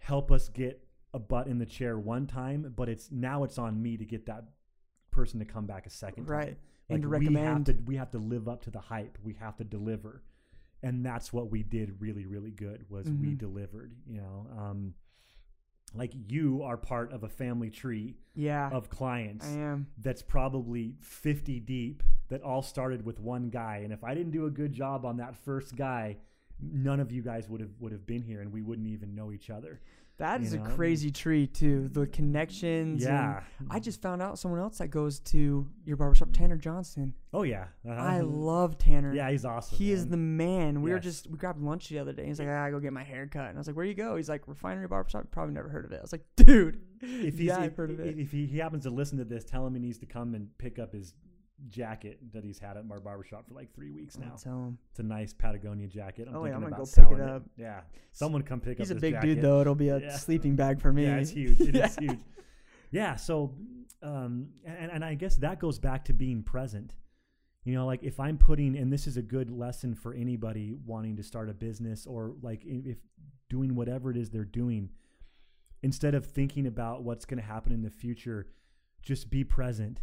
[0.02, 0.84] help us get
[1.14, 4.26] a butt in the chair one time, but it's now it's on me to get
[4.28, 4.46] that
[5.12, 6.36] person to come back a second time.
[6.36, 6.58] Right.
[6.90, 7.66] And to we have recommend.
[7.68, 9.18] to we have to live up to the hype.
[9.24, 10.24] We have to deliver,
[10.84, 12.86] and that's what we did really really good.
[12.90, 13.38] Was we Mhm.
[13.38, 13.94] delivered?
[14.08, 14.94] You know, um,
[15.94, 18.70] like you are part of a family tree Yeah.
[18.70, 19.88] of clients I am.
[19.98, 24.46] that's probably 50 deep that all started with one guy and if i didn't do
[24.46, 26.16] a good job on that first guy
[26.62, 29.32] none of you guys would have would have been here and we wouldn't even know
[29.32, 29.80] each other
[30.18, 30.64] that is know?
[30.64, 31.90] a crazy tree too.
[31.92, 33.02] The connections.
[33.04, 33.42] yeah
[33.72, 37.16] I just found out someone else that goes to your barbershop, Tanner Johnson.
[37.34, 38.00] oh yeah Uh-huh.
[38.00, 39.14] I love Tanner.
[39.16, 40.84] yeah he's awesome He is the man.
[40.84, 42.28] We were just we grabbed lunch the other day.
[42.28, 43.96] He's like, I gotta go get my hair cut, and I was like, Where you
[43.96, 44.16] go?
[44.16, 45.32] He's like, Refinery Barbershop.
[45.32, 45.98] Probably never heard of it.
[45.98, 48.20] I was like, Dude, if he's yeah, if, I've heard of it.
[48.20, 50.56] if he, he happens to listen to this tell him he needs to come and
[50.60, 51.16] pick up his
[51.70, 54.78] jacket that he's had at our barbershop for like three weeks now tell him.
[54.90, 57.44] it's a nice patagonia jacket i'm Oh, yeah, I'm gonna about go pick it up.
[57.58, 57.82] yeah
[58.12, 59.28] someone come pick He's up He's a big jacket.
[59.36, 59.62] dude though.
[59.62, 60.16] It'll be a Yeah.
[60.18, 61.04] sleeping bag for me.
[61.06, 61.60] Yeah, it's huge.
[61.62, 62.08] It is Yeah.
[62.12, 62.20] huge.
[62.92, 63.16] Yeah.
[63.16, 63.54] So,
[64.02, 66.96] um, and, and I guess that goes back to being present.
[67.64, 71.16] You know, like if I'm putting, and this is a good lesson for anybody wanting
[71.18, 72.98] to start a business or like if
[73.50, 74.90] doing whatever it is they're doing,
[75.84, 78.48] instead of thinking about what's going to happen in the future,
[79.02, 80.02] just be present.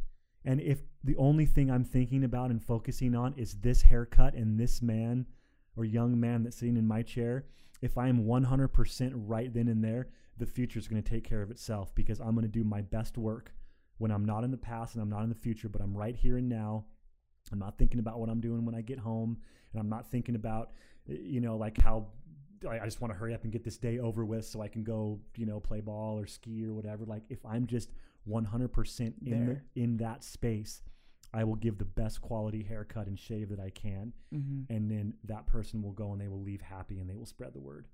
[0.48, 4.58] And if the only thing I'm thinking about and focusing on is this haircut and
[4.58, 5.26] this man
[5.76, 7.44] or young man that's sitting in my chair,
[7.82, 10.08] if I am 100% right then and there,
[10.38, 12.80] the future is going to take care of itself because I'm going to do my
[12.80, 13.52] best work
[13.98, 16.16] when I'm not in the past and I'm not in the future, but I'm right
[16.16, 16.86] here and now.
[17.52, 19.36] I'm not thinking about what I'm doing when I get home,
[19.72, 20.70] and I'm not thinking about,
[21.10, 22.06] uh, you know, like how
[22.68, 24.82] I just want to hurry up and get this day over with so I can
[24.82, 27.04] go, you know, play ball or ski or whatever.
[27.04, 27.90] Like if I'm just
[28.28, 29.14] 100% in
[29.46, 29.64] There.
[29.74, 30.82] the, in that space,
[31.32, 35.14] I will give the best quality haircut and shave that I can hmm and then
[35.24, 37.86] that person will go and they will leave happy and they will spread the word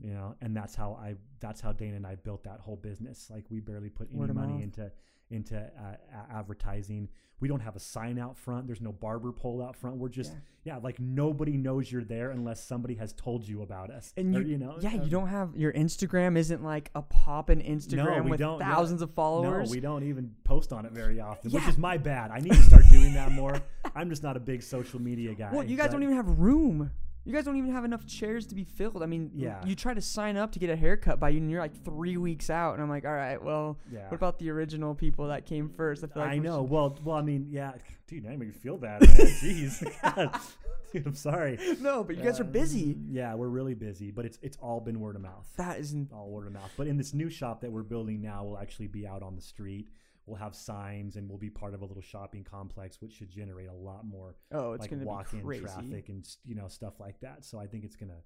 [0.00, 3.28] you know and that's how i that's how dana and i built that whole business
[3.34, 4.62] like we barely put any money mouth.
[4.62, 4.92] into
[5.30, 5.96] into uh,
[6.30, 7.08] a- advertising
[7.40, 10.32] we don't have a sign out front there's no barber pole out front we're just
[10.64, 10.74] Yeah.
[10.74, 14.40] yeah, like nobody knows you're there unless somebody has told you about us And Or,
[14.42, 18.24] you, you know yeah, um, you don't have your Instagram isn't like a poppin' Instagram
[18.24, 19.68] we with thousands of followers.
[19.70, 21.60] no we don't even post on it very often yeah.
[21.60, 23.54] which is my bad i need to start doing that more
[23.94, 26.28] i'm just not a big social media guy well, you guys but- don't even have
[26.40, 26.90] room.
[27.28, 29.02] You guys don't even have enough chairs to be filled.
[29.02, 29.62] I mean, Yeah.
[29.64, 32.16] You try to sign up to get a haircut by you, and you're like three
[32.16, 34.04] weeks out, and I'm like, all right, well, Yeah.
[34.08, 36.00] what about the original people that came first?
[36.00, 36.62] feel like I know.
[36.62, 37.72] should- Well, well, I mean, yeah,
[38.06, 39.02] dude, now you make me feel bad.
[39.02, 39.10] Man.
[39.16, 39.80] Jeez,
[40.92, 41.58] dude, I'm sorry.
[41.80, 42.92] no, but you guys are busy.
[42.94, 45.46] Um, yeah, we're really busy, but it's it's all been word of mouth.
[45.56, 46.10] That isn't.
[46.12, 46.72] all word of mouth.
[46.78, 49.42] But in this new shop that we're building now, we'll actually be out on the
[49.42, 49.88] street.
[50.28, 53.68] We'll have signs, and we'll be part of a little shopping complex, which should generate
[53.68, 55.62] a lot more Oh, it's like gonna walk-in be crazy.
[55.64, 57.44] traffic and you know stuff like that.
[57.44, 58.22] So I think it's gonna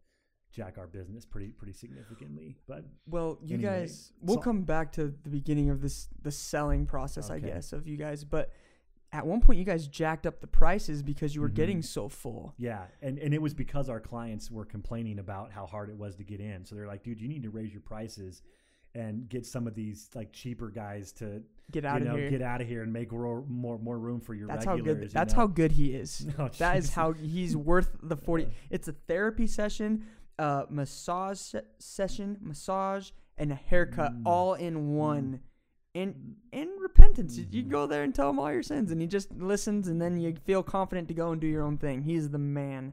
[0.50, 2.58] jack our business pretty pretty significantly.
[2.66, 6.30] But Well, you Anyway, guys, we'll so- come back to the beginning of this, the
[6.32, 8.24] selling process, I guess, of you guys.
[8.24, 8.50] But
[9.14, 11.54] at one point, you guys jacked up the prices because you were Mhm.
[11.54, 12.54] getting so full.
[12.58, 16.16] yeah, and and it was because our clients were complaining about how hard it was
[16.16, 16.64] to get in.
[16.64, 18.42] So they're like, dude, you need to raise your prices
[18.94, 22.31] and get some of these like cheaper guys to Get out you of here.
[22.31, 25.01] get out of here and make ro- more more room for your that's how good.
[25.02, 25.40] you That's know?
[25.40, 26.27] how good he is.
[26.39, 28.48] Oh, that is how he's worth the forty.
[28.69, 30.05] It's a therapy session,
[30.39, 34.23] uh, massage session, massage, and a haircut Mm.
[34.27, 35.40] all in one.
[35.94, 37.36] And and repentance.
[37.39, 37.69] You- You Mhm.
[37.70, 40.35] go there and tell him all your sins, and he just listens, and then you
[40.44, 42.02] feel confident to go and do your own thing.
[42.02, 42.93] He's the man.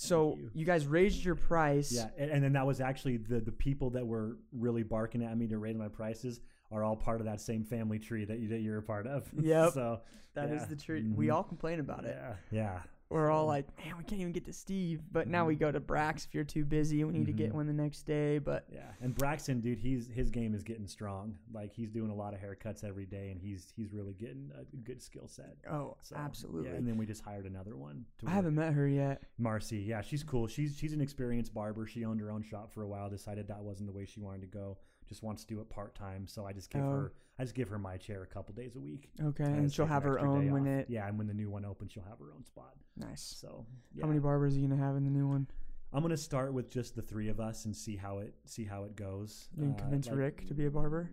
[0.00, 0.50] So you.
[0.54, 0.64] you.
[0.64, 1.92] guys raised your price.
[1.92, 5.36] Yeah, and, and then that was actually the the people that were really barking at
[5.36, 6.40] me to raise my prices
[6.72, 9.28] are all part of that same family tree that you that you're a part of.
[9.40, 9.72] Yep.
[9.74, 10.00] so
[10.34, 11.04] that is yeah, the truth.
[11.14, 11.34] We mhm.
[11.34, 12.16] all complain about it.
[12.18, 12.80] yeah, yeah,
[13.10, 15.00] We're all like, man, we can't even get to Steve.
[15.10, 17.02] But now we go to Brax if you're too busy.
[17.02, 17.54] We need to get Mhm.
[17.56, 18.38] one the next day.
[18.38, 18.92] But yeah.
[19.00, 21.36] And Braxton, dude, he's his game is getting strong.
[21.52, 24.64] Like he's doing a lot of haircuts every day, and he's he's really getting a
[24.76, 25.56] good skill set.
[25.68, 26.70] oh, So, absolutely.
[26.70, 28.06] Yeah, and then we just hired another one.
[28.18, 28.34] To I work.
[28.36, 29.22] haven't met her yet.
[29.38, 30.46] Marcy, yeah, she's cool.
[30.46, 31.86] She's she's an experienced barber.
[31.86, 33.10] She owned her own shop for a while.
[33.10, 34.78] Decided that wasn't the way she wanted to go.
[35.10, 36.26] Just wants to do it part time.
[36.26, 36.90] So I just give Oh.
[36.90, 39.10] her I just give her my chair a couple days a week.
[39.20, 40.68] Okay, and she'll have her own when off.
[40.82, 40.90] it.
[40.90, 42.74] Yeah, and when the new one opens, she'll have her own spot.
[42.96, 43.22] Nice.
[43.22, 44.02] So yeah.
[44.02, 45.46] How many barbers are you gonna have in the new one?
[45.92, 48.84] I'm gonna start with just the three of us and see how it see how
[48.84, 49.48] it goes.
[49.56, 51.10] You can Uh, convince like, Rick to be a barber.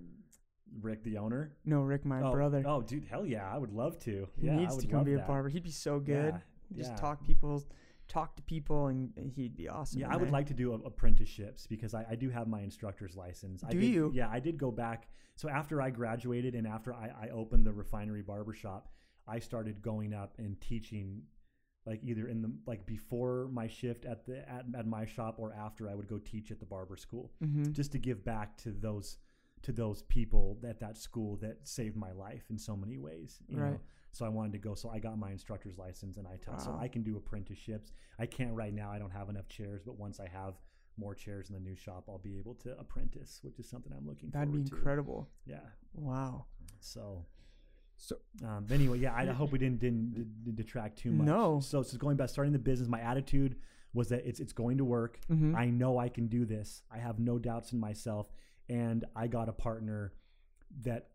[0.81, 1.55] Rick, the owner.
[1.65, 2.61] No, Rick, my oh, brother.
[2.65, 4.27] Oh, dude, hell yeah, I would love to.
[4.37, 5.27] he yeah, needs to come be a that.
[5.27, 5.49] barber.
[5.49, 6.33] He'd be so good.
[6.69, 6.97] Yeah, Just yeah.
[6.97, 7.63] talk people,
[8.07, 9.99] talk to people, and he'd be awesome.
[10.01, 10.31] Yeah, I would there.
[10.31, 13.63] like to do a- apprenticeships because I, I do have my instructor's license.
[13.63, 14.11] I Do did, you?
[14.13, 15.07] Yeah, I did go back.
[15.35, 18.89] So after I graduated and after I, I opened the refinery barbershop,
[19.27, 21.21] I started going up and teaching
[21.85, 25.53] like either in the like before my shift at the at, at my shop or
[25.53, 27.71] after I would go teach at the barber school Mhm.
[27.71, 29.17] just to give back to those
[29.61, 33.39] to those people at that school that saved my life in so many ways.
[33.47, 33.71] You Right.
[33.73, 33.79] Know?
[34.17, 34.73] So I wanted to go.
[34.75, 36.61] So I got my instructor's license, and I taught.
[36.61, 37.91] So I can do apprenticeships.
[38.19, 38.91] I can't right now.
[38.91, 40.55] I don't have enough chairs, but once I have
[40.97, 44.07] more chairs in the new shop, I'll be able to apprentice, which is something I'm
[44.07, 44.37] looking for.
[44.39, 44.75] That'd be forward to.
[44.77, 45.29] incredible.
[45.45, 45.59] Yeah.
[45.93, 46.45] Wow.
[46.79, 47.25] So.
[47.99, 51.25] So Um, anyway, yeah, I hope we didn't didn't d- d- detract too much.
[51.25, 51.59] No.
[51.59, 53.55] So, so going back, starting the business, my attitude
[53.93, 55.19] was that it's it's going to work.
[55.29, 55.55] Mhm.
[55.55, 56.83] I know I can do this.
[56.91, 58.31] I have no doubts in myself,
[58.69, 60.13] and I got a partner
[60.81, 61.09] that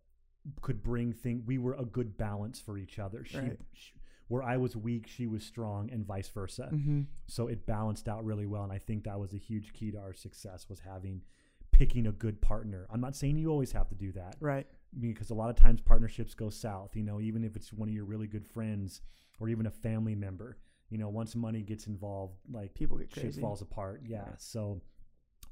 [0.60, 1.42] could bring things.
[1.46, 3.24] We were a good balance for each other.
[3.24, 3.58] She, Right.
[3.72, 3.90] sh
[4.28, 6.70] where I was weak, she was strong, and vice versa.
[6.72, 7.06] Mhm.
[7.26, 9.98] So it balanced out really well, and I think that was a huge key to
[9.98, 11.22] our success was having
[11.70, 12.86] picking a good partner.
[12.88, 14.66] I'm not saying you always have to do that Right.
[14.98, 16.96] because a lot of times partnerships go south.
[16.96, 19.02] You know, even if it's one of your really good friends
[19.38, 20.56] or even a family member.
[20.88, 23.40] You know, once money gets involved, like People get shit crazy.
[23.40, 24.02] falls apart.
[24.06, 24.24] Yeah.
[24.28, 24.36] Yeah.
[24.36, 24.80] So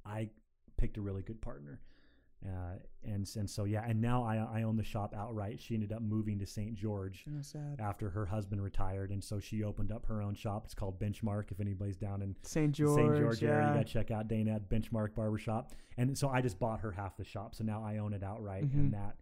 [0.04, 0.30] I
[0.76, 1.80] picked a really good partner.
[2.44, 5.60] Uh, and and so yeah, and now I I own the shop outright.
[5.60, 6.74] She ended up moving to St.
[6.74, 7.24] George
[7.78, 10.64] after her husband retired, and so she opened up her own shop.
[10.64, 11.50] It's called Benchmark.
[11.50, 12.72] If anybody's down in St.
[12.72, 12.98] George.
[12.98, 13.16] St.
[13.18, 15.72] George area, you gotta check out Dana at Benchmark Barbershop.
[15.98, 18.64] And so I just bought her half the shop, so now I own it outright,
[18.64, 18.74] Mhm.
[18.74, 19.16] and that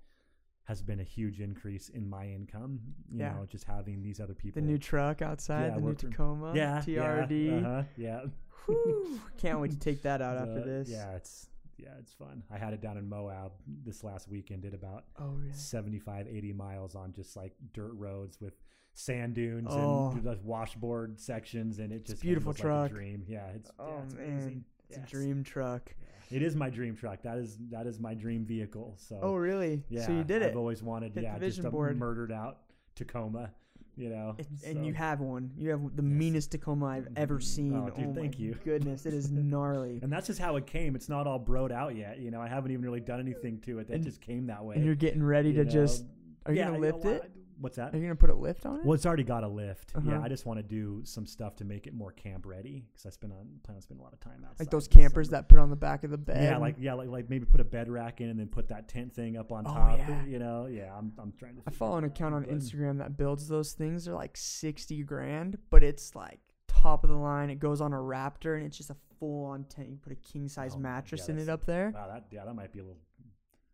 [0.64, 2.78] has been a huge increase in my income.
[3.10, 3.32] You Yeah.
[3.34, 4.60] know, just having these other people.
[4.60, 6.52] the new truck outside, Yeah, the new Tacoma.
[6.54, 7.46] yeah, TRD.
[7.46, 8.24] Yeah, uh-huh, yeah.
[8.66, 9.18] Whew.
[9.38, 10.88] Can't wait to take that out after this.
[10.90, 11.48] Yeah, it's
[11.78, 12.42] yeah, it's fun.
[12.50, 13.52] I had it down in Moab
[13.84, 14.62] this last weekend.
[14.62, 15.52] Did about Oh, really?
[15.52, 18.54] 75, 80 miles on just like dirt roads with
[18.94, 20.10] sand dunes Oh.
[20.10, 22.82] and the washboard sections, and it just beautiful truck.
[22.82, 23.24] Like a dream.
[23.28, 24.28] Yeah, it's Oh, yeah, it's man.
[24.28, 24.64] amazing.
[24.88, 25.06] It's Yes.
[25.06, 25.94] a dream truck.
[26.30, 27.22] It is my dream truck.
[27.22, 28.94] That is that is my dream vehicle.
[28.98, 29.84] So Oh, really?
[29.88, 30.56] yeah, so you did I've it.
[30.56, 31.96] always wanted Hit yeah just a board.
[31.98, 32.58] murdered out
[32.94, 33.52] Tacoma.
[33.98, 35.50] You know, so- and you have one.
[35.56, 36.12] You have the Yes.
[36.12, 37.42] meanest Tacoma I've ever Mhm.
[37.42, 37.74] seen.
[37.74, 38.54] Oh, dude, my thank you.
[38.64, 39.98] Goodness, it is gnarly.
[40.02, 40.94] and that's just how it came.
[40.94, 42.20] It's not all broed out yet.
[42.20, 43.88] You know, I haven't even really done anything to it.
[43.88, 44.76] That just came that way.
[44.76, 46.04] and you're getting ready you to just.
[46.46, 47.14] Are you Yeah, gonna know lift what?
[47.24, 47.32] it?
[47.60, 47.92] What's that?
[47.94, 48.84] Are you gonna put a lift on it?
[48.84, 49.92] Well, it's already got a lift.
[50.04, 50.24] Yeah, Uh-huh.
[50.24, 53.10] I just want to do some stuff to make it more camp ready because I
[53.10, 54.60] spend on plan on spending a lot of time outside.
[54.60, 56.42] like those campers that put on the back of the bed.
[56.44, 58.88] Yeah, like yeah, like like maybe put a bed rack in and then put that
[58.88, 59.98] tent thing up on Oh, top.
[59.98, 60.24] yeah.
[60.24, 61.62] You know, yeah, I'm I'm trying to.
[61.66, 64.04] I follow an account on Instagram that builds those things.
[64.04, 67.50] They're like sixty grand, but it's like top of the line.
[67.50, 69.88] It goes on a Raptor, and it's just a full on tent.
[69.88, 71.90] You put a king size Oh, mattress yeah, in it up there.
[71.92, 73.00] Wow, that yeah, that might be a little.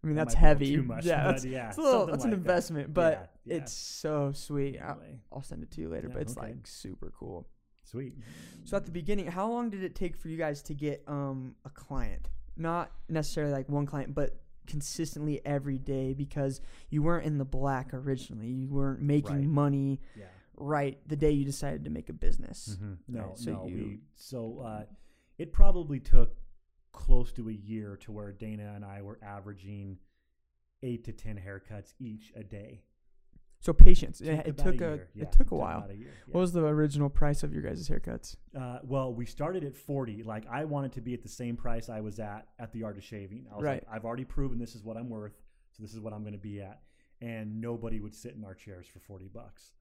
[0.05, 0.77] I mean, that that's might be a little heavy.
[0.77, 2.07] Too much, yeah, that's, yeah, it's a little.
[2.07, 2.49] That's an like that.
[2.51, 3.63] investment, but Yeah, yeah.
[3.63, 4.79] it's so sweet.
[4.81, 5.01] I'll,
[5.33, 6.49] I'll send it to you later, but it's okay.
[6.49, 7.49] like super cool.
[7.83, 8.15] sweet.
[8.65, 11.55] So at the beginning, how long did it take for you guys to get um
[11.65, 12.29] a client?
[12.57, 16.61] Not necessarily like one client, but consistently every day because
[16.91, 18.49] you weren't in the black originally.
[18.49, 19.45] You weren't making Right.
[19.47, 20.25] money Yeah.
[20.57, 22.77] right the day you decided to make a business.
[22.81, 22.99] Mhm.
[23.09, 23.67] No, Right, so no.
[23.67, 24.85] you- we so uh,
[25.39, 26.37] it probably took
[26.95, 29.99] close to a year to where Dana and I were averaging
[30.83, 32.81] eight to ten haircuts each a day.
[33.61, 34.21] So patience.
[34.21, 35.09] It, it about took a, year.
[35.15, 35.87] Yeah, it took a while.
[35.91, 36.33] a year, yeah.
[36.33, 38.37] What was the original price of your guys' haircuts?
[38.59, 40.23] Uh, well, we started at 40.
[40.23, 42.99] Like, I wanted to be at the same price I was at at the Art
[42.99, 43.47] of Shaving.
[43.51, 43.85] I was Right.
[43.87, 45.41] like, I've already proven this is what I'm worth,
[45.73, 46.83] so this is what I'm going to be at.
[47.23, 49.73] And nobody would sit in our chairs for 40 bucks.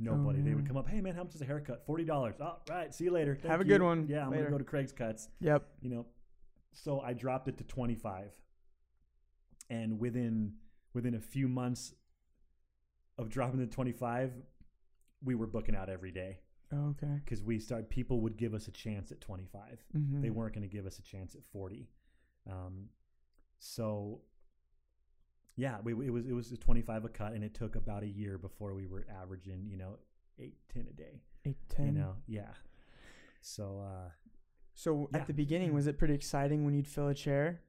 [0.00, 0.40] Nobody.
[0.40, 1.86] They would come up, hey, man, how much is a haircut?
[1.86, 2.34] $40.
[2.40, 2.92] Oh, right.
[2.92, 3.34] See you later.
[3.34, 4.06] Have Thank a good one.
[4.08, 5.28] Yeah, I'm gonna go to Craig's Cuts.
[5.40, 5.62] Yep.
[5.82, 6.06] You know,
[6.72, 8.30] so I dropped it to 25.
[9.68, 10.54] And within
[10.94, 11.94] within a few months
[13.18, 14.32] of dropping to 25,
[15.22, 16.38] we were booking out every day
[16.72, 17.20] Okay.
[17.24, 20.22] because we started people would give us a chance at 25 Mm-hmm.
[20.22, 21.88] they weren't going to give us a chance at 40
[22.50, 22.86] um,
[23.58, 24.20] so
[25.56, 28.06] yeah we, it was it was a 25 a cut and it took about a
[28.08, 29.98] year before we were averaging you know
[30.38, 31.86] 8 10 a day eight ten.
[31.86, 32.52] you know yeah
[33.42, 34.08] so uh
[34.80, 35.18] So Yeah.
[35.20, 37.60] at the beginning, was it pretty exciting when you'd fill a chair?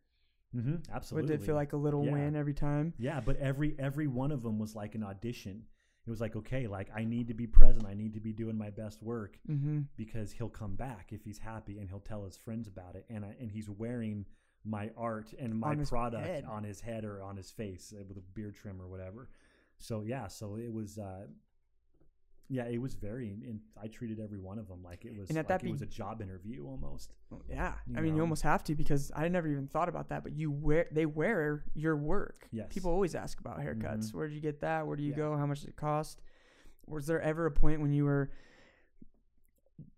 [0.56, 2.12] mhm, absolutely Would it feel like a little Yeah.
[2.12, 2.94] win every time?
[2.98, 5.66] yeah but every every one of them was like an audition
[6.06, 8.58] it was like okay like i need to be present i need to be doing
[8.58, 9.82] my best work Mm-hmm.
[9.96, 13.24] because he'll come back if he's happy and he'll tell his friends about it and
[13.24, 14.26] I, and he's wearing
[14.66, 16.44] my art and my On product head.
[16.46, 19.30] on his head or on his face uh, with a beard trim or whatever
[19.78, 21.28] so yeah so it was uh
[22.54, 25.38] yeah it was very and i treated every one of them like it was And
[25.38, 27.14] at like that it was a job interview almost
[27.50, 30.22] Yeah, You I mean, you almost have to because I never even thought about that.
[30.24, 32.48] But you wear they wear your work.
[32.52, 32.68] Yes.
[32.70, 34.08] People always ask about haircuts.
[34.10, 34.14] Mhm.
[34.16, 34.86] Where did you get that?
[34.86, 35.24] Where do you Yeah.
[35.24, 35.38] go?
[35.38, 36.22] How much did it cost?
[36.88, 38.32] Was there ever a point when you were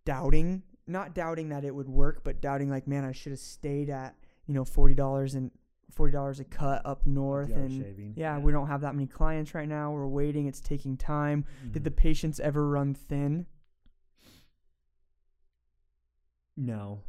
[0.05, 3.89] doubting, not doubting that it would work, but doubting like, man, I should have stayed
[3.89, 4.15] at
[4.45, 5.49] you know forty dollars and
[5.91, 7.71] forty dollars a cut up north and.
[7.71, 9.91] shaving Yeah, we don't have that many clients right now.
[9.91, 10.47] We're waiting.
[10.47, 11.45] It's taking time.
[11.71, 13.45] Did the patience ever run thin?
[16.55, 17.01] no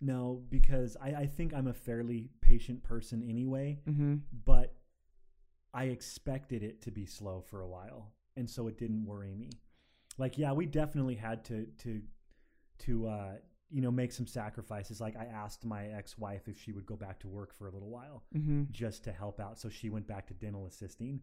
[0.00, 4.16] no because I, I think i'm a fairly patient person anyway Mm-hmm.
[4.44, 4.74] but
[5.72, 9.50] I expected it to be slow for a while, and so it didn't worry me.
[10.16, 12.02] Like, yeah, we definitely had to to
[12.80, 13.32] to uh,
[13.70, 15.00] you know make some sacrifices.
[15.00, 17.90] Like, I asked my ex-wife if she would go back to work for a little
[17.90, 18.64] while Mm-hmm.
[18.70, 21.20] just to help out, so she went back to dental assisting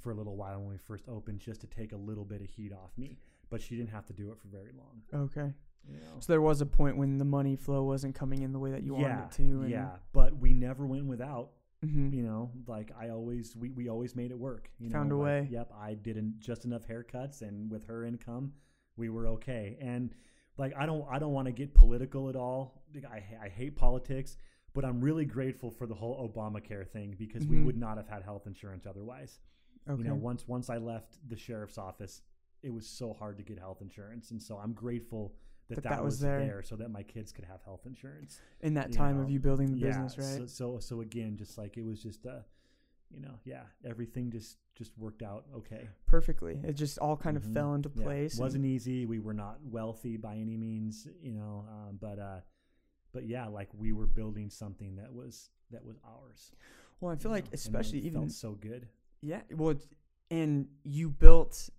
[0.00, 2.48] for a little while when we first opened, just to take a little bit of
[2.48, 3.18] heat off me.
[3.50, 5.02] But she didn't have to do it for very long.
[5.26, 5.52] Okay.
[5.88, 6.16] You know?
[6.20, 8.82] So there was a point when the money flow wasn't coming in the way that
[8.82, 9.42] you wanted it to.
[9.62, 11.50] And, yeah, but we never went without.
[11.84, 12.12] mhm.
[12.12, 15.18] you know like i always we, we always made it work you Found know, a
[15.18, 15.48] like, way.
[15.52, 18.52] yep i did just enough haircuts and with her income
[18.96, 20.12] we were okay and
[20.58, 24.36] like i don't i don't want to get political at all I, I hate politics
[24.74, 27.64] but i'm really grateful for the whole obamacare thing because we Mhm.
[27.66, 29.40] would not have had health insurance otherwise
[29.88, 30.02] Okay.
[30.02, 32.22] you know once once i left the sheriff's office
[32.62, 35.34] it was so hard to get health insurance and so i'm grateful
[35.68, 36.62] that that, was, there.
[36.62, 39.76] so that my kids could have health insurance in that time of you building the
[39.76, 40.48] yeah, business, right?
[40.48, 42.40] So, so so again, just like it was just uh
[43.10, 45.88] you know, yeah, everything just just worked out okay.
[46.06, 46.60] Perfectly.
[46.62, 47.44] It just all kind Mhm.
[47.46, 48.38] of fell into place.
[48.38, 49.06] wasn't easy.
[49.06, 52.40] We were not wealthy by any means, you know, um, but uh
[53.12, 56.52] but yeah, like we were building something that was that was ours.
[57.00, 58.88] well, I feel like know, especially even felt so good.
[59.22, 59.42] yeah.
[59.50, 59.74] Well,
[60.30, 61.70] and you built.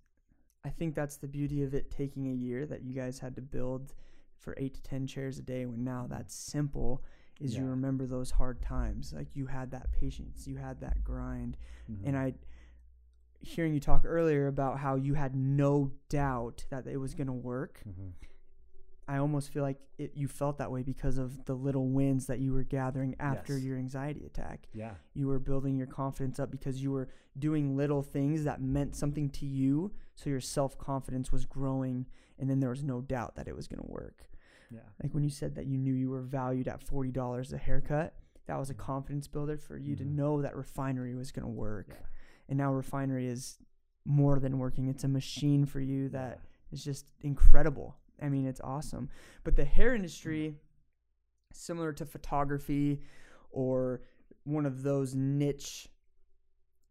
[0.62, 3.40] I think that's the beauty of it taking a year that you guys had to
[3.42, 3.94] build
[4.36, 5.64] for eight to ten chairs a day.
[5.64, 7.02] When now that's simple,
[7.40, 9.12] is you remember those hard times.
[9.12, 11.56] Like you had that patience, you had that grind,
[12.04, 12.18] and Mhm.
[12.18, 12.34] I
[13.42, 17.32] hearing you talk earlier about how you had no doubt that it was going to
[17.32, 18.12] work Mhm.
[19.08, 22.38] i almost feel like it, you felt that way because of the little wins that
[22.38, 23.64] you were gathering after Yes.
[23.64, 24.96] your anxiety attack yeah.
[25.14, 27.08] you were building your confidence up because you were
[27.38, 32.06] doing little things that meant something to you so your self-confidence was growing
[32.38, 34.28] and then there was no doubt that it was going to work
[34.70, 34.80] Yeah.
[35.02, 38.14] like when you said that you knew you were valued at $40 a haircut
[38.46, 40.14] that was a confidence builder for you to Mhm.
[40.14, 42.06] know that refinery was going to work Yeah.
[42.48, 43.58] and now refinery is
[44.04, 46.40] more than working it's a machine for you that
[46.70, 49.08] is just incredible i mean it's awesome
[49.44, 50.56] but the hair industry
[51.52, 53.02] similar to photography
[53.50, 54.02] or
[54.44, 55.88] one of those niche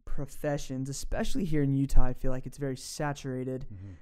[0.04, 3.94] professions especially here in utah i feel like it's very saturated Mhm.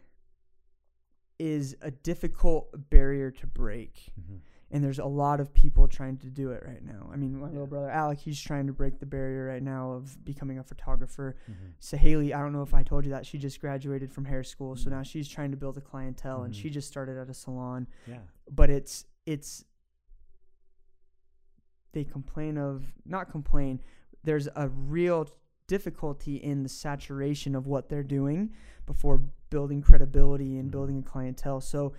[1.39, 4.11] Is a difficult barrier to break.
[4.21, 4.41] Mhm.
[4.71, 7.09] And there's a lot of people trying to do it right now.
[7.11, 7.53] I mean, my Yeah.
[7.53, 11.37] little brother Alec, he's trying to break the barrier right now of becoming a photographer.
[11.49, 11.73] Mhm.
[11.79, 14.45] So Haley, I don't know if I told you that she just graduated from hair
[14.45, 14.93] school, so Mhm.
[14.93, 17.87] now she's trying to build a clientele, and she just started at a salon.
[18.07, 18.21] Yeah.
[18.51, 19.65] But it's it's
[21.93, 23.81] they complain of not complain.
[24.25, 25.29] There's a real
[25.69, 28.53] difficulty in the saturation of what they're doing
[28.87, 29.19] before
[29.51, 30.73] building credibility and Mhm.
[30.73, 31.61] building a clientele.
[31.61, 31.93] So,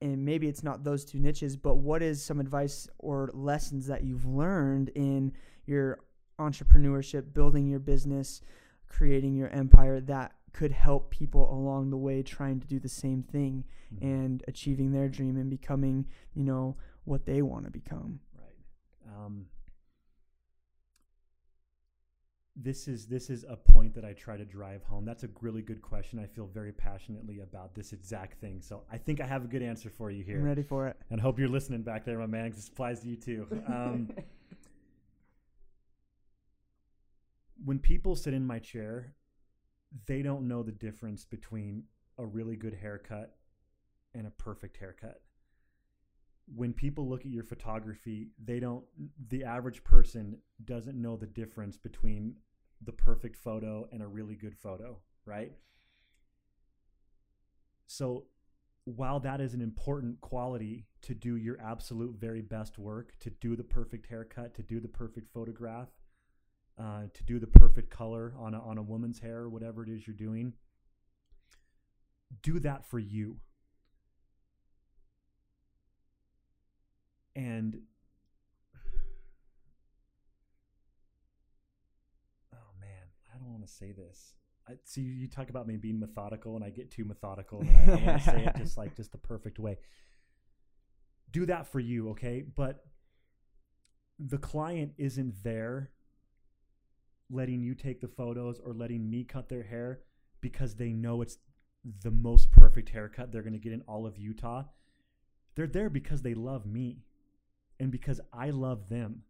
[0.00, 4.04] and maybe it's not those two niches, but what is some advice or lessons that
[4.04, 5.32] you've learned in
[5.64, 5.98] your
[6.38, 8.40] entrepreneurship, building your business,
[8.86, 13.22] creating your empire that could help people along the way trying to do the same
[13.22, 14.02] thing Mhm.
[14.02, 18.20] and achieving their dream and becoming, you know, what they want to become?
[18.38, 19.14] Right.
[19.14, 19.48] Um,
[22.56, 25.04] this is this is a point that I try to drive home.
[25.04, 26.18] That's a really good question.
[26.18, 28.62] I feel very passionately about this exact thing.
[28.62, 30.38] So I think I have a good answer for you here.
[30.38, 30.96] I'm ready for it.
[31.10, 33.46] And hope you're listening back there, my man, this applies to you too.
[33.68, 34.10] Um,
[37.64, 39.14] when people sit in my chair,
[40.06, 41.84] they don't know the difference between
[42.18, 43.36] a really good haircut
[44.14, 45.20] and a perfect haircut.
[46.54, 48.84] When people look at your photography, they don't,
[49.28, 52.36] the average person doesn't know the difference between
[52.82, 55.52] the perfect photo and a really good photo, right?
[57.86, 58.24] So
[58.84, 63.56] while that is an important quality to do your absolute very best work, to do
[63.56, 65.88] the perfect haircut, to do the perfect photograph,
[66.78, 69.88] uh, to do the perfect color on a, on a woman's hair or whatever it
[69.88, 70.52] is you're doing,
[72.42, 73.38] do that for you.
[77.34, 77.80] And
[82.54, 84.34] oh man, I don't to say this.
[84.68, 87.60] I see you talk about me being methodical, and I get too methodical.
[87.60, 89.78] And I, I want to say it just like just the perfect way.
[91.30, 92.42] Do that for you, okay?
[92.42, 92.84] But
[94.18, 95.90] the client isn't there
[97.30, 100.00] letting you take the photos or letting me cut their hair
[100.40, 101.38] because they know it's
[102.02, 104.64] the most perfect haircut they're going to get in all of Utah.
[105.54, 106.98] They're there because they love me
[107.78, 109.22] and because I love them.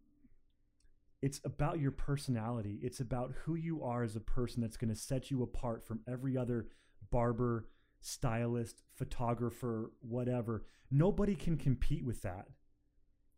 [1.26, 2.78] It's about your personality.
[2.84, 5.98] It's about who you are as a person that's going to set you apart from
[6.06, 6.68] every other
[7.10, 7.66] barber,
[8.00, 10.66] stylist, photographer, whatever.
[10.88, 12.46] Nobody can compete with that.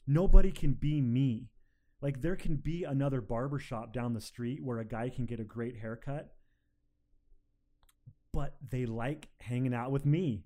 [0.07, 1.49] Nobody can be me.
[2.03, 5.41] Like there can be another barber shop down the street where a guy can get
[5.41, 6.35] a great haircut,
[8.35, 10.45] but they like hanging out with me.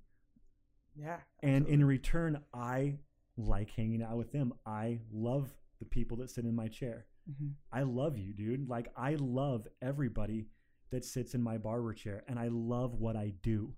[0.95, 1.17] Yeah.
[1.43, 2.99] And in return, I
[3.37, 4.53] like hanging out with them.
[4.65, 7.07] I love the people that sit in my chair.
[7.27, 8.69] Hmm I love you, dude.
[8.69, 10.47] Like I love everybody
[10.91, 13.75] that sits in my barber chair and I love what I do.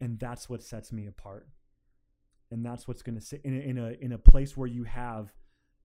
[0.00, 1.48] And that's what sets me apart.
[2.50, 4.84] And that's what's going to sit in a, in a in a place where you
[4.84, 5.32] have,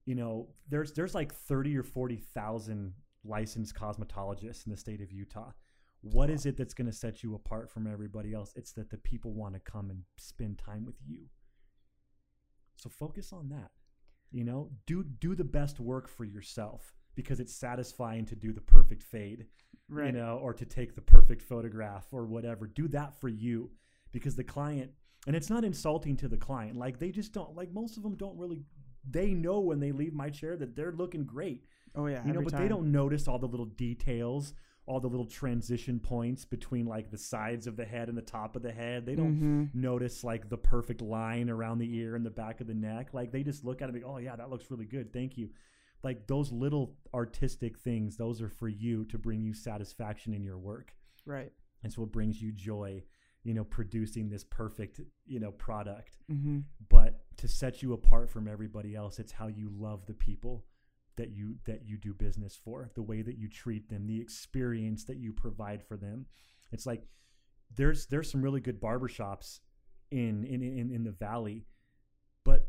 [0.06, 2.94] you know, there's there's like 30 or 40,000
[3.24, 5.52] licensed cosmetologists in the state of Utah.
[6.02, 8.52] What is it that's going to set you apart from everybody else?
[8.56, 11.26] It's that the people want to come and spend time with you.
[12.76, 13.70] So focus on that.
[14.32, 18.60] You know, do do the best work for yourself because it's satisfying to do the
[18.60, 19.46] perfect fade,
[19.88, 20.06] Right.
[20.06, 22.66] you know, or to take the perfect photograph or whatever.
[22.66, 23.70] Do that for you
[24.12, 24.92] because the client
[25.26, 26.76] and it's not insulting to the client.
[26.76, 28.62] Like they just don't like most of them don't really
[29.08, 32.24] they know when they leave my chair that they're looking great oh yeah.
[32.24, 34.52] you know but they don't notice all the little details
[34.86, 38.56] all the little transition points between like the sides of the head and the top
[38.56, 39.06] of the head.
[39.06, 39.40] They don't
[39.70, 39.74] Mhm.
[39.74, 43.14] notice like the perfect line around the ear and the back of the neck.
[43.14, 45.12] Like they just look at it and go oh yeah that looks really good.
[45.12, 45.50] Thank you.
[46.02, 50.58] Like those little artistic things those are for you to bring you satisfaction in your
[50.58, 50.94] work.
[51.26, 51.52] Right.
[51.84, 53.02] it's what brings you joy
[53.42, 56.18] you know producing this perfect you know product.
[56.30, 56.60] Mm-hmm.
[56.88, 60.64] but to set you apart from everybody else it's how you love the people
[61.16, 65.04] that you that you do business for the way that you treat them the experience
[65.04, 66.26] that you provide for them
[66.72, 67.02] it's like
[67.76, 69.60] there's there's some really good barbershops
[70.10, 71.66] in in in, in the valley
[72.44, 72.66] but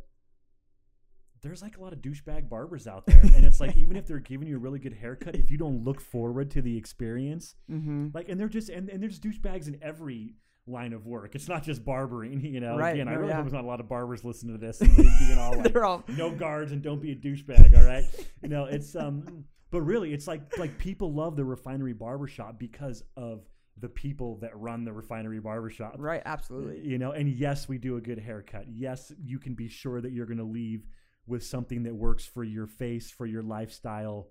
[1.42, 4.20] there's like a lot of douchebag barbers out there and it's like even if they're
[4.20, 8.08] giving you a really good haircut if you don't look forward to the experience Mm-hmm.
[8.14, 10.36] like and they're just and, and there's douchebags in every
[10.68, 13.36] line of work it's not just barbering you know Right, again i really yeah.
[13.38, 15.74] hope there's not a lot of barbers listening to this and they- being all like
[15.74, 18.04] They're all no guards and don't be a douchebag all right
[18.44, 23.04] you know it's um but really it's like like people love the refinery barbershop because
[23.18, 23.42] of
[23.80, 26.22] the people that run the refinery barbershop right.
[26.26, 26.88] Absolutely.
[26.88, 30.12] you know and yes we do a good haircut yes you can be sure that
[30.12, 30.86] you're going to leave
[31.26, 34.28] with something that works for your face for your lifestyle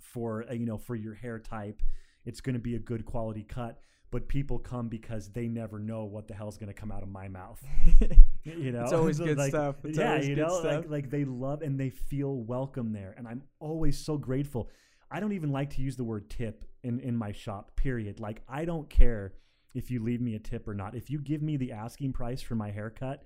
[0.00, 1.82] for uh, you know for your hair type
[2.24, 3.80] it's going to be a good quality cut
[4.10, 7.08] but people come because they never know what the hell's going to come out of
[7.08, 7.62] my mouth.
[8.44, 9.76] You know, It's always So, good like, stuff.
[9.84, 10.64] It's yeah, you know, stuff.
[10.64, 14.70] like like they love and they feel welcome there, and I'm always so grateful.
[15.10, 17.76] I don't even like to use the word tip in in my shop.
[17.76, 18.18] Period.
[18.18, 19.34] Like I don't care
[19.74, 20.94] if you leave me a tip or not.
[20.94, 23.24] If you give me the asking price for my haircut,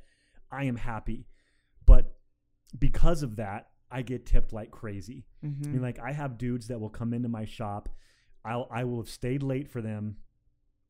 [0.51, 1.27] I am happy.
[1.87, 2.17] But
[2.79, 5.27] because of that, I get tipped like crazy.
[5.43, 5.67] I Mhm.
[5.75, 7.89] mean, like I have dudes that will come into my shop.
[8.45, 10.17] I'll I will have stayed late for them.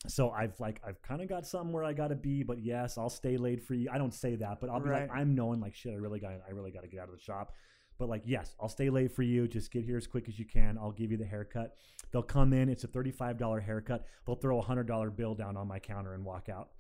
[0.06, 2.98] So I've like I've kind of got something where I got to be, but yes,
[2.98, 3.88] I'll stay late for you.
[3.90, 5.92] I don't say that, but I'll be like, I'm knowing like shit.
[5.92, 7.52] I really got I really got to get out of the shop.
[7.98, 9.48] But like yes, I'll stay late for you.
[9.48, 10.76] Just get here as quick as you can.
[10.78, 11.76] I'll give you the haircut.
[12.10, 12.68] They'll come in.
[12.68, 14.04] It's a thirty five dollar haircut.
[14.26, 16.70] They'll throw a hundred dollar bill down on my counter and walk out.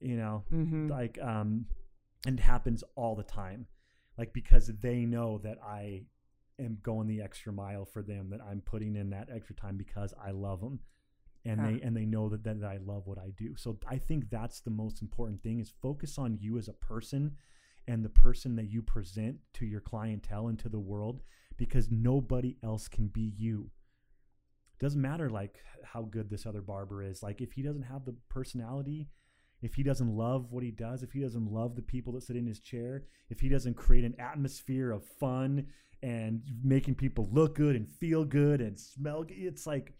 [0.00, 0.90] You know, Mhm.
[0.90, 1.66] like um
[2.26, 3.66] and it happens all the time
[4.18, 6.02] like because they know that i
[6.58, 10.12] am going the extra mile for them that i'm putting in that extra time because
[10.24, 10.80] i love them
[11.46, 13.54] and they and they know that, that i love what i do.
[13.56, 17.36] So i think that's the most important thing is focus on you as a person
[17.88, 21.22] and the person that you present to your clientele and to the world
[21.56, 23.70] because nobody else can be you.
[24.80, 27.22] Doesn't matter like how good this other barber is.
[27.22, 29.08] Like if he doesn't have the personality
[29.62, 32.36] if he doesn't love what he does if he doesn't love the people that sit
[32.36, 35.66] in his chair if he doesn't create an atmosphere of fun
[36.02, 39.94] and making people look good and feel good and smell good it's like like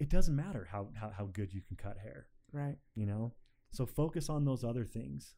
[0.00, 2.76] it doesn't matter how how, how good you can cut hair Right.
[2.96, 3.34] you know
[3.70, 5.34] so focus on those other things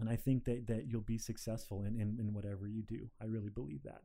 [0.00, 3.24] and i think that that you'll be successful in in, in whatever you do i
[3.24, 4.02] really believe that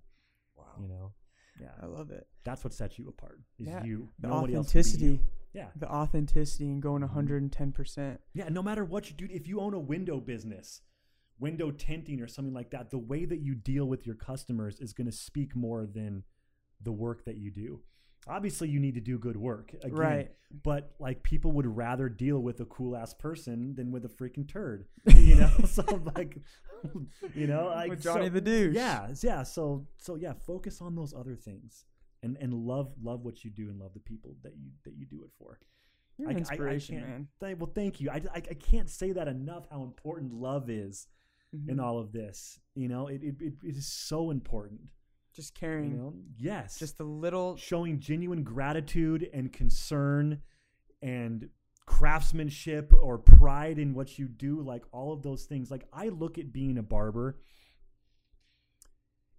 [0.55, 0.65] Wow.
[0.79, 1.13] you know
[1.59, 2.27] yeah I love it.
[2.43, 5.19] that's what sets you apart is Yeah, you The Nobody authenticity.
[5.53, 7.09] yeah The authenticity and going Mhm.
[7.51, 8.19] 110%.
[8.33, 10.81] Yeah, no matter what you do, if you own a window business,
[11.39, 14.93] window tinting or something like that, the way that you deal with your customers is
[14.93, 16.23] going to speak more than
[16.81, 17.81] the work that you do.
[18.27, 20.31] Obviously, you need to do good work, again, Right.
[20.63, 24.47] But like, people would rather deal with a cool ass person than with a freaking
[24.47, 24.85] turd,
[25.15, 25.49] you know.
[25.65, 25.83] so
[26.15, 26.37] like,
[27.35, 28.75] you know, like With Johnny so- the douche.
[28.75, 29.43] yeah, yeah.
[29.43, 31.85] So so yeah, focus on those other things,
[32.21, 35.05] and and love love what you do and love the people that you that you
[35.05, 35.59] do it for.
[36.17, 37.27] You're I- an I- I inspiration, man.
[37.39, 38.09] Th- well, thank you.
[38.11, 39.65] I, I, I can't say that enough.
[39.71, 41.07] How important love is
[41.67, 41.83] in Mhm.
[41.83, 42.59] all of this.
[42.75, 44.81] You know, it it, it, it is so important.
[45.33, 45.97] Just You caring.
[45.97, 47.55] know, yes, Just a little.
[47.57, 50.41] showing genuine gratitude and concern
[51.01, 51.49] and
[51.85, 54.61] craftsmanship or pride in what you do.
[54.61, 55.69] Like all of those things.
[55.71, 57.39] Like I look at being a barber.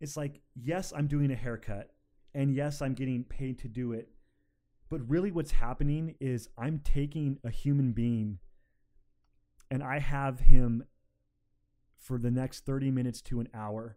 [0.01, 1.91] It's like yes, I'm doing a haircut,
[2.35, 4.09] and yes, I'm getting paid to do it.
[4.91, 8.39] But really, what's happening is I'm taking a human being
[9.71, 10.85] and I have him
[11.99, 13.97] for the next 30 minutes to an hour.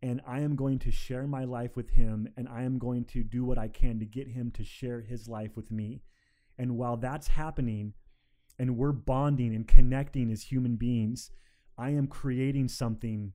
[0.00, 3.24] And I am going to share my life with him and I am going to
[3.24, 6.02] do what I can to get him to share his life with me.
[6.56, 7.94] And while that's happening
[8.58, 11.30] and we're bonding and connecting as human beings,
[11.76, 13.32] I am creating something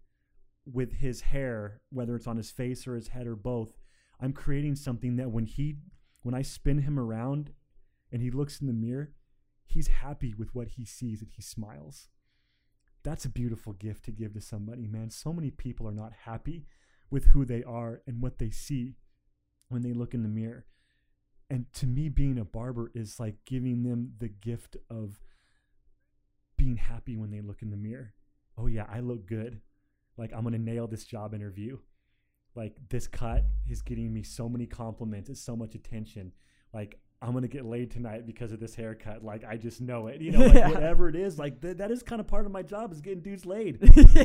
[0.66, 3.78] with his hair, whether it's on his face or his head or both.
[4.20, 5.78] I'm creating something that when he
[6.22, 7.52] when I spin him around
[8.12, 9.12] and he looks in the mirror,
[9.66, 12.08] he's happy with what he sees and he smiles.
[13.04, 15.10] That's a beautiful gift to give to somebody, man.
[15.10, 16.66] So many people are not happy
[17.10, 18.96] with who they are and what they see
[19.70, 20.66] when they look in the mirror.
[21.50, 25.20] And to me, being a barber is like giving them the gift of
[26.58, 28.14] being happy when they look in the mirror.
[28.58, 29.60] Oh, yeah, I look good.
[30.18, 31.78] Like, I'm going to nail this job interview
[32.56, 36.32] like this cut is getting me so many compliments and so much attention
[36.74, 39.24] like i'm gonna get laid tonight because of this haircut.
[39.24, 40.22] Like i just know it.
[40.22, 40.70] You know like Yeah.
[40.76, 43.22] whatever it is like th- that is kind of part of my job is getting
[43.22, 43.80] dudes laid.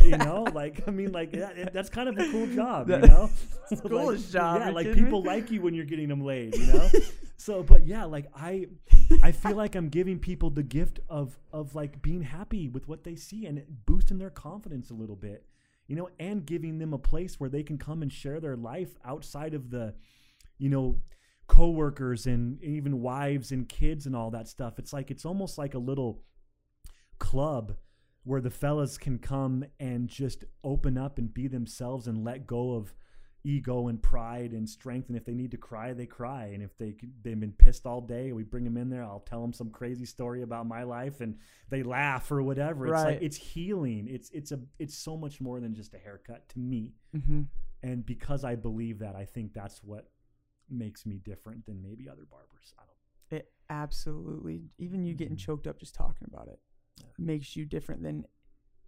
[0.04, 0.44] You know?
[0.52, 3.30] Like i mean like that, that's kind of a cool job you know?
[3.70, 5.06] It's the Like, coolest job, yeah like kidding me?
[5.06, 6.88] people like you when you're getting them laid you know?
[7.36, 8.66] So but yeah like i
[9.22, 13.04] i feel like i'm giving people the gift of of like being happy with what
[13.04, 15.46] they see and boosting their confidence a little bit
[15.86, 18.96] you know and giving them a place where they can come and share their life
[19.04, 19.94] outside of the
[20.58, 20.96] you know
[21.48, 24.78] coworkers and even wives and kids and all that stuff.
[24.78, 26.22] It's like it's almost like a little
[27.18, 27.76] club
[28.24, 32.74] where the fellas can come and just open up and be themselves and let go
[32.74, 32.94] of
[33.44, 35.08] ego and pride and strength.
[35.08, 36.50] And if they need to cry they cry.
[36.52, 39.02] And if they they've been pissed all day we bring them in there.
[39.02, 41.36] I'll tell them some crazy story about my life and
[41.70, 42.86] they laugh or whatever.
[42.86, 43.22] It's like Right.
[43.22, 44.06] it's healing.
[44.08, 46.92] It's it's a it's so much more than just a haircut to me.
[47.24, 47.42] Hmm
[47.80, 50.08] and because I believe that I think that's what
[50.70, 55.40] makes me different than maybe other barbers I don't It absolutely, even you getting Mhm.
[55.40, 56.60] choked up just talking about it,
[56.98, 57.04] Yeah.
[57.18, 58.26] makes you different than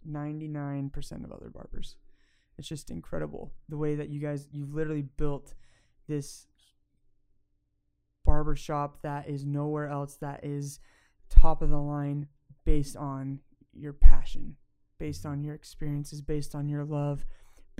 [0.03, 1.95] 99% of other barbers.
[2.57, 5.53] It's just incredible the way that you guys, you've literally built
[6.07, 6.47] this
[8.23, 10.79] barbershop that is nowhere else that is
[11.29, 12.27] top of the line
[12.65, 13.39] based on
[13.73, 14.57] your passion,
[14.97, 17.25] based on your experiences, based on your love,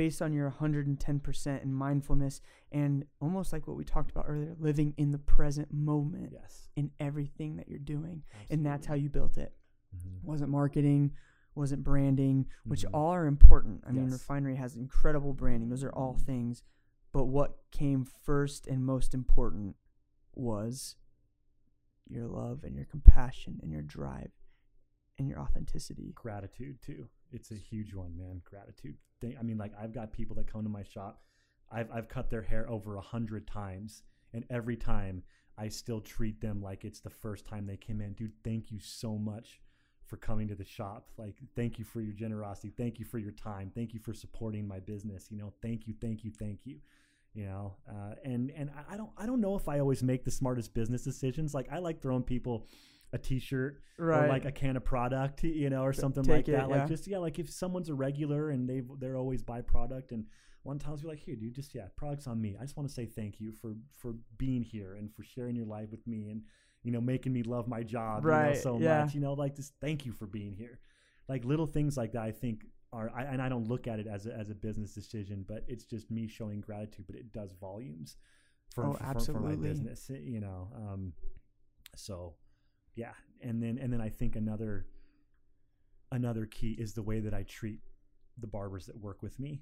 [0.01, 2.41] based on your 110% in mindfulness
[2.71, 6.69] and almost like what we talked about earlier, living in the present moment Yes.
[6.75, 8.23] in everything that you're doing.
[8.31, 8.55] Absolutely.
[8.55, 9.55] And that's how you built it.
[9.95, 10.23] Mhm.
[10.23, 11.11] Wasn't marketing,
[11.53, 12.89] wasn't branding, which Mhm.
[12.95, 13.83] all are important.
[13.85, 15.69] I mean, refinery has incredible branding.
[15.69, 16.63] Those are all things.
[17.11, 19.75] But what came first and most important
[20.33, 20.95] was
[22.07, 24.31] your love and your compassion and your drive
[25.19, 26.11] and your authenticity.
[26.13, 27.07] gratitude too.
[27.31, 28.41] It's a huge one, man.
[28.45, 28.95] Gratitude.
[29.21, 31.21] They, I mean, like I've got people that come to my shop.
[31.71, 34.03] I've I've cut their hair over a hundred times,
[34.33, 35.23] and every time
[35.57, 38.13] I still treat them like it's the first time they came in.
[38.13, 39.61] Dude, thank you so much
[40.07, 41.09] for coming to the shop.
[41.17, 42.73] Like, thank you for your generosity.
[42.75, 43.71] Thank you for your time.
[43.73, 45.27] Thank you for supporting my business.
[45.29, 46.79] You know, thank you, thank you, thank you.
[47.33, 50.31] You know, uh, and and I don't I don't know if I always make the
[50.31, 51.53] smartest business decisions.
[51.53, 52.67] Like I like throwing people
[53.13, 56.51] a T-shirt or like a can of product, you know, or something take like it,
[56.53, 56.69] that.
[56.69, 60.25] Like just yeah, like if someone's a regular and they they're always buy product and
[60.63, 62.55] one times you're like, here, dude, just yeah, products on me.
[62.59, 65.65] I just want to say thank you for for being here and for sharing your
[65.65, 66.43] life with me and
[66.83, 69.03] you know making me love my job you know, so yeah.
[69.03, 69.13] much.
[69.13, 70.79] You know, like just thank you for being here.
[71.27, 74.07] Like little things like that, I think are I, and I don't look at it
[74.07, 77.05] as a, as a business decision, but it's just me showing gratitude.
[77.07, 78.17] But it does volumes
[78.73, 80.09] for Oh, for, for my business.
[80.09, 81.13] You know, um,
[81.95, 82.35] so
[82.95, 84.85] yeah and then and then i think another
[86.11, 87.79] another key is the way that i treat
[88.37, 89.61] the barbers that work with me.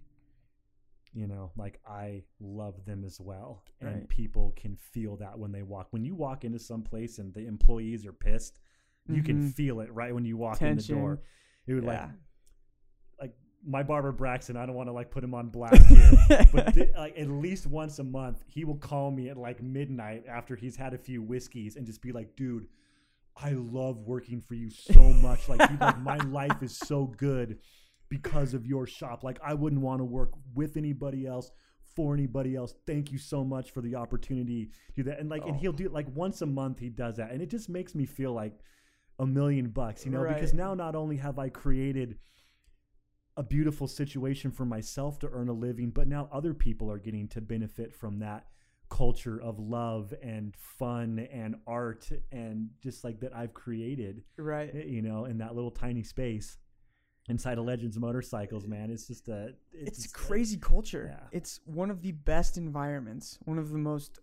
[1.12, 5.64] You know like i love them as well and people can feel that when they
[5.64, 5.88] walk.
[5.90, 8.60] When you walk into some place and the employees are pissed
[9.08, 9.54] you can Mhm.
[9.56, 11.22] feel it right when you walk in the door.
[11.66, 12.12] It would like Yeah.
[13.20, 16.12] like my barber Braxton, I don't want to like put him on blast here,
[16.54, 20.26] but thi- like at least once a month, he will call me at like midnight
[20.28, 22.68] after he's had a few whiskeys and just be like, "Dude,
[23.38, 25.48] I love working for you so much.
[25.48, 27.60] Like, dude, like my life is so good
[28.10, 29.24] because of your shop.
[29.24, 31.52] Like, I wouldn't want to work with anybody else."
[31.96, 35.20] For anybody else, thank you so much for the opportunity to do that.
[35.20, 35.60] And like, and Oh.
[35.60, 36.80] he'll do it like once a month.
[36.80, 38.58] He does that, and it just makes me feel like
[39.18, 42.20] a million bucks, you know, because now not only have I created
[43.36, 47.28] a beautiful situation for myself to earn a living, but now other people are getting
[47.30, 48.46] to benefit from that
[48.90, 54.70] culture of love and fun and art and just like that I've created, right.
[54.74, 56.58] eh, you know, in that little tiny space
[57.30, 58.90] inside of Legends Motorcycles, man.
[58.90, 61.16] It's just a it's, uh, crazy culture.
[61.16, 61.28] yeah.
[61.32, 64.20] It's one of the best environments, one of the most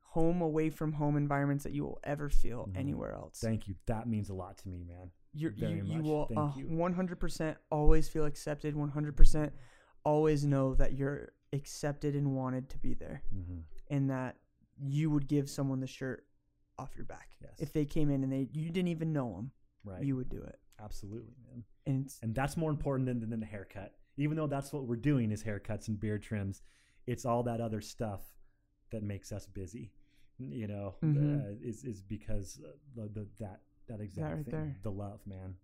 [0.00, 2.76] home away from home environments that you will ever feel Mhm.
[2.76, 3.40] anywhere else.
[3.40, 3.74] Thank you.
[3.86, 5.10] That means a lot to me, man.
[5.34, 6.66] You're, very you, you will uh, you.
[6.66, 9.52] 100% always feel accepted, 100%
[10.04, 13.60] always know that you're accepted and wanted to be there Mm-hmm.
[13.92, 14.36] And that
[14.82, 16.24] you would give someone the shirt
[16.78, 17.28] off your back.
[17.40, 17.52] Yes.
[17.58, 19.52] If they came in and they you didn't even know them,
[19.84, 20.02] Right.
[20.02, 20.58] you would do it.
[20.80, 21.64] Absolutely, man.
[21.86, 23.94] And And that's more important than, than the haircut.
[24.16, 26.62] Even though that's what we're doing is haircuts and beard trims,
[27.06, 28.20] it's all that other stuff
[28.90, 29.92] that makes us busy.
[30.38, 31.40] You know, Mhm.
[31.44, 34.76] uh, is is because uh, the, the that that exact right thing, there.
[34.82, 35.56] the love, man,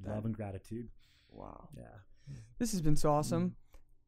[0.00, 0.88] That- love and gratitude.
[1.28, 1.68] wow.
[1.76, 1.98] Yeah,
[2.58, 3.56] This has been so awesome.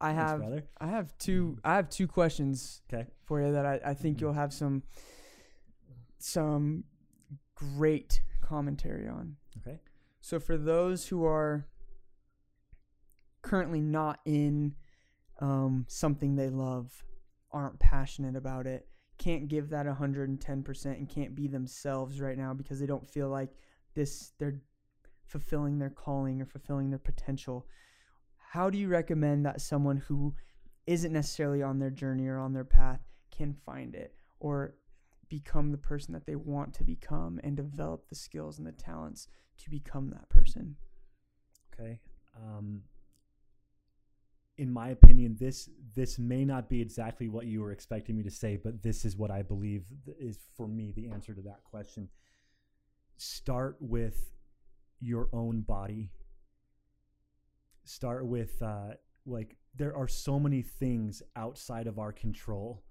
[0.01, 0.09] I.
[0.15, 0.65] Thanks, have brother.
[0.81, 4.21] I have two I have two questions Okay, for you that I, I think Mhm.
[4.23, 4.83] you'll have some
[6.19, 6.85] some
[7.55, 9.37] great commentary on.
[9.59, 9.79] okay,
[10.21, 11.67] So for those who are
[13.43, 14.75] currently not in
[15.41, 17.05] um, something they love,
[17.53, 18.89] aren't passionate about it,
[19.19, 23.51] can't give that 110% and can't be themselves right now because they don't feel like
[23.95, 24.61] this they're
[25.27, 27.67] fulfilling their calling or fulfilling their potential.
[28.55, 30.33] How do you recommend that someone who
[30.87, 33.01] isn't necessarily on their journey or on their path
[33.37, 34.77] can find it or
[35.29, 39.27] become the person that they want to become and develop the skills and the talents
[39.59, 40.77] to become that person?
[41.73, 41.99] okay.
[42.37, 42.83] Um,
[44.57, 48.31] in my opinion, this this may not be exactly what you were expecting me to
[48.31, 49.83] say, but this is what I believe
[50.21, 52.09] is for me the answer to that question.
[53.17, 54.31] Start with
[55.01, 56.13] your own body.
[57.85, 58.95] Start with uh,
[59.27, 62.83] like there are so many things outside of our control,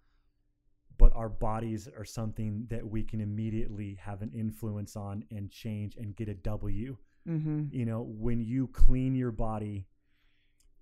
[0.98, 5.96] but our bodies are something that we can immediately have an influence on and change
[5.96, 7.68] and get a W Mm-hmm.
[7.72, 9.88] you know when you clean your body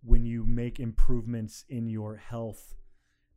[0.03, 2.73] when you make improvements in your health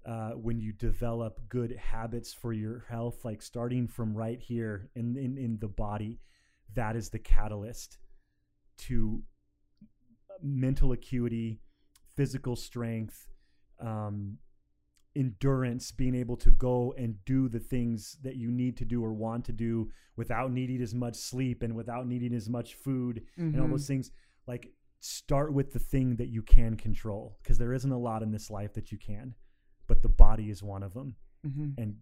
[0.07, 5.19] uh, when you develop good habits for your health like starting from right here in,
[5.19, 6.19] in, in the body
[6.73, 7.99] that is the catalyst
[8.79, 9.23] to
[10.43, 11.61] mental acuity
[12.17, 13.27] physical strength
[13.81, 14.39] um,
[15.17, 19.13] endurance, being able to go and do the things that you need to do or
[19.13, 23.61] want to do without needing as much sleep and without needing as much food and
[23.61, 24.11] all those things.
[24.47, 28.31] Like start with the thing that you can control because there isn't a lot in
[28.33, 29.35] this life that you can,
[29.87, 31.17] but the body is one of them
[31.47, 31.75] Mhm.
[31.79, 31.97] and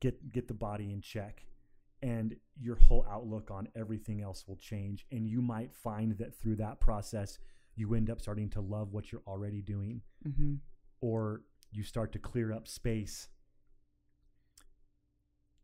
[0.00, 1.44] get get the body in check
[2.02, 6.56] and your whole outlook on everything else will change and you might find that through
[6.56, 7.38] that process
[7.76, 10.60] you end up starting to love what you're already doing Mhm.
[11.00, 13.28] or you start to clear up space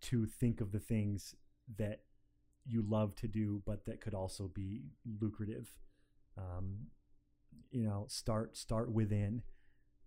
[0.03, 1.35] to think of the things
[1.77, 2.03] that
[2.65, 4.83] you love to do but that could also be
[5.21, 5.73] lucrative
[6.37, 6.87] um,
[7.71, 9.43] you know start start within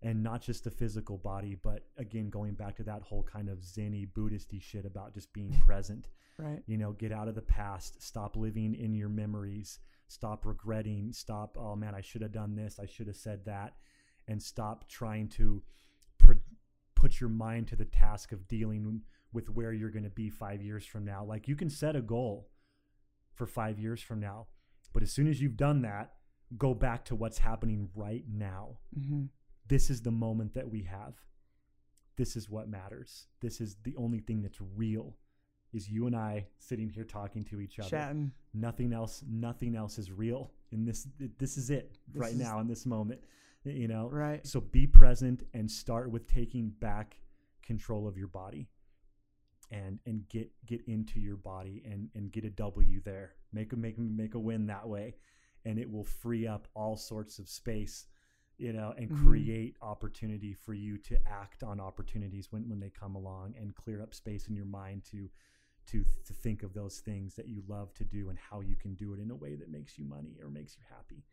[0.01, 3.59] and not just the physical body but again going back to that whole kind of
[3.59, 6.07] zenny buddhisty shit about just being present
[6.37, 6.63] Right.
[6.67, 11.57] you know get out of the past stop living in your memories stop regretting stop
[11.59, 13.73] oh man i should have done this i should have said that
[14.29, 15.61] and stop trying to
[16.17, 16.33] pr-
[16.95, 19.01] put your mind to the task of dealing
[19.33, 22.01] with where you're going to be 5 years from now like you can set a
[22.01, 22.49] goal
[23.33, 24.47] for 5 years from now
[24.93, 26.13] but as soon as you've done that
[26.57, 29.27] go back to what's happening right now Mhm.
[29.69, 31.13] This is the moment that we have.
[32.17, 33.27] This is what matters.
[33.39, 35.15] This is the only thing that's real
[35.71, 37.87] is you and i sitting here talking to each other.
[37.89, 38.31] Chatting.
[38.55, 42.59] nothing else nothing else is real And this this is it This right is- now
[42.59, 43.21] in this moment
[43.63, 44.09] you know?
[44.09, 44.45] Right.
[44.47, 47.17] so be present and start with taking back
[47.61, 48.67] control of your body
[49.69, 53.35] and and get get into your body and and get a w there.
[53.53, 55.17] Make a make a- make a win that way
[55.65, 58.07] and it will free up all sorts of space
[58.59, 59.25] you know and Mhm.
[59.25, 64.01] create opportunity for you to act on opportunities when when they come along and clear
[64.01, 65.29] up space in your mind to
[65.87, 68.93] to to think of those things that you love to do and how you can
[68.95, 71.23] do it in a way that makes you money or makes you happy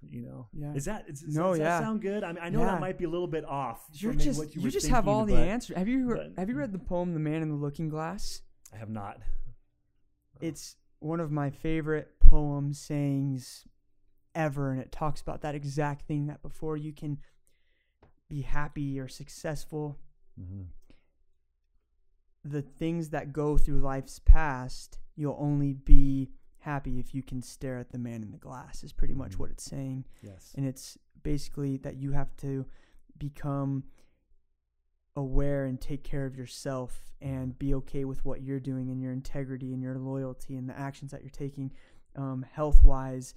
[0.00, 0.72] you know Yeah.
[0.74, 1.64] is that is, No, does yeah.
[1.78, 2.66] that sound good i mean i know Yeah.
[2.72, 5.14] that might be a little bit off You're just what you, you, just have thinking,
[5.14, 5.76] all the answers.
[5.76, 8.42] Have you but- have you read the poem "The Man in the Looking Glass"?
[8.72, 9.20] i have not
[10.40, 13.66] It's one of my favorite poem sayings
[14.34, 17.18] ever, and it talks about that exact thing that before you can
[18.28, 19.98] be happy or successful,
[20.40, 20.62] mm-hmm.
[22.44, 27.78] the things that go through life's past, you'll only be happy if you can stare
[27.78, 28.82] at the man in the glass.
[28.82, 29.38] Is pretty much Mhm.
[29.38, 30.04] what it's saying.
[30.22, 32.66] yes and it's basically that you have to
[33.18, 33.84] become
[35.14, 39.12] aware and take care of yourself and be okay with what you're doing and your
[39.12, 41.70] integrity and your loyalty and the actions that you're taking
[42.16, 43.34] um, health wise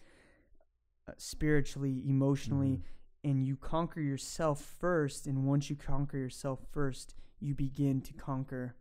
[1.07, 2.82] uh, spiritually emotionally
[3.23, 8.76] and you conquer yourself first and once you conquer yourself first you begin to conquer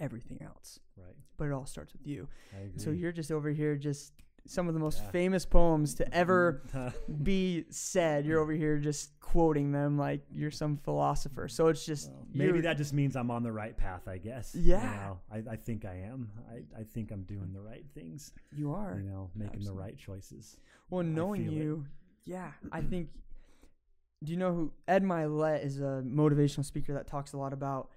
[0.00, 0.80] everything else.
[0.96, 1.14] Right.
[1.36, 2.28] But it all starts with you.
[2.76, 4.12] So you're just over here just
[4.50, 5.10] some of the most Yeah.
[5.10, 6.62] famous poems to ever
[7.22, 8.24] be said.
[8.24, 11.48] You're over here just quoting them like you're some philosopher.
[11.48, 14.54] So it's just Well, maybe that just means I'm on the right path, I guess.
[14.54, 14.82] You Yeah.
[14.82, 16.30] know, I, I think I am.
[16.50, 18.32] I, I think I'm doing the right things.
[18.56, 18.96] you are.
[18.98, 19.76] You know, making Absolutely.
[19.76, 20.56] the right choices.
[20.88, 21.56] Well, knowing feel it.
[21.56, 21.86] you,
[22.24, 23.10] yeah, I think.
[24.24, 25.78] Do you know who Ed Mylett is?
[25.78, 27.90] A motivational speaker that talks a lot about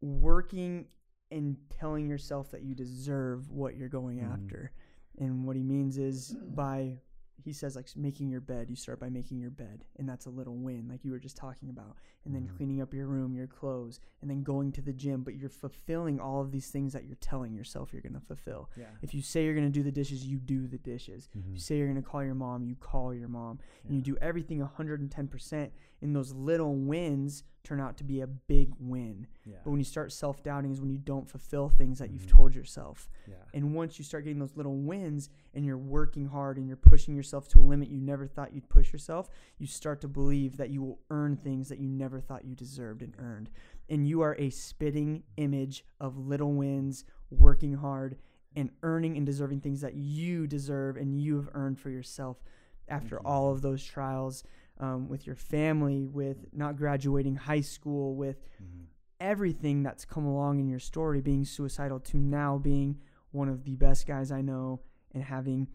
[0.00, 0.86] working
[1.30, 4.32] and telling yourself that you deserve what you're going Mhm.
[4.32, 4.72] after.
[5.18, 7.00] And what he means is by
[7.44, 10.30] he says like making your bed, you start by making your bed, and that's a
[10.30, 11.96] little win, like you were just talking about.
[12.24, 12.56] And then Mhm.
[12.56, 15.22] cleaning up your room, your clothes, and then going to the gym.
[15.22, 18.68] But you're fulfilling all of these things that you're telling yourself you're gonna fulfill.
[18.76, 18.90] Yeah.
[19.02, 21.28] If you say you're gonna do the dishes, you do the dishes.
[21.32, 21.60] If you Mhm.
[21.60, 25.72] say you're gonna call your mom, you call your mom, and you do everything 110%.
[26.00, 29.26] And those little wins turn out to be a big win.
[29.44, 29.56] Yeah.
[29.64, 32.28] But when you start self doubting, is when you don't fulfill things that you've Mhm.
[32.28, 33.10] told yourself.
[33.26, 33.34] Yeah.
[33.52, 37.14] And once you start getting those little wins and you're working hard and you're pushing
[37.16, 40.70] yourself to a limit you never thought you'd push yourself, you start to believe that
[40.70, 43.50] you will earn things that you never thought you deserved and earned.
[43.88, 48.16] And you are a spitting image of little wins, working hard,
[48.56, 52.42] and earning and deserving things that you deserve and you have earned for yourself
[52.88, 53.20] after you.
[53.26, 54.42] all of those trials
[54.80, 58.86] um, with your family, with not graduating high school, with Mhm.
[59.20, 62.98] everything that's come along in your story, being suicidal to now being
[63.32, 64.80] one of the best guys I know
[65.12, 65.68] and having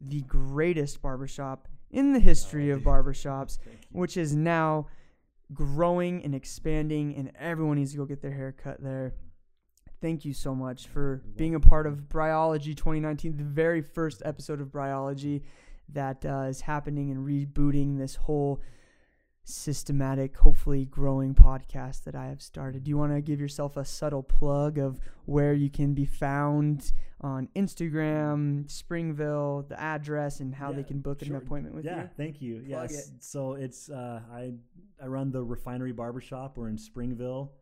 [0.00, 3.58] the greatest barbershop in the history Oh, of barbershops,
[3.92, 4.86] which is now
[5.52, 9.14] growing and expanding, and everyone needs to go get their hair cut there.
[10.00, 14.60] Thank you so much for being a part of Bryology 2019, the very first episode
[14.60, 15.42] of Bryology
[15.94, 18.60] that uh, is happening and rebooting this whole
[19.42, 22.84] systematic, hopefully growing podcast that I have started.
[22.84, 26.92] Do you want to give yourself a subtle plug of where you can be found
[27.20, 31.36] on Instagram, Springville, the address, and how Yeah, they can book sure.
[31.36, 32.10] an appointment with yeah, you?
[32.16, 32.56] thank you.
[32.68, 33.12] Plug yes.
[33.20, 34.52] So it's uh, I
[35.02, 36.56] I run the Refinery Barbershop.
[36.56, 37.52] We're in Springville,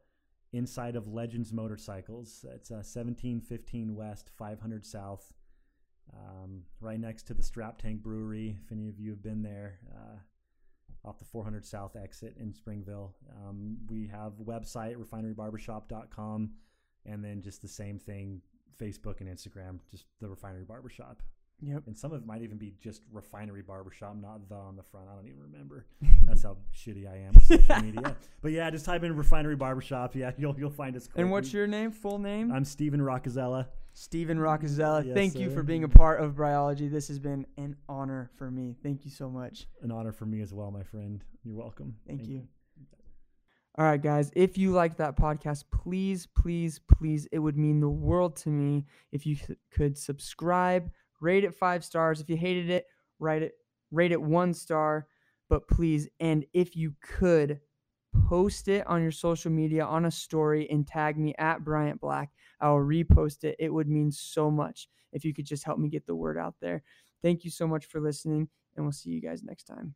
[0.52, 2.44] inside of Legends Motorcycles.
[2.54, 5.32] It's uh, seventeen fifteen West, five hundred South,
[6.14, 8.58] um, right next to the Strap Tank Brewery.
[8.64, 10.18] If any of you have been there, uh,
[11.08, 13.14] off the four hundred South exit in Springville,
[13.46, 16.50] um, we have website refinerybarbershop.com,
[17.06, 18.40] and then just the same thing.
[18.80, 21.20] Facebook and Instagram, just the Refinery Barbershop
[21.60, 21.82] Yep.
[21.88, 25.08] and some of it might even be just refinery barbershop, not the on the front.
[25.10, 25.86] I don't even remember.
[26.24, 28.16] That's how shitty I am with social media.
[28.40, 30.14] But yeah, just type in refinery barbershop.
[30.14, 31.08] Yeah, you'll you'll find us.
[31.16, 31.90] And what's your name?
[31.90, 32.52] Full name?
[32.52, 33.66] I'm Steven Rockazella.
[33.98, 35.04] Stephen Rockazella.
[35.04, 36.88] Yes, Thank you for being a part of Bryology.
[36.88, 38.76] This has been an honor for me.
[38.80, 39.66] Thank you so much.
[39.82, 41.24] An honor for me as well, my friend.
[41.42, 41.96] You're welcome.
[42.06, 42.46] Thank you.
[43.76, 44.30] All right, guys.
[44.36, 48.86] If you like that podcast, please, please, please, it would mean the world to me
[49.10, 49.36] if you
[49.72, 52.20] could subscribe, rate it five stars.
[52.20, 52.86] If you hated it,
[53.18, 53.54] write it,
[53.90, 55.08] rate it one star.
[55.48, 57.60] But please, and if you could,
[58.28, 62.30] post it on your social media on a story and tag me at Bryant Black.
[62.60, 63.56] I will repost it.
[63.58, 66.54] It would mean so much if you could just help me get the word out
[66.60, 66.82] there.
[67.22, 69.94] Thank you so much for listening, and we'll see you guys next time.